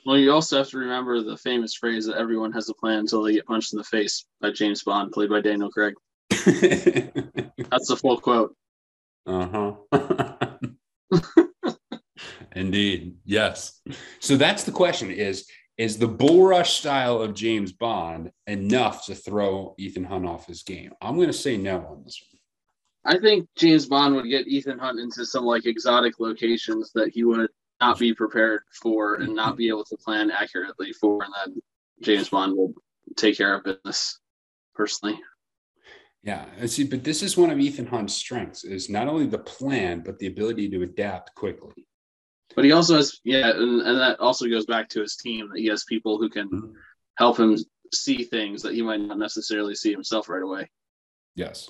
Well, 0.06 0.18
you 0.18 0.32
also 0.32 0.58
have 0.58 0.70
to 0.70 0.78
remember 0.78 1.22
the 1.22 1.38
famous 1.38 1.76
phrase 1.76 2.06
that 2.06 2.18
everyone 2.18 2.54
has 2.54 2.70
a 2.70 2.74
plan 2.74 2.99
until 2.99 3.24
they 3.24 3.34
get 3.34 3.45
punched 3.45 3.74
in 3.74 3.78
the 3.78 3.84
face 3.86 4.26
by 4.39 4.51
James 4.51 4.84
Bond, 4.84 5.12
played 5.12 5.30
by 5.30 5.41
Daniel 5.41 5.70
Craig. 5.70 5.93
That's 6.30 7.88
the 7.88 7.99
full 7.99 8.20
quote. 8.20 8.56
Uh 9.26 9.76
huh. 9.91 10.69
Indeed. 12.55 13.15
Yes. 13.26 13.82
So 14.19 14.38
that's 14.38 14.63
the 14.63 14.71
question 14.71 15.11
is 15.11 15.47
is 15.78 15.97
the 15.97 16.07
bull 16.07 16.45
rush 16.45 16.78
style 16.80 17.19
of 17.19 17.34
James 17.34 17.71
Bond 17.71 18.32
enough 18.45 19.07
to 19.07 19.15
throw 19.15 19.74
Ethan 19.80 20.03
Hunt 20.03 20.28
off 20.28 20.45
his 20.45 20.61
game? 20.61 20.91
I'm 21.01 21.15
going 21.15 21.28
to 21.28 21.34
say 21.34 21.57
no 21.57 21.78
on 21.78 22.03
this 22.03 22.21
one. 22.32 23.15
I 23.15 23.19
think 23.19 23.49
James 23.55 23.88
Bond 23.88 24.15
would 24.15 24.30
get 24.30 24.47
Ethan 24.47 24.78
Hunt 24.80 24.99
into 24.99 25.26
some 25.26 25.45
like 25.45 25.65
exotic 25.65 26.19
locations 26.19 26.91
that 26.93 27.09
he 27.09 27.24
would 27.24 27.49
not 27.82 27.99
be 27.99 28.13
prepared 28.13 28.61
for 28.82 29.15
and 29.15 29.36
not 29.36 29.57
be 29.57 29.67
able 29.67 29.84
to 29.86 29.97
plan 29.97 30.32
accurately 30.32 30.93
for, 30.93 31.24
and 31.24 31.34
then 31.45 31.61
James 32.01 32.30
Bond 32.30 32.55
will 32.55 32.74
take 33.17 33.36
care 33.36 33.55
of 33.55 33.63
business 33.63 34.19
personally. 34.74 35.19
Yeah, 36.24 36.45
I 36.61 36.67
see, 36.67 36.86
but 36.86 37.03
this 37.03 37.21
is 37.21 37.38
one 37.38 37.49
of 37.49 37.59
Ethan 37.59 37.86
Hunt's 37.86 38.13
strengths: 38.13 38.63
is 38.63 38.89
not 38.89 39.07
only 39.07 39.28
the 39.28 39.39
plan 39.39 40.01
but 40.05 40.17
the 40.19 40.28
ability 40.28 40.69
to 40.69 40.84
adapt 40.84 41.36
quickly. 41.36 41.86
But 42.55 42.65
he 42.65 42.71
also 42.71 42.95
has, 42.97 43.19
yeah, 43.24 43.49
and, 43.49 43.82
and 43.82 43.99
that 43.99 44.19
also 44.19 44.47
goes 44.47 44.65
back 44.65 44.88
to 44.89 45.01
his 45.01 45.17
team 45.17 45.49
that 45.49 45.59
he 45.59 45.67
has 45.67 45.84
people 45.86 46.17
who 46.17 46.30
can 46.30 46.49
mm-hmm. 46.49 46.71
help 47.17 47.39
him 47.39 47.57
see 47.93 48.24
things 48.24 48.61
that 48.61 48.74
he 48.74 48.82
might 48.82 49.01
not 49.01 49.17
necessarily 49.17 49.76
see 49.76 49.91
himself 49.91 50.30
right 50.30 50.43
away. 50.43 50.69
Yes, 51.36 51.69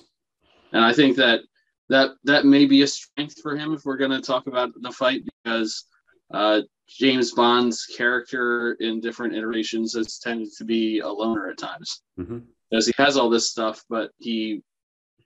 and 0.72 0.84
I 0.84 0.92
think 0.92 1.16
that 1.16 1.40
that 1.88 2.10
that 2.24 2.44
may 2.44 2.66
be 2.66 2.82
a 2.82 2.86
strength 2.86 3.40
for 3.42 3.56
him 3.56 3.74
if 3.74 3.84
we're 3.84 3.96
going 3.96 4.10
to 4.10 4.20
talk 4.20 4.46
about 4.46 4.70
the 4.80 4.92
fight 4.92 5.22
because 5.42 5.84
uh, 6.32 6.60
James 6.88 7.32
Bond's 7.32 7.86
character 7.86 8.76
in 8.80 9.00
different 9.00 9.34
iterations 9.34 9.94
has 9.94 10.18
tended 10.18 10.48
to 10.58 10.64
be 10.64 11.00
a 11.00 11.08
loner 11.08 11.50
at 11.50 11.58
times 11.58 12.02
mm-hmm. 12.18 12.38
Because 12.74 12.86
he 12.86 12.94
has 12.98 13.16
all 13.16 13.30
this 13.30 13.48
stuff, 13.48 13.84
but 13.88 14.10
he 14.18 14.60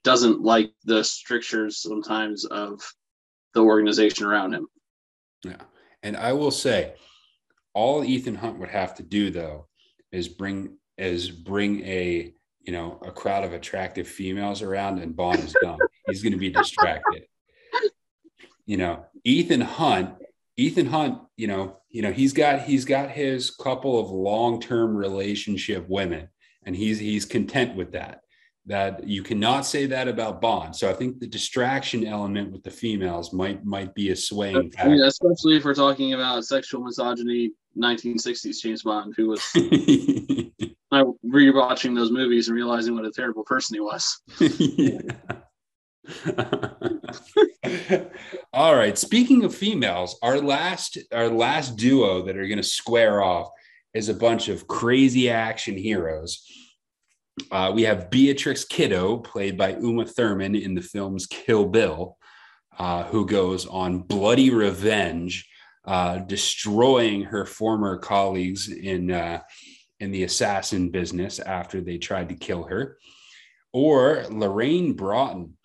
doesn't 0.05 0.43
like 0.43 0.71
the 0.85 1.03
strictures 1.03 1.81
sometimes 1.81 2.45
of 2.45 2.79
the 3.55 3.63
organization 3.63 4.27
around 4.27 4.53
him. 4.53 4.67
Yeah. 5.43 5.63
And 6.03 6.15
I 6.15 6.35
will 6.35 6.51
say, 6.51 6.93
all 7.73 8.05
Ethan 8.05 8.35
Hunt 8.35 8.59
would 8.59 8.69
have 8.69 8.95
to 8.97 9.03
do 9.03 9.31
though 9.31 9.67
is 10.13 10.29
bring 10.29 10.77
is 10.99 11.31
bring 11.31 11.83
a 11.85 12.35
you 12.61 12.73
know 12.73 12.99
a 13.03 13.11
crowd 13.13 13.45
of 13.45 13.55
attractive 13.55 14.07
females 14.07 14.61
around 14.61 14.99
and 14.99 15.17
Bond 15.17 15.39
is 15.39 15.57
done. 15.63 15.79
He's 16.07 16.23
going 16.23 16.33
to 16.33 16.39
be 16.39 16.51
distracted. 16.51 17.25
You 18.67 18.77
know, 18.77 19.07
Ethan 19.25 19.63
Hunt 19.63 20.17
Ethan 20.59 20.87
Hunt, 20.87 21.21
you 21.37 21.47
know, 21.47 21.77
you 21.89 22.03
know, 22.03 22.11
he's 22.13 22.33
got 22.33 22.63
he's 22.63 22.85
got 22.85 23.11
his 23.11 23.49
couple 23.49 24.01
of 24.01 24.11
long-term 24.11 24.95
relationship 24.95 25.89
women, 25.89 26.29
and 26.65 26.77
he's 26.77 26.99
he's 26.99 27.25
content 27.25 27.77
with 27.77 27.93
that. 27.93 28.21
That 28.67 29.09
you 29.09 29.23
cannot 29.23 29.63
say 29.63 29.87
that 29.87 30.09
about 30.09 30.43
Bond. 30.43 30.77
So 30.77 30.91
I 30.91 30.93
think 30.93 31.21
the 31.21 31.27
distraction 31.27 32.07
element 32.07 32.53
with 32.53 32.63
the 32.63 32.71
females 32.71 33.33
might 33.33 33.65
might 33.65 33.95
be 33.95 34.11
a 34.11 34.17
swaying 34.17 34.73
factor. 34.73 34.95
Yeah, 34.95 35.07
especially 35.07 35.57
if 35.57 35.65
we're 35.65 35.75
talking 35.75 36.13
about 36.13 36.45
sexual 36.45 36.83
misogyny, 36.83 37.53
1960s 37.79 38.61
James 38.61 38.83
Bond, 38.83 39.15
who 39.17 39.29
was 39.29 39.43
I 40.91 41.03
rewatching 41.27 41.95
those 41.95 42.11
movies 42.11 42.49
and 42.49 42.57
realizing 42.57 42.95
what 42.95 43.07
a 43.07 43.11
terrible 43.11 43.45
person 43.45 43.75
he 43.75 43.81
was. 43.81 44.23
All 48.53 48.75
right. 48.75 48.97
Speaking 48.97 49.45
of 49.45 49.55
females, 49.55 50.19
our 50.23 50.41
last 50.41 50.97
our 51.13 51.29
last 51.29 51.77
duo 51.77 52.23
that 52.23 52.35
are 52.37 52.47
going 52.47 52.57
to 52.57 52.63
square 52.63 53.23
off 53.23 53.51
is 53.95 54.09
a 54.09 54.15
bunch 54.15 54.49
of 54.49 54.67
crazy 54.67 55.31
action 55.31 55.77
heroes. 55.77 56.45
Uh, 57.51 57.73
we 57.75 57.83
have 57.83 58.11
Beatrix 58.11 58.65
Kiddo, 58.65 59.19
played 59.19 59.57
by 59.57 59.77
Uma 59.77 60.05
Thurman 60.05 60.55
in 60.55 60.75
the 60.75 60.83
film's 60.83 61.27
Kill 61.27 61.67
Bill, 61.67 62.17
uh, 62.79 63.05
who 63.05 63.27
goes 63.27 63.67
on 63.67 64.01
bloody 64.01 64.51
revenge, 64.51 65.49
uh, 65.85 66.19
destroying 66.19 67.23
her 67.23 67.47
former 67.47 67.97
colleagues 67.97 68.69
in 68.69 69.11
uh, 69.11 69.41
in 70.01 70.11
the 70.11 70.25
assassin 70.25 70.91
business 70.91 71.41
after 71.41 71.81
they 71.81 71.99
tried 71.99 72.29
to 72.29 72.35
kill 72.35 72.65
her. 72.65 72.99
Or 73.73 74.25
Lorraine 74.31 74.95
Broughton, 74.95 75.57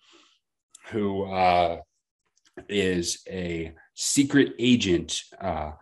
who 0.90 1.24
uh, 1.24 1.78
is 2.68 3.22
a 3.28 3.74
secret 3.94 4.54
agent 4.58 5.20
uh, 5.40 5.72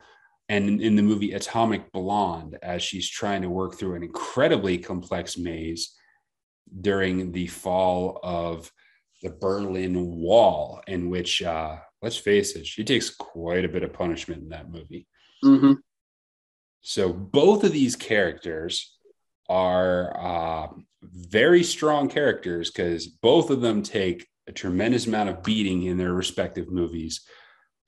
and 0.52 0.82
in 0.82 0.96
the 0.96 1.02
movie 1.02 1.32
Atomic 1.32 1.90
Blonde, 1.92 2.58
as 2.62 2.82
she's 2.82 3.08
trying 3.08 3.40
to 3.40 3.48
work 3.48 3.78
through 3.78 3.94
an 3.94 4.02
incredibly 4.02 4.76
complex 4.76 5.38
maze 5.38 5.94
during 6.82 7.32
the 7.32 7.46
fall 7.46 8.20
of 8.22 8.70
the 9.22 9.30
Berlin 9.30 10.18
Wall, 10.18 10.82
in 10.86 11.08
which, 11.08 11.42
uh, 11.42 11.76
let's 12.02 12.18
face 12.18 12.54
it, 12.54 12.66
she 12.66 12.84
takes 12.84 13.08
quite 13.08 13.64
a 13.64 13.68
bit 13.68 13.82
of 13.82 13.94
punishment 13.94 14.42
in 14.42 14.50
that 14.50 14.70
movie. 14.70 15.06
Mm-hmm. 15.42 15.72
So 16.82 17.14
both 17.14 17.64
of 17.64 17.72
these 17.72 17.96
characters 17.96 18.98
are 19.48 20.14
uh, 20.20 20.68
very 21.02 21.62
strong 21.62 22.10
characters 22.10 22.70
because 22.70 23.06
both 23.06 23.48
of 23.48 23.62
them 23.62 23.82
take 23.82 24.26
a 24.46 24.52
tremendous 24.52 25.06
amount 25.06 25.30
of 25.30 25.42
beating 25.42 25.84
in 25.84 25.96
their 25.96 26.12
respective 26.12 26.70
movies, 26.70 27.22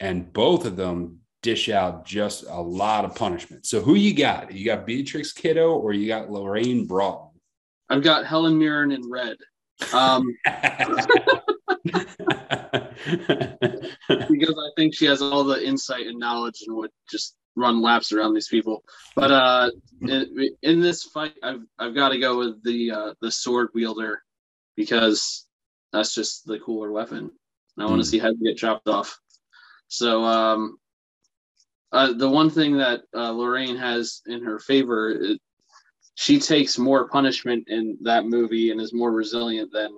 and 0.00 0.32
both 0.32 0.64
of 0.64 0.76
them 0.76 1.18
dish 1.44 1.68
out 1.68 2.06
just 2.06 2.44
a 2.48 2.60
lot 2.60 3.04
of 3.04 3.14
punishment. 3.14 3.66
So 3.66 3.80
who 3.82 3.94
you 3.94 4.14
got? 4.14 4.52
You 4.52 4.64
got 4.64 4.86
Beatrix 4.86 5.30
Kiddo 5.30 5.74
or 5.74 5.92
you 5.92 6.08
got 6.08 6.30
Lorraine 6.30 6.86
Broughton? 6.86 7.28
I've 7.90 8.02
got 8.02 8.24
Helen 8.24 8.58
Mirren 8.58 8.90
in 8.90 9.08
red. 9.10 9.36
Um, 9.92 10.26
because 14.30 14.54
I 14.58 14.70
think 14.76 14.94
she 14.94 15.04
has 15.04 15.20
all 15.20 15.44
the 15.44 15.62
insight 15.62 16.06
and 16.06 16.18
knowledge 16.18 16.64
and 16.66 16.76
would 16.78 16.90
just 17.10 17.36
run 17.56 17.82
laps 17.82 18.10
around 18.10 18.32
these 18.32 18.48
people. 18.48 18.82
But 19.14 19.30
uh, 19.30 19.70
in, 20.00 20.48
in 20.62 20.80
this 20.80 21.04
fight, 21.04 21.34
I've 21.42 21.60
I've 21.78 21.94
got 21.94 22.08
to 22.10 22.18
go 22.18 22.38
with 22.38 22.64
the 22.64 22.90
uh, 22.90 23.14
the 23.20 23.30
sword 23.30 23.68
wielder 23.74 24.22
because 24.76 25.46
that's 25.92 26.14
just 26.14 26.46
the 26.46 26.58
cooler 26.58 26.90
weapon. 26.90 27.30
I 27.78 27.84
want 27.84 28.00
to 28.00 28.06
mm. 28.06 28.10
see 28.10 28.18
heads 28.18 28.38
get 28.42 28.56
chopped 28.56 28.88
off. 28.88 29.18
So 29.88 30.24
um, 30.24 30.78
uh, 31.94 32.12
the 32.12 32.28
one 32.28 32.50
thing 32.50 32.76
that 32.78 33.02
uh, 33.14 33.30
Lorraine 33.30 33.76
has 33.76 34.20
in 34.26 34.42
her 34.42 34.58
favor, 34.58 35.10
it, 35.10 35.40
she 36.16 36.38
takes 36.38 36.78
more 36.78 37.08
punishment 37.08 37.68
in 37.68 37.96
that 38.02 38.26
movie 38.26 38.70
and 38.70 38.80
is 38.80 38.92
more 38.92 39.12
resilient 39.12 39.72
than 39.72 39.90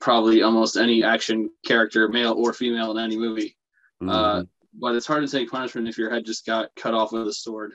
probably 0.00 0.42
almost 0.42 0.76
any 0.76 1.04
action 1.04 1.50
character, 1.66 2.08
male 2.08 2.32
or 2.32 2.52
female, 2.52 2.96
in 2.96 3.04
any 3.04 3.16
movie. 3.16 3.56
Mm-hmm. 4.02 4.08
Uh, 4.08 4.42
but 4.80 4.94
it's 4.94 5.06
hard 5.06 5.24
to 5.24 5.30
take 5.30 5.50
punishment 5.50 5.88
if 5.88 5.98
your 5.98 6.10
head 6.10 6.24
just 6.24 6.46
got 6.46 6.74
cut 6.76 6.94
off 6.94 7.12
with 7.12 7.26
a 7.28 7.32
sword. 7.32 7.74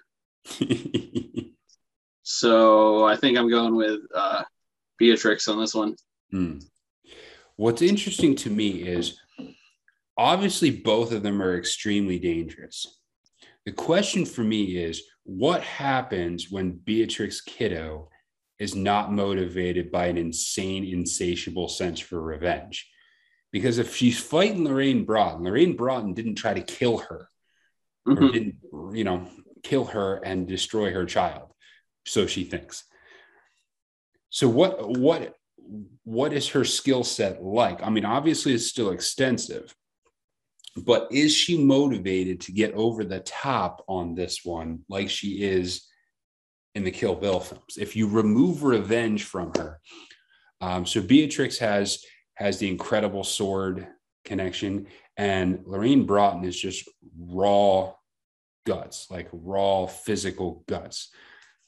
So 2.23 3.05
I 3.05 3.17
think 3.17 3.37
I'm 3.37 3.49
going 3.49 3.75
with 3.75 3.99
uh, 4.15 4.43
Beatrix 4.97 5.47
on 5.47 5.59
this 5.59 5.75
one. 5.75 5.95
Hmm. 6.31 6.59
What's 7.57 7.81
interesting 7.81 8.35
to 8.37 8.49
me 8.49 8.81
is 8.81 9.19
obviously 10.17 10.71
both 10.71 11.11
of 11.11 11.21
them 11.21 11.41
are 11.41 11.57
extremely 11.57 12.17
dangerous. 12.17 12.99
The 13.65 13.71
question 13.71 14.25
for 14.25 14.43
me 14.43 14.77
is 14.77 15.03
what 15.23 15.61
happens 15.61 16.51
when 16.51 16.71
Beatrix 16.71 17.41
Kiddo 17.41 18.09
is 18.59 18.75
not 18.75 19.11
motivated 19.11 19.91
by 19.91 20.07
an 20.07 20.17
insane, 20.17 20.83
insatiable 20.83 21.69
sense 21.69 21.99
for 21.99 22.21
revenge? 22.21 22.89
Because 23.51 23.77
if 23.77 23.95
she's 23.95 24.19
fighting 24.19 24.65
Lorraine 24.65 25.05
Broughton, 25.05 25.43
Lorraine 25.45 25.75
Broughton 25.75 26.13
didn't 26.13 26.35
try 26.35 26.53
to 26.53 26.61
kill 26.61 26.97
her 26.97 27.29
mm-hmm. 28.07 28.23
or 28.23 28.31
didn't, 28.31 28.55
you 28.93 29.03
know, 29.03 29.27
kill 29.63 29.85
her 29.85 30.15
and 30.17 30.47
destroy 30.47 30.91
her 30.91 31.05
child. 31.05 31.53
So 32.05 32.27
she 32.27 32.43
thinks. 32.43 32.83
So 34.29 34.49
what 34.49 34.97
what 34.97 35.35
what 36.03 36.33
is 36.33 36.49
her 36.49 36.65
skill 36.65 37.03
set 37.03 37.41
like? 37.41 37.81
I 37.81 37.89
mean, 37.89 38.03
obviously 38.03 38.53
it's 38.53 38.67
still 38.67 38.91
extensive, 38.91 39.73
but 40.75 41.07
is 41.11 41.33
she 41.33 41.63
motivated 41.63 42.41
to 42.41 42.51
get 42.51 42.73
over 42.73 43.03
the 43.03 43.19
top 43.19 43.83
on 43.87 44.15
this 44.15 44.41
one 44.43 44.79
like 44.89 45.09
she 45.09 45.43
is 45.43 45.87
in 46.73 46.83
the 46.83 46.91
Kill 46.91 47.15
Bill 47.15 47.39
films? 47.39 47.77
If 47.77 47.95
you 47.95 48.07
remove 48.07 48.63
revenge 48.63 49.23
from 49.23 49.51
her, 49.57 49.79
um, 50.61 50.85
so 50.85 51.01
Beatrix 51.01 51.57
has 51.59 52.03
has 52.35 52.57
the 52.57 52.67
incredible 52.67 53.23
sword 53.23 53.87
connection, 54.25 54.87
and 55.17 55.61
Lorraine 55.65 56.05
Broughton 56.05 56.43
is 56.43 56.59
just 56.59 56.89
raw 57.19 57.93
guts, 58.65 59.07
like 59.11 59.27
raw 59.31 59.85
physical 59.85 60.63
guts, 60.67 61.09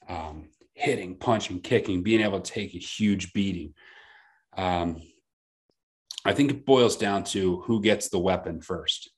um, 0.08 0.48
hitting, 0.74 1.16
punching, 1.16 1.60
kicking, 1.60 2.02
being 2.02 2.20
able 2.20 2.40
to 2.40 2.52
take 2.52 2.74
a 2.74 2.78
huge 2.78 3.32
beating. 3.32 3.74
Um, 4.56 5.02
I 6.26 6.34
think 6.34 6.50
it 6.50 6.66
boils 6.66 6.96
down 6.96 7.24
to 7.24 7.60
who 7.62 7.80
gets 7.80 8.08
the 8.08 8.18
weapon 8.18 8.60
first. 8.60 9.10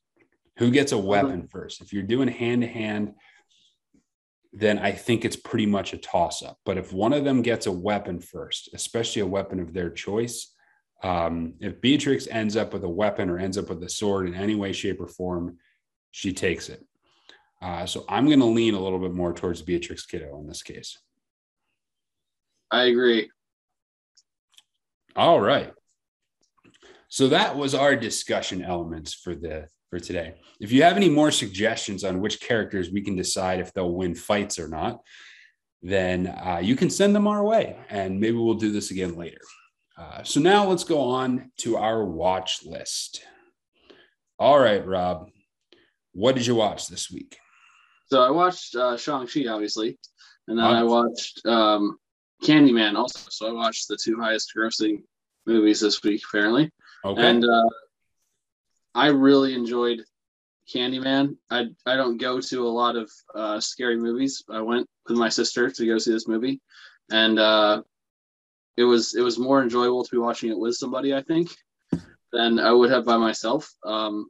Who 0.57 0.71
gets 0.71 0.91
a 0.91 0.97
uh-huh. 0.97 1.07
weapon 1.07 1.47
first? 1.47 1.81
If 1.81 1.93
you're 1.93 2.03
doing 2.03 2.27
hand 2.27 2.61
to 2.61 2.67
hand, 2.67 3.13
then 4.51 4.79
I 4.79 4.91
think 4.91 5.25
it's 5.25 5.35
pretty 5.35 5.65
much 5.65 5.93
a 5.93 5.97
toss 5.97 6.43
up. 6.43 6.57
But 6.65 6.77
if 6.77 6.91
one 6.91 7.13
of 7.13 7.23
them 7.23 7.41
gets 7.41 7.65
a 7.65 7.71
weapon 7.71 8.19
first, 8.19 8.69
especially 8.73 9.21
a 9.21 9.27
weapon 9.27 9.59
of 9.59 9.73
their 9.73 9.89
choice, 9.89 10.53
um, 11.03 11.53
if 11.59 11.79
Beatrix 11.81 12.27
ends 12.27 12.57
up 12.57 12.73
with 12.73 12.83
a 12.83 12.89
weapon 12.89 13.29
or 13.29 13.37
ends 13.37 13.57
up 13.57 13.69
with 13.69 13.81
a 13.83 13.89
sword 13.89 14.27
in 14.27 14.35
any 14.35 14.55
way, 14.55 14.73
shape, 14.73 14.99
or 14.99 15.07
form, 15.07 15.57
she 16.11 16.33
takes 16.33 16.69
it. 16.69 16.85
Uh, 17.61 17.85
so 17.85 18.05
I'm 18.09 18.25
going 18.25 18.39
to 18.39 18.45
lean 18.45 18.73
a 18.73 18.79
little 18.79 18.99
bit 18.99 19.13
more 19.13 19.33
towards 19.33 19.61
Beatrix 19.61 20.05
Kiddo 20.05 20.39
in 20.39 20.47
this 20.47 20.63
case. 20.63 20.97
I 22.71 22.83
agree. 22.85 23.29
All 25.15 25.39
right. 25.39 25.73
So 27.09 27.27
that 27.29 27.57
was 27.57 27.73
our 27.73 27.95
discussion 27.95 28.63
elements 28.63 29.13
for 29.13 29.35
the 29.35 29.67
for 29.89 29.99
today. 29.99 30.35
If 30.59 30.71
you 30.71 30.83
have 30.83 30.95
any 30.95 31.09
more 31.09 31.31
suggestions 31.31 32.03
on 32.03 32.21
which 32.21 32.39
characters 32.39 32.91
we 32.91 33.01
can 33.01 33.15
decide 33.15 33.59
if 33.59 33.73
they'll 33.73 33.91
win 33.91 34.13
fights 34.13 34.59
or 34.59 34.67
not, 34.67 34.99
then 35.81 36.27
uh, 36.27 36.59
you 36.61 36.75
can 36.75 36.91
send 36.91 37.15
them 37.15 37.25
our 37.25 37.43
way, 37.43 37.75
and 37.89 38.19
maybe 38.19 38.37
we'll 38.37 38.53
do 38.53 38.71
this 38.71 38.91
again 38.91 39.15
later. 39.15 39.41
Uh, 39.97 40.21
so 40.23 40.39
now 40.39 40.67
let's 40.67 40.83
go 40.83 41.01
on 41.01 41.51
to 41.57 41.77
our 41.77 42.05
watch 42.05 42.59
list. 42.63 43.23
All 44.37 44.59
right, 44.59 44.85
Rob, 44.85 45.29
what 46.13 46.35
did 46.35 46.45
you 46.45 46.55
watch 46.55 46.87
this 46.87 47.09
week? 47.09 47.37
So 48.05 48.21
I 48.21 48.29
watched 48.29 48.75
uh, 48.75 48.95
Shang-Chi, 48.97 49.47
obviously, 49.47 49.97
and 50.47 50.59
then 50.59 50.65
I 50.65 50.83
watched 50.83 51.45
um, 51.45 51.97
Candyman 52.43 52.95
also. 52.95 53.27
So 53.31 53.49
I 53.49 53.51
watched 53.51 53.87
the 53.87 53.97
two 54.01 54.19
highest 54.19 54.51
grossing 54.55 55.01
movies 55.47 55.79
this 55.79 56.03
week, 56.03 56.21
apparently. 56.29 56.71
Okay. 57.05 57.29
And 57.29 57.43
uh, 57.45 57.69
I 58.93 59.07
really 59.07 59.53
enjoyed 59.53 60.03
Candyman. 60.73 61.37
I 61.49 61.67
I 61.85 61.95
don't 61.95 62.17
go 62.17 62.39
to 62.39 62.67
a 62.67 62.69
lot 62.69 62.95
of 62.95 63.11
uh, 63.33 63.59
scary 63.59 63.97
movies. 63.97 64.43
I 64.49 64.61
went 64.61 64.87
with 65.07 65.17
my 65.17 65.29
sister 65.29 65.69
to 65.69 65.85
go 65.85 65.97
see 65.97 66.11
this 66.11 66.27
movie, 66.27 66.61
and 67.11 67.39
uh, 67.39 67.81
it 68.77 68.83
was 68.83 69.15
it 69.15 69.21
was 69.21 69.39
more 69.39 69.61
enjoyable 69.61 70.03
to 70.03 70.11
be 70.11 70.17
watching 70.17 70.49
it 70.49 70.59
with 70.59 70.75
somebody. 70.75 71.13
I 71.13 71.21
think 71.21 71.49
than 72.31 72.59
I 72.59 72.71
would 72.71 72.91
have 72.91 73.05
by 73.05 73.17
myself. 73.17 73.69
Um, 73.83 74.27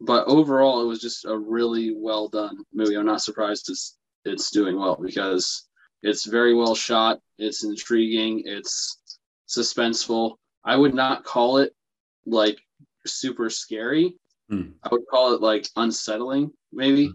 but 0.00 0.26
overall, 0.26 0.82
it 0.82 0.86
was 0.86 1.00
just 1.00 1.24
a 1.24 1.36
really 1.36 1.94
well 1.96 2.28
done 2.28 2.58
movie. 2.72 2.96
I'm 2.96 3.06
not 3.06 3.22
surprised 3.22 3.70
it's 3.70 3.96
it's 4.24 4.50
doing 4.50 4.78
well 4.78 4.98
because 5.00 5.66
it's 6.02 6.26
very 6.26 6.54
well 6.54 6.74
shot. 6.74 7.18
It's 7.38 7.64
intriguing. 7.64 8.42
It's 8.44 9.18
suspenseful. 9.48 10.36
I 10.66 10.76
would 10.76 10.94
not 10.94 11.24
call 11.24 11.58
it 11.58 11.72
like 12.26 12.58
super 13.06 13.48
scary. 13.48 14.14
Hmm. 14.50 14.70
I 14.82 14.88
would 14.90 15.06
call 15.10 15.34
it 15.34 15.40
like 15.40 15.68
unsettling, 15.76 16.50
maybe 16.72 17.06
hmm. 17.06 17.12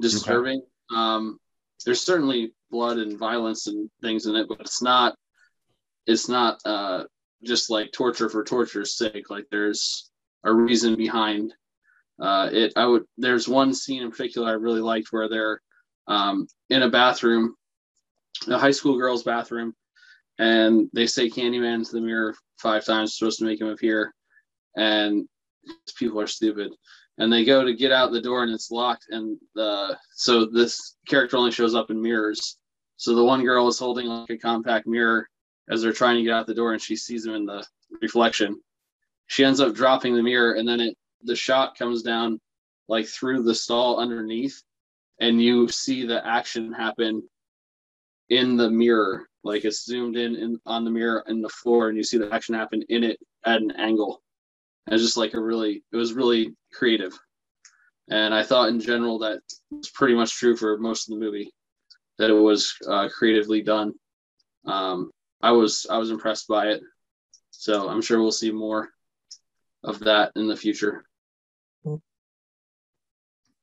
disturbing. 0.00 0.58
Okay. 0.92 1.00
Um, 1.00 1.38
there's 1.84 2.02
certainly 2.02 2.52
blood 2.70 2.98
and 2.98 3.18
violence 3.18 3.66
and 3.66 3.90
things 4.02 4.26
in 4.26 4.36
it, 4.36 4.48
but 4.48 4.60
it's 4.60 4.82
not. 4.82 5.16
It's 6.06 6.28
not 6.28 6.60
uh, 6.64 7.04
just 7.44 7.70
like 7.70 7.90
torture 7.90 8.28
for 8.28 8.44
torture's 8.44 8.96
sake. 8.96 9.30
Like 9.30 9.46
there's 9.50 10.10
a 10.44 10.52
reason 10.52 10.94
behind 10.94 11.52
uh, 12.20 12.48
it 12.50 12.72
I 12.76 12.86
would 12.86 13.04
there's 13.18 13.48
one 13.48 13.74
scene 13.74 14.02
in 14.02 14.10
particular 14.10 14.48
I 14.48 14.52
really 14.52 14.80
liked 14.80 15.08
where 15.10 15.28
they're 15.28 15.60
um, 16.06 16.46
in 16.70 16.82
a 16.82 16.90
bathroom, 16.90 17.54
a 18.48 18.58
high 18.58 18.70
school 18.70 18.96
girl's 18.96 19.24
bathroom, 19.24 19.74
and 20.38 20.88
they 20.92 21.06
say 21.06 21.28
Candyman 21.28 21.84
to 21.84 21.92
the 21.92 22.00
mirror 22.00 22.34
five 22.58 22.84
times, 22.84 23.16
supposed 23.16 23.38
to 23.38 23.44
make 23.44 23.60
him 23.60 23.68
appear, 23.68 24.14
and 24.76 25.28
people 25.98 26.20
are 26.20 26.26
stupid. 26.26 26.72
And 27.18 27.32
they 27.32 27.44
go 27.44 27.64
to 27.64 27.74
get 27.74 27.92
out 27.92 28.12
the 28.12 28.20
door 28.20 28.42
and 28.42 28.52
it's 28.52 28.70
locked, 28.70 29.06
and 29.10 29.38
uh, 29.58 29.94
so 30.14 30.44
this 30.46 30.96
character 31.08 31.36
only 31.36 31.50
shows 31.50 31.74
up 31.74 31.90
in 31.90 32.00
mirrors. 32.00 32.58
So 32.98 33.14
the 33.14 33.24
one 33.24 33.42
girl 33.44 33.68
is 33.68 33.78
holding 33.78 34.06
like 34.06 34.30
a 34.30 34.38
compact 34.38 34.86
mirror 34.86 35.28
as 35.68 35.82
they're 35.82 35.92
trying 35.92 36.16
to 36.16 36.22
get 36.22 36.32
out 36.32 36.46
the 36.46 36.54
door, 36.54 36.72
and 36.72 36.80
she 36.80 36.96
sees 36.96 37.26
him 37.26 37.34
in 37.34 37.46
the 37.46 37.64
reflection. 38.02 38.60
She 39.28 39.44
ends 39.44 39.60
up 39.60 39.74
dropping 39.74 40.14
the 40.14 40.22
mirror, 40.22 40.54
and 40.54 40.68
then 40.68 40.80
it 40.80 40.96
the 41.22 41.36
shot 41.36 41.76
comes 41.76 42.02
down 42.02 42.40
like 42.88 43.06
through 43.06 43.42
the 43.42 43.54
stall 43.54 43.98
underneath 43.98 44.62
and 45.20 45.40
you 45.40 45.68
see 45.68 46.06
the 46.06 46.24
action 46.26 46.72
happen 46.72 47.22
in 48.28 48.56
the 48.56 48.70
mirror 48.70 49.28
like 49.46 49.64
it's 49.64 49.84
zoomed 49.84 50.16
in, 50.16 50.36
in 50.36 50.60
on 50.66 50.84
the 50.84 50.90
mirror 50.90 51.24
in 51.28 51.40
the 51.40 51.48
floor 51.48 51.88
and 51.88 51.96
you 51.96 52.02
see 52.02 52.18
the 52.18 52.32
action 52.32 52.54
happen 52.54 52.82
in 52.88 53.04
it 53.04 53.18
at 53.44 53.62
an 53.62 53.70
angle. 53.72 54.22
And 54.86 54.94
it's 54.94 55.04
just 55.04 55.16
like 55.16 55.34
a 55.34 55.40
really 55.40 55.82
it 55.92 55.96
was 55.96 56.12
really 56.12 56.54
creative. 56.72 57.18
And 58.08 58.34
i 58.34 58.42
thought 58.42 58.68
in 58.68 58.80
general 58.80 59.18
that 59.20 59.40
was 59.70 59.90
pretty 59.90 60.14
much 60.14 60.34
true 60.34 60.56
for 60.56 60.78
most 60.78 61.08
of 61.08 61.14
the 61.14 61.24
movie 61.24 61.52
that 62.18 62.30
it 62.30 62.34
was 62.34 62.74
uh, 62.88 63.08
creatively 63.08 63.62
done. 63.62 63.92
Um, 64.66 65.10
i 65.42 65.52
was 65.52 65.86
i 65.90 65.98
was 65.98 66.10
impressed 66.10 66.48
by 66.48 66.68
it. 66.68 66.82
So 67.50 67.88
i'm 67.88 68.02
sure 68.02 68.20
we'll 68.20 68.32
see 68.32 68.52
more 68.52 68.90
of 69.84 70.00
that 70.00 70.32
in 70.36 70.48
the 70.48 70.56
future. 70.56 71.04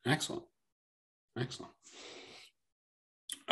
Excellent. 0.05 0.43
Excellent. 1.38 1.71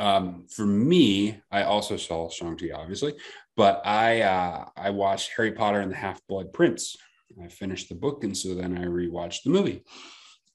Um, 0.01 0.47
for 0.49 0.65
me, 0.65 1.39
I 1.51 1.61
also 1.61 1.95
saw 1.95 2.27
Shang-Chi, 2.27 2.71
obviously, 2.73 3.13
but 3.55 3.85
I 3.85 4.21
uh, 4.21 4.65
I 4.75 4.89
watched 4.89 5.29
Harry 5.37 5.51
Potter 5.51 5.79
and 5.79 5.91
the 5.91 5.95
Half-Blood 5.95 6.53
Prince. 6.53 6.95
I 7.41 7.47
finished 7.49 7.87
the 7.87 7.95
book, 7.95 8.23
and 8.23 8.35
so 8.35 8.55
then 8.55 8.75
I 8.75 8.85
rewatched 8.85 9.43
the 9.43 9.51
movie. 9.51 9.83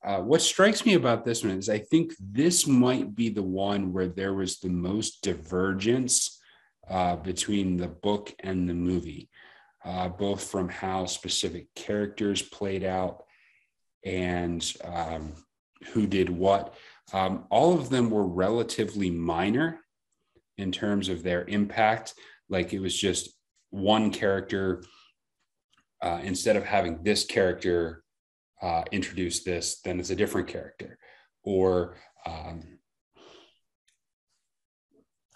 Uh, 0.05 0.19
what 0.19 0.43
strikes 0.43 0.85
me 0.85 0.95
about 0.95 1.25
this 1.25 1.45
one 1.45 1.57
is 1.57 1.69
I 1.69 1.79
think 1.79 2.13
this 2.19 2.67
might 2.67 3.15
be 3.15 3.29
the 3.29 3.49
one 3.69 3.93
where 3.93 4.09
there 4.09 4.35
was 4.35 4.59
the 4.59 4.69
most 4.69 5.23
divergence 5.23 6.41
uh, 6.91 7.15
between 7.15 7.77
the 7.77 7.89
book 7.89 8.35
and 8.41 8.69
the 8.69 8.75
movie, 8.75 9.31
uh, 9.85 10.09
both 10.09 10.43
from 10.43 10.69
how 10.69 11.07
specific 11.07 11.73
characters 11.77 12.43
played 12.43 12.83
out 12.83 13.23
and 14.05 14.61
um, 14.83 15.35
who 15.93 16.09
did 16.09 16.31
what. 16.31 16.75
Um, 17.13 17.45
all 17.51 17.79
of 17.79 17.89
them 17.89 18.11
were 18.11 18.27
relatively 18.27 19.11
minor 19.11 19.81
in 20.59 20.73
terms 20.73 21.09
of 21.09 21.23
their 21.23 21.45
impact. 21.45 22.15
Like 22.49 22.73
it 22.73 22.81
was 22.81 22.97
just 22.97 23.31
one 23.71 24.11
character. 24.11 24.83
Uh, 26.03 26.21
instead 26.23 26.57
of 26.57 26.65
having 26.65 27.03
this 27.03 27.25
character 27.25 28.03
uh, 28.63 28.83
introduce 28.93 29.45
this, 29.45 29.81
then 29.81 29.99
it's 29.99 30.11
a 30.11 30.17
different 30.17 30.49
character. 30.49 30.99
Or 31.43 31.97
um, 32.27 32.79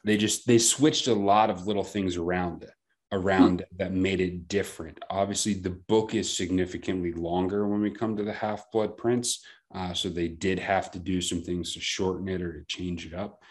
they 0.05 0.16
just 0.16 0.47
they 0.47 0.59
switched 0.59 1.07
a 1.07 1.14
lot 1.14 1.51
of 1.51 1.66
little 1.66 1.85
things 1.85 2.16
around 2.16 2.62
it 2.62 2.71
around 3.12 3.64
hmm. 3.68 3.77
that 3.77 3.93
made 3.93 4.21
it 4.21 4.49
different. 4.49 4.99
Obviously, 5.11 5.55
the 5.55 5.71
book 5.71 6.14
is 6.14 6.35
significantly 6.35 7.12
longer 7.12 7.66
when 7.66 7.81
we 7.81 7.91
come 7.91 8.16
to 8.16 8.23
the 8.23 8.33
Half 8.33 8.71
Blood 8.73 8.97
Prince, 8.97 9.45
uh, 9.75 9.93
so 9.93 10.09
they 10.09 10.29
did 10.29 10.59
have 10.59 10.91
to 10.91 10.99
do 10.99 11.21
some 11.21 11.43
things 11.43 11.75
to 11.75 11.81
shorten 11.81 12.29
it 12.29 12.43
or 12.43 12.61
to 12.61 12.64
change 12.66 13.07
it 13.07 13.14
up. 13.14 13.43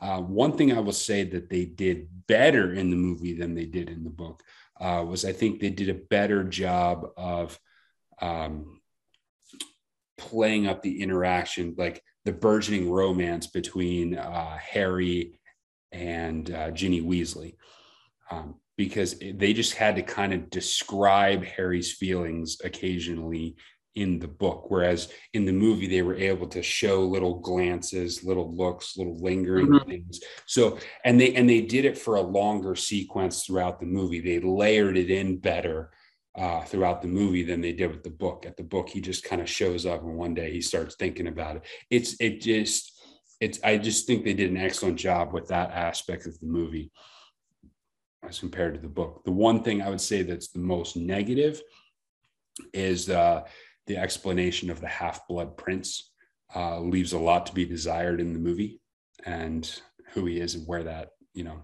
Uh, 0.00 0.20
one 0.20 0.56
thing 0.56 0.72
I 0.72 0.80
will 0.80 0.92
say 0.92 1.24
that 1.24 1.50
they 1.50 1.64
did 1.64 2.08
better 2.26 2.72
in 2.72 2.90
the 2.90 2.96
movie 2.96 3.34
than 3.34 3.54
they 3.54 3.66
did 3.66 3.90
in 3.90 4.04
the 4.04 4.10
book 4.10 4.42
uh, 4.80 5.04
was 5.06 5.24
I 5.24 5.32
think 5.32 5.60
they 5.60 5.70
did 5.70 5.88
a 5.88 5.94
better 5.94 6.44
job 6.44 7.06
of 7.16 7.58
um, 8.20 8.80
playing 10.16 10.66
up 10.66 10.82
the 10.82 11.02
interaction, 11.02 11.74
like 11.76 12.02
the 12.24 12.32
burgeoning 12.32 12.90
romance 12.90 13.46
between 13.46 14.16
uh, 14.16 14.56
Harry 14.56 15.40
and 15.90 16.50
uh, 16.50 16.70
Ginny 16.70 17.02
Weasley. 17.02 17.56
Um, 18.30 18.56
because 18.76 19.18
they 19.18 19.52
just 19.52 19.74
had 19.74 19.96
to 19.96 20.02
kind 20.02 20.32
of 20.32 20.50
describe 20.50 21.44
Harry's 21.44 21.92
feelings 21.92 22.58
occasionally 22.62 23.56
in 23.98 24.18
the 24.20 24.28
book 24.28 24.66
whereas 24.70 25.08
in 25.34 25.44
the 25.44 25.52
movie 25.52 25.88
they 25.88 26.02
were 26.02 26.14
able 26.14 26.46
to 26.46 26.62
show 26.62 27.02
little 27.02 27.40
glances 27.40 28.22
little 28.22 28.54
looks 28.54 28.96
little 28.96 29.18
lingering 29.18 29.66
mm-hmm. 29.66 29.88
things. 29.88 30.20
So 30.46 30.78
and 31.04 31.20
they 31.20 31.34
and 31.34 31.48
they 31.48 31.62
did 31.62 31.84
it 31.84 31.98
for 31.98 32.16
a 32.16 32.20
longer 32.20 32.74
sequence 32.76 33.44
throughout 33.44 33.80
the 33.80 33.86
movie. 33.86 34.20
They 34.20 34.40
layered 34.40 34.96
it 34.96 35.10
in 35.10 35.38
better 35.38 35.90
uh, 36.36 36.62
throughout 36.62 37.02
the 37.02 37.08
movie 37.08 37.42
than 37.42 37.60
they 37.60 37.72
did 37.72 37.90
with 37.90 38.04
the 38.04 38.10
book. 38.10 38.46
At 38.46 38.56
the 38.56 38.62
book 38.62 38.88
he 38.88 39.00
just 39.00 39.24
kind 39.24 39.42
of 39.42 39.48
shows 39.48 39.86
up 39.86 40.02
and 40.02 40.16
one 40.16 40.34
day 40.34 40.52
he 40.52 40.60
starts 40.60 40.94
thinking 40.94 41.26
about 41.26 41.56
it. 41.56 41.62
It's 41.90 42.16
it 42.20 42.40
just 42.40 42.94
it's 43.40 43.60
i 43.62 43.78
just 43.78 44.06
think 44.06 44.24
they 44.24 44.34
did 44.34 44.50
an 44.50 44.56
excellent 44.56 44.98
job 44.98 45.32
with 45.32 45.48
that 45.48 45.70
aspect 45.70 46.26
of 46.26 46.38
the 46.40 46.46
movie 46.46 46.90
as 48.28 48.40
compared 48.40 48.74
to 48.74 48.80
the 48.80 48.88
book. 48.88 49.22
The 49.24 49.30
one 49.32 49.62
thing 49.62 49.80
i 49.80 49.88
would 49.88 50.00
say 50.00 50.22
that's 50.22 50.48
the 50.48 50.58
most 50.58 50.96
negative 50.96 51.62
is 52.72 53.08
uh 53.08 53.42
the 53.88 53.96
explanation 53.96 54.70
of 54.70 54.80
the 54.80 54.86
half 54.86 55.26
blood 55.26 55.56
prince 55.56 56.12
uh, 56.54 56.78
leaves 56.78 57.12
a 57.12 57.18
lot 57.18 57.46
to 57.46 57.54
be 57.54 57.64
desired 57.64 58.20
in 58.20 58.32
the 58.32 58.38
movie 58.38 58.80
and 59.26 59.80
who 60.12 60.26
he 60.26 60.38
is 60.38 60.54
and 60.54 60.66
where 60.68 60.84
that 60.84 61.10
you 61.34 61.42
know 61.42 61.60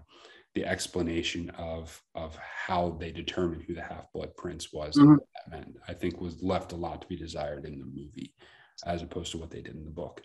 the 0.55 0.65
explanation 0.65 1.49
of 1.51 2.01
of 2.15 2.37
how 2.37 2.97
they 2.99 3.11
determined 3.11 3.63
who 3.63 3.73
the 3.73 3.81
half 3.81 4.11
blood 4.13 4.35
prince 4.35 4.73
was 4.73 4.95
mm-hmm. 4.95 5.15
that 5.15 5.57
meant 5.57 5.77
i 5.87 5.93
think 5.93 6.19
was 6.19 6.41
left 6.43 6.73
a 6.73 6.75
lot 6.75 7.01
to 7.01 7.07
be 7.07 7.15
desired 7.15 7.65
in 7.65 7.79
the 7.79 7.85
movie 7.85 8.33
as 8.85 9.01
opposed 9.01 9.31
to 9.31 9.37
what 9.37 9.49
they 9.49 9.61
did 9.61 9.75
in 9.75 9.85
the 9.85 9.89
book 9.89 10.21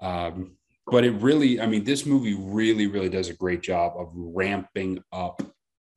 um, 0.00 0.56
but 0.86 1.04
it 1.04 1.12
really 1.22 1.60
i 1.60 1.66
mean 1.66 1.84
this 1.84 2.06
movie 2.06 2.36
really 2.38 2.86
really 2.86 3.08
does 3.08 3.28
a 3.28 3.34
great 3.34 3.62
job 3.62 3.94
of 3.96 4.10
ramping 4.14 5.02
up 5.12 5.42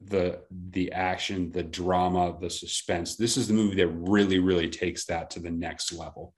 the 0.02 0.42
the 0.70 0.92
action 0.92 1.52
the 1.52 1.64
drama 1.64 2.38
the 2.40 2.50
suspense. 2.50 3.16
This 3.16 3.38
is 3.38 3.48
the 3.48 3.54
movie 3.54 3.78
that 3.78 3.88
really 3.88 4.40
really 4.40 4.70
takes 4.70 5.06
that 5.06 5.32
to 5.32 5.40
the 5.40 5.52
next 5.52 5.92
level. 5.92 6.34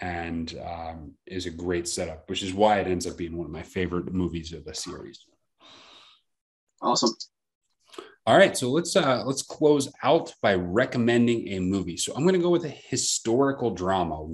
And 0.00 0.56
um, 0.64 1.14
is 1.26 1.46
a 1.46 1.50
great 1.50 1.88
setup 1.88 2.28
which 2.28 2.42
is 2.42 2.54
why 2.54 2.80
it 2.80 2.86
ends 2.86 3.06
up 3.06 3.16
being 3.16 3.36
one 3.36 3.46
of 3.46 3.52
my 3.52 3.62
favorite 3.62 4.12
movies 4.12 4.52
of 4.52 4.64
the 4.64 4.74
series. 4.74 5.24
Awesome. 6.82 7.14
All 8.26 8.36
right 8.36 8.56
so 8.56 8.68
let's 8.70 8.94
uh 8.96 9.22
let's 9.24 9.42
close 9.42 9.90
out 10.02 10.34
by 10.42 10.54
recommending 10.54 11.48
a 11.48 11.60
movie. 11.60 11.96
So 11.96 12.12
i'm 12.14 12.22
going 12.22 12.34
to 12.34 12.40
go 12.40 12.50
with 12.50 12.64
a 12.64 12.68
historical 12.68 13.70
drama. 13.70 14.26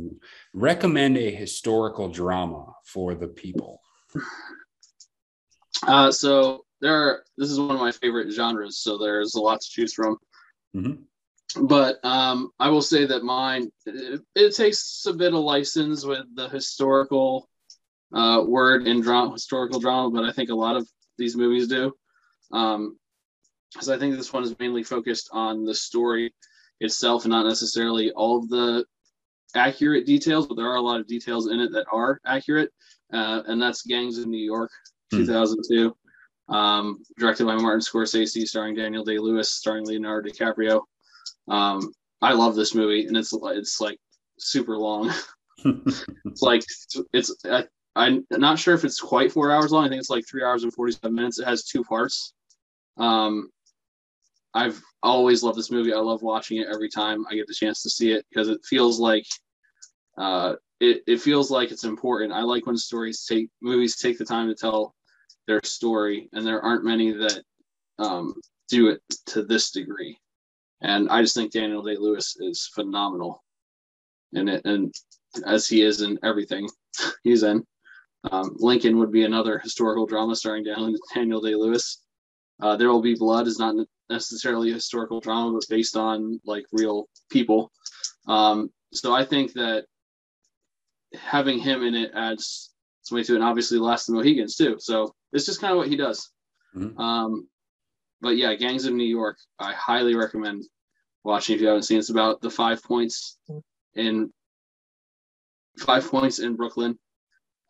Recommend 0.55 1.19
a 1.19 1.31
historical 1.31 2.09
drama 2.09 2.73
for 2.85 3.15
the 3.15 3.29
people. 3.29 3.83
Uh 5.87 6.11
so 6.11 6.64
there 6.81 6.95
are 6.95 7.25
this 7.37 7.51
is 7.51 7.59
one 7.59 7.70
of 7.70 7.81
my 7.81 7.93
favorite 7.93 8.31
genres, 8.33 8.79
so 8.79 8.99
there's 8.99 9.35
a 9.35 9.41
lot 9.41 9.61
to 9.61 9.68
choose 9.68 9.95
from. 9.95 10.16
Mm-hmm. 10.77 11.66
But 11.66 12.05
um, 12.05 12.51
I 12.59 12.68
will 12.70 12.83
say 12.83 13.07
that 13.07 13.22
mine 13.22 13.70
it, 13.87 14.20
it, 14.35 14.57
takes 14.57 15.07
a 15.07 15.12
bit 15.12 15.35
of 15.35 15.41
license 15.41 16.05
with 16.05 16.25
the 16.35 16.49
historical 16.49 17.49
uh, 18.12 18.43
word 18.47 18.87
in 18.87 19.01
drama, 19.01 19.33
historical 19.33 19.79
drama, 19.79 20.11
but 20.11 20.25
I 20.25 20.33
think 20.33 20.51
a 20.51 20.55
lot 20.55 20.77
of 20.77 20.89
these 21.16 21.37
movies 21.37 21.68
do. 21.68 21.93
Um, 22.53 22.99
because 23.72 23.89
I 23.89 23.99
think 23.99 24.16
this 24.16 24.33
one 24.33 24.45
is 24.45 24.55
mainly 24.61 24.85
focused 24.85 25.31
on 25.33 25.64
the 25.64 25.75
story 25.75 26.33
itself 26.81 27.25
and 27.25 27.33
not 27.33 27.47
necessarily 27.47 28.12
all 28.12 28.39
of 28.39 28.49
the 28.49 28.85
accurate 29.57 30.07
details, 30.07 30.47
but 30.47 30.57
there 30.57 30.70
are 30.70 30.77
a 30.77 30.83
lot 30.83 31.01
of 31.01 31.09
details 31.09 31.49
in 31.49 31.59
it 31.59 31.72
that 31.72 31.87
are 31.93 32.20
accurate. 32.25 32.70
Uh, 33.12 33.43
and 33.47 33.61
that's 33.61 33.83
Gangs 33.83 34.18
in 34.18 34.31
New 34.31 34.45
York, 34.45 34.70
hmm. 35.11 35.18
2002 35.18 35.97
um, 36.49 37.03
directed 37.18 37.47
by 37.47 37.57
Martin 37.57 37.80
Scorsese, 37.80 38.47
starring 38.47 38.74
Daniel 38.74 39.05
Day 39.05 39.18
Lewis, 39.18 39.53
starring 39.53 39.86
Leonardo 39.86 40.28
DiCaprio. 40.28 40.82
Um, 41.49 41.92
I 42.20 42.32
love 42.32 42.55
this 42.55 42.74
movie, 42.74 43.07
and 43.07 43.16
it's 43.16 43.32
it's 43.32 43.80
like 43.80 43.99
super 44.38 44.76
long. 44.76 45.12
it's 45.64 46.05
like 46.42 46.64
it's 47.12 47.34
I, 47.45 47.64
I'm 47.97 48.26
not 48.30 48.59
sure 48.59 48.74
if 48.74 48.84
it's 48.84 49.01
quite 49.01 49.32
four 49.32 49.51
hours 49.51 49.72
long. 49.72 49.84
I 49.84 49.88
think 49.88 50.01
it's 50.01 50.11
like 50.11 50.26
three 50.26 50.42
hours 50.42 50.64
and 50.64 50.72
forty 50.72 50.92
seven 50.92 51.14
minutes. 51.14 51.38
It 51.38 51.47
has 51.47 51.64
two 51.64 51.82
parts. 51.84 52.34
Um, 52.97 53.51
I've 54.55 54.80
always 55.03 55.42
loved 55.42 55.59
this 55.59 55.70
movie. 55.70 55.92
I 55.92 55.99
love 55.99 56.22
watching 56.22 56.59
it 56.59 56.68
every 56.72 56.88
time 56.88 57.24
I 57.30 57.34
get 57.34 57.47
the 57.47 57.55
chance 57.55 57.82
to 57.82 57.90
see 57.90 58.12
it 58.12 58.24
because 58.30 58.49
it 58.49 58.61
feels 58.64 59.01
like 59.01 59.26
uh, 60.16 60.55
it, 60.80 61.03
it 61.07 61.20
feels 61.20 61.51
like 61.51 61.72
it's 61.72 61.84
important. 61.84 62.32
I 62.32 62.42
like 62.42 62.66
when 62.66 62.76
stories 62.76 63.24
take 63.24 63.49
movies 63.61 63.97
take 63.97 64.18
the 64.18 64.24
time 64.24 64.49
to 64.49 64.55
tell 64.55 64.95
their 65.47 65.61
story, 65.64 66.28
and 66.32 66.47
there 66.47 66.62
aren't 66.62 66.84
many 66.84 67.12
that 67.12 67.42
um, 67.99 68.34
do 68.68 68.88
it 68.88 69.03
to 69.26 69.45
this 69.45 69.70
degree. 69.70 70.18
And 70.80 71.09
I 71.09 71.22
just 71.22 71.34
think 71.34 71.53
Daniel 71.53 71.82
Day 71.82 71.97
Lewis 71.97 72.36
is 72.40 72.70
phenomenal 72.74 73.42
in 74.32 74.49
it, 74.49 74.64
and 74.64 74.95
as 75.47 75.68
he 75.68 75.82
is 75.82 76.01
in 76.01 76.18
everything 76.22 76.68
he's 77.24 77.42
in. 77.42 77.64
Um, 78.30 78.57
Lincoln 78.59 78.99
would 78.99 79.12
be 79.12 79.24
another 79.24 79.59
historical 79.59 80.07
drama 80.07 80.34
starring 80.34 80.64
Daniel 80.64 81.40
Day 81.40 81.55
Lewis. 81.55 82.03
Uh, 82.61 82.76
there 82.76 82.88
Will 82.88 83.03
Be 83.03 83.14
Blood 83.14 83.47
is 83.47 83.59
not 83.59 83.74
necessarily 84.09 84.70
a 84.70 84.74
historical 84.74 85.20
drama, 85.20 85.53
but 85.53 85.64
based 85.68 85.97
on 85.97 86.40
like 86.45 86.64
real 86.72 87.09
people. 87.30 87.70
Um, 88.26 88.70
so 88.92 89.14
I 89.14 89.24
think 89.24 89.53
that 89.55 89.84
having 91.14 91.59
him 91.59 91.82
in 91.82 91.95
it 91.95 92.12
adds 92.14 92.74
some 93.05 93.16
way 93.16 93.22
to 93.22 93.32
it. 93.32 93.36
And 93.36 93.44
obviously, 93.44 93.78
Last 93.78 94.09
of 94.09 94.14
the 94.14 94.20
Mohegans 94.20 94.57
too. 94.57 94.76
So 94.78 95.14
it's 95.32 95.46
just 95.46 95.61
kind 95.61 95.72
of 95.72 95.78
what 95.78 95.88
he 95.88 95.96
does. 95.96 96.30
Mm-hmm. 96.74 96.98
Um, 97.00 97.48
but 98.20 98.36
yeah, 98.36 98.55
Gangs 98.55 98.86
of 98.86 98.94
New 98.94 99.05
York, 99.05 99.38
I 99.59 99.72
highly 99.72 100.14
recommend 100.14 100.64
watching 101.22 101.55
if 101.55 101.61
you 101.61 101.68
haven't 101.68 101.82
seen. 101.82 101.98
It's 101.98 102.11
about 102.11 102.40
the 102.40 102.50
five 102.50 102.82
points 102.82 103.38
in 103.94 104.32
five 105.78 106.09
points 106.11 106.38
in 106.38 106.57
Brooklyn, 106.57 106.98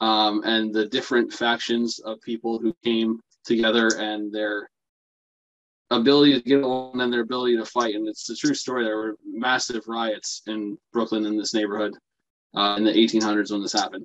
um, 0.01 0.43
and 0.45 0.73
the 0.73 0.87
different 0.87 1.33
factions 1.33 1.99
of 1.99 2.21
people 2.21 2.59
who 2.59 2.75
came 2.85 3.21
together 3.45 3.89
and 3.99 4.33
their 4.33 4.69
ability 5.91 6.41
to 6.41 6.49
get 6.49 6.63
along 6.63 7.01
and 7.01 7.13
their 7.13 7.21
ability 7.21 7.57
to 7.57 7.65
fight. 7.65 7.95
And 7.95 8.09
it's 8.09 8.29
a 8.31 8.37
true 8.37 8.55
story. 8.55 8.85
There 8.85 8.97
were 8.97 9.17
massive 9.25 9.87
riots 9.87 10.43
in 10.47 10.79
Brooklyn 10.93 11.27
in 11.27 11.37
this 11.37 11.55
neighborhood 11.55 11.95
uh, 12.55 12.77
in 12.79 12.85
the 12.85 12.93
1800s 12.93 13.51
when 13.51 13.63
this 13.63 13.73
happened, 13.73 14.05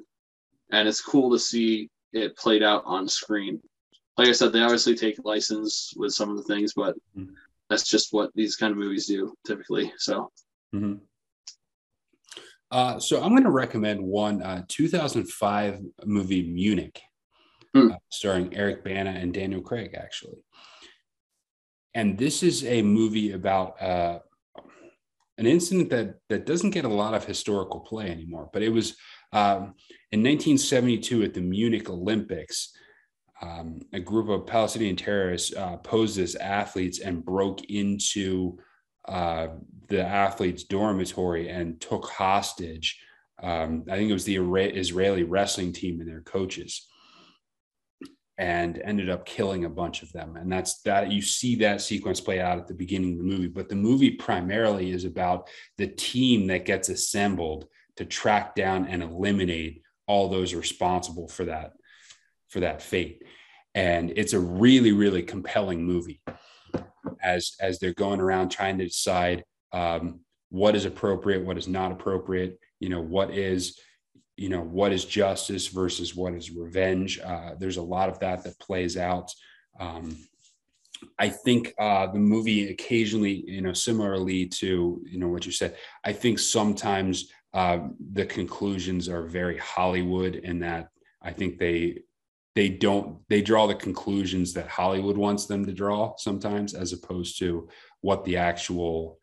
and 0.72 0.88
it's 0.88 1.01
cool 1.01 1.32
to 1.32 1.39
see 1.39 1.89
it 2.13 2.38
played 2.38 2.63
out 2.63 2.84
on 2.86 3.07
screen. 3.07 3.61
Like 4.17 4.28
I 4.28 4.34
said, 4.34 4.51
they 4.51 4.61
obviously 4.61 4.95
take 4.95 5.24
license 5.24 5.93
with 5.95 6.13
some 6.13 6.30
of 6.30 6.38
the 6.38 6.43
things, 6.43 6.74
but 6.76 6.95
mm-hmm. 7.17 7.34
that's 7.70 7.88
just 7.88 8.11
what 8.11 8.32
these 8.36 8.55
kind 8.55 8.72
of 8.72 8.78
movies 8.78 9.07
do 9.07 9.34
typically. 9.45 9.91
So. 9.97 10.32
Mm-hmm. 10.74 10.95
Uh, 12.72 12.99
so 12.99 13.22
I'm 13.22 13.32
going 13.32 13.43
to 13.43 13.49
recommend 13.49 14.01
one 14.01 14.43
uh, 14.43 14.63
2005 14.67 15.80
movie 16.05 16.51
Munich, 16.51 17.01
mm. 17.76 17.91
uh, 17.91 17.97
starring 18.09 18.55
Eric 18.55 18.84
Bana 18.84 19.09
and 19.09 19.34
Daniel 19.34 19.61
Craig, 19.61 19.95
actually. 19.97 20.38
And 21.95 22.15
this 22.17 22.43
is 22.43 22.63
a 22.65 22.84
movie 22.84 23.32
about 23.32 23.82
uh, 23.82 24.20
an 25.39 25.47
incident 25.47 25.89
that 25.89 26.15
that 26.30 26.45
doesn't 26.45 26.70
get 26.70 26.86
a 26.86 26.89
lot 26.89 27.15
of 27.15 27.26
historical 27.26 27.80
play 27.80 28.11
anymore, 28.11 28.49
but 28.53 28.61
it 28.61 28.70
was 28.70 28.95
um, 29.32 29.75
in 30.11 30.21
1972, 30.23 31.23
at 31.23 31.34
the 31.34 31.41
Munich 31.41 31.89
Olympics, 31.89 32.73
um, 33.41 33.80
a 33.93 33.99
group 33.99 34.30
of 34.30 34.47
Palestinian 34.47 34.95
terrorists 34.95 35.55
uh, 35.55 35.77
posed 35.77 36.19
as 36.19 36.36
athletes 36.36 36.99
and 36.99 37.23
broke 37.23 37.63
into 37.69 38.57
uh, 39.07 39.47
the 39.88 40.05
athletes' 40.05 40.63
dormitory 40.63 41.49
and 41.49 41.80
took 41.80 42.05
hostage. 42.09 42.99
Um, 43.41 43.86
I 43.89 43.95
think 43.95 44.09
it 44.09 44.13
was 44.13 44.25
the 44.25 44.36
Israeli 44.36 45.23
wrestling 45.23 45.71
team 45.73 46.01
and 46.01 46.09
their 46.09 46.21
coaches, 46.21 46.88
and 48.38 48.82
ended 48.84 49.09
up 49.09 49.25
killing 49.25 49.65
a 49.65 49.69
bunch 49.69 50.01
of 50.01 50.11
them. 50.11 50.36
And 50.36 50.51
that's 50.51 50.82
that 50.82 51.11
you 51.11 51.21
see 51.21 51.55
that 51.57 51.82
sequence 51.82 52.19
play 52.19 52.39
out 52.41 52.57
at 52.57 52.67
the 52.67 52.73
beginning 52.73 53.13
of 53.13 53.19
the 53.19 53.25
movie. 53.25 53.47
But 53.47 53.69
the 53.69 53.75
movie 53.75 54.11
primarily 54.11 54.91
is 54.91 55.05
about 55.05 55.49
the 55.77 55.88
team 55.88 56.47
that 56.47 56.65
gets 56.65 56.89
assembled 56.89 57.67
to 58.00 58.06
track 58.06 58.56
down 58.56 58.88
and 58.88 59.02
eliminate 59.02 59.84
all 60.08 60.28
those 60.28 60.54
responsible 60.54 61.28
for 61.28 61.45
that 61.45 61.74
for 62.50 62.62
that 62.62 62.82
fate. 62.82 63.24
And 63.76 64.12
it's 64.16 64.34
a 64.34 64.39
really 64.39 64.91
really 64.91 65.24
compelling 65.24 65.84
movie 65.84 66.22
as 67.22 67.56
as 67.62 67.80
they're 67.80 67.93
going 67.93 68.20
around 68.20 68.50
trying 68.50 68.80
to 68.80 68.86
decide 68.86 69.43
um, 69.72 70.22
what 70.50 70.76
is 70.76 70.86
appropriate 70.86 71.45
what 71.45 71.58
is 71.58 71.68
not 71.68 71.91
appropriate 71.91 72.60
you 72.80 72.89
know 72.89 73.02
what 73.02 73.32
is 73.32 73.80
you 74.39 74.47
know 74.47 74.62
what 74.62 74.93
is 74.93 75.04
justice 75.04 75.68
versus 75.68 76.16
what 76.16 76.34
is 76.34 76.50
revenge. 76.50 77.20
Uh, 77.20 77.52
there's 77.60 77.76
a 77.76 77.82
lot 77.82 78.08
of 78.08 78.20
that 78.20 78.43
that 78.45 78.58
plays 78.58 78.95
out. 78.95 79.34
Um, 79.80 80.16
I 81.18 81.28
think 81.28 81.74
uh, 81.78 82.08
the 82.08 82.20
movie 82.20 82.70
occasionally, 82.70 83.43
you 83.45 83.62
know, 83.62 83.74
similarly 83.74 84.45
to 84.47 85.02
you 85.06 85.20
know 85.20 85.28
what 85.28 85.45
you 85.45 85.52
said, 85.52 85.76
I 86.06 86.14
think 86.14 86.39
sometimes 86.39 87.30
uh, 87.54 87.80
the 88.14 88.26
conclusions 88.26 89.10
are 89.10 89.24
very 89.24 89.58
Hollywood, 89.58 90.36
in 90.36 90.60
that 90.60 90.89
I 91.22 91.32
think 91.32 91.58
they 91.58 92.04
they 92.56 92.70
don't 92.70 93.20
they 93.30 93.41
draw 93.41 93.68
the 93.68 93.76
conclusions 93.76 94.54
that 94.54 94.68
Hollywood 94.68 95.18
wants 95.18 95.45
them 95.45 95.66
to 95.66 95.72
draw 95.72 96.16
sometimes, 96.18 96.74
as 96.74 96.93
opposed 96.93 97.39
to 97.39 97.68
what 98.02 98.24
the 98.24 98.38
actual 98.38 99.20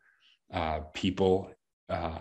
uh, 0.52 0.80
people 0.92 1.50
uh, 1.88 2.18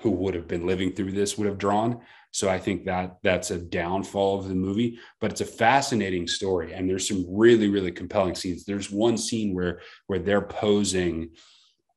who 0.00 0.10
would 0.10 0.34
have 0.34 0.48
been 0.48 0.66
living 0.66 0.92
through 0.92 1.12
this 1.12 1.36
would 1.36 1.48
have 1.48 1.58
drawn. 1.58 2.00
So 2.30 2.48
I 2.48 2.58
think 2.58 2.84
that 2.84 3.18
that's 3.22 3.52
a 3.52 3.58
downfall 3.58 4.40
of 4.40 4.48
the 4.48 4.54
movie, 4.54 4.98
but 5.20 5.30
it's 5.30 5.40
a 5.40 5.46
fascinating 5.46 6.26
story, 6.26 6.72
and 6.72 6.88
there's 6.88 7.08
some 7.08 7.24
really 7.28 7.68
really 7.68 7.92
compelling 7.92 8.34
scenes. 8.34 8.64
There's 8.64 8.90
one 8.90 9.16
scene 9.16 9.54
where 9.54 9.80
where 10.06 10.18
they're 10.18 10.42
posing 10.42 11.30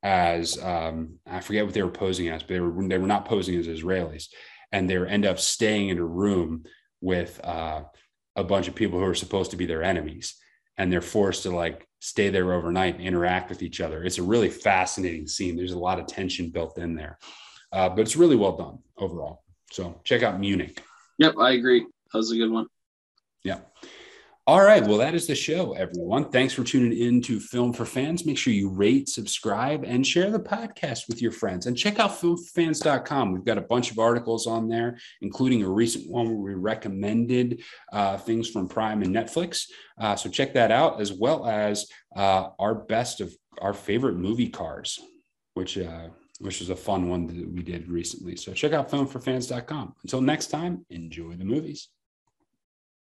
as 0.04 0.62
um, 0.62 1.20
I 1.26 1.40
forget 1.40 1.66
what 1.66 1.74
they 1.74 1.84
were 1.84 1.90
posing 1.90 2.30
as, 2.30 2.44
but 2.44 2.50
they 2.50 2.60
were 2.60 2.88
they 2.88 2.98
were 2.98 3.08
not 3.08 3.26
posing 3.26 3.58
as 3.58 3.68
Israelis, 3.68 4.28
and 4.72 4.90
they 4.90 4.98
end 4.98 5.26
up 5.26 5.40
staying 5.40 5.90
in 5.90 5.98
a 5.98 6.06
room 6.06 6.64
with 7.02 7.40
uh, 7.44 7.84
a 8.36 8.44
bunch 8.44 8.68
of 8.68 8.76
people 8.76 9.00
who 9.00 9.06
are 9.06 9.16
supposed 9.16 9.52
to 9.52 9.58
be 9.58 9.66
their 9.66 9.84
enemies, 9.84 10.36
and 10.78 10.92
they're 10.92 11.02
forced 11.02 11.44
to 11.44 11.50
like 11.50 11.88
stay 12.00 12.30
there 12.30 12.54
overnight 12.54 12.96
and 12.96 13.04
interact 13.04 13.50
with 13.50 13.64
each 13.64 13.82
other. 13.82 14.04
It's 14.04 14.20
a 14.20 14.24
really 14.24 14.50
fascinating 14.50 15.28
scene. 15.28 15.56
There's 15.56 15.72
a 15.72 15.80
lot 15.80 16.00
of 16.00 16.08
tension 16.08 16.50
built 16.50 16.78
in 16.78 16.96
there, 16.96 17.18
uh, 17.72 17.90
but 17.90 18.02
it's 18.02 18.16
really 18.16 18.36
well 18.36 18.56
done 18.56 18.80
overall. 18.98 19.44
So 19.72 20.00
check 20.04 20.24
out 20.24 20.40
Munich. 20.40 20.82
Yep, 21.18 21.36
I 21.40 21.52
agree. 21.52 21.82
That 21.82 22.18
was 22.18 22.32
a 22.32 22.38
good 22.38 22.52
one. 22.52 22.68
Yeah. 23.44 23.60
All 24.48 24.64
right. 24.64 24.82
Well, 24.82 25.00
that 25.00 25.14
is 25.14 25.28
the 25.28 25.36
show, 25.36 25.74
everyone. 25.74 26.32
Thanks 26.32 26.54
for 26.54 26.64
tuning 26.64 26.98
in 26.98 27.22
to 27.24 27.38
Film 27.38 27.74
for 27.74 27.84
Fans. 27.84 28.26
Make 28.26 28.38
sure 28.38 28.54
you 28.54 28.70
rate, 28.70 29.10
subscribe, 29.10 29.84
and 29.84 30.08
share 30.08 30.32
the 30.32 30.40
podcast 30.40 31.10
with 31.10 31.22
your 31.22 31.34
friends. 31.34 31.66
And 31.66 31.78
check 31.78 32.00
out 32.00 32.12
filmforfans.com. 32.12 33.34
We've 33.34 33.44
got 33.44 33.58
a 33.58 33.64
bunch 33.64 33.92
of 33.92 34.00
articles 34.00 34.48
on 34.48 34.70
there, 34.70 35.00
including 35.22 35.64
a 35.64 35.70
recent 35.70 36.10
one 36.10 36.28
where 36.28 36.38
we 36.38 36.54
recommended 36.54 37.62
uh, 37.92 38.16
things 38.20 38.50
from 38.50 38.70
Prime 38.70 39.02
and 39.02 39.14
Netflix. 39.14 39.66
Uh, 40.00 40.16
so 40.16 40.30
check 40.30 40.54
that 40.54 40.72
out, 40.72 41.02
as 41.02 41.12
well 41.12 41.46
as 41.46 41.90
uh, 42.16 42.48
our 42.58 42.74
best 42.74 43.20
of 43.20 43.36
our 43.62 43.74
favorite 43.74 44.16
movie 44.16 44.48
cars, 44.48 44.98
which 45.56 45.78
uh, 45.78 46.08
which 46.40 46.62
was 46.62 46.70
a 46.70 46.76
fun 46.76 47.10
one 47.10 47.28
that 47.28 47.52
we 47.54 47.64
did 47.64 47.90
recently. 47.90 48.38
So 48.38 48.54
check 48.54 48.72
out 48.72 48.90
filmforfans.com. 48.90 49.96
Until 50.04 50.22
next 50.22 50.48
time, 50.48 50.86
enjoy 50.90 51.34
the 51.34 51.44
movies. 51.44 51.90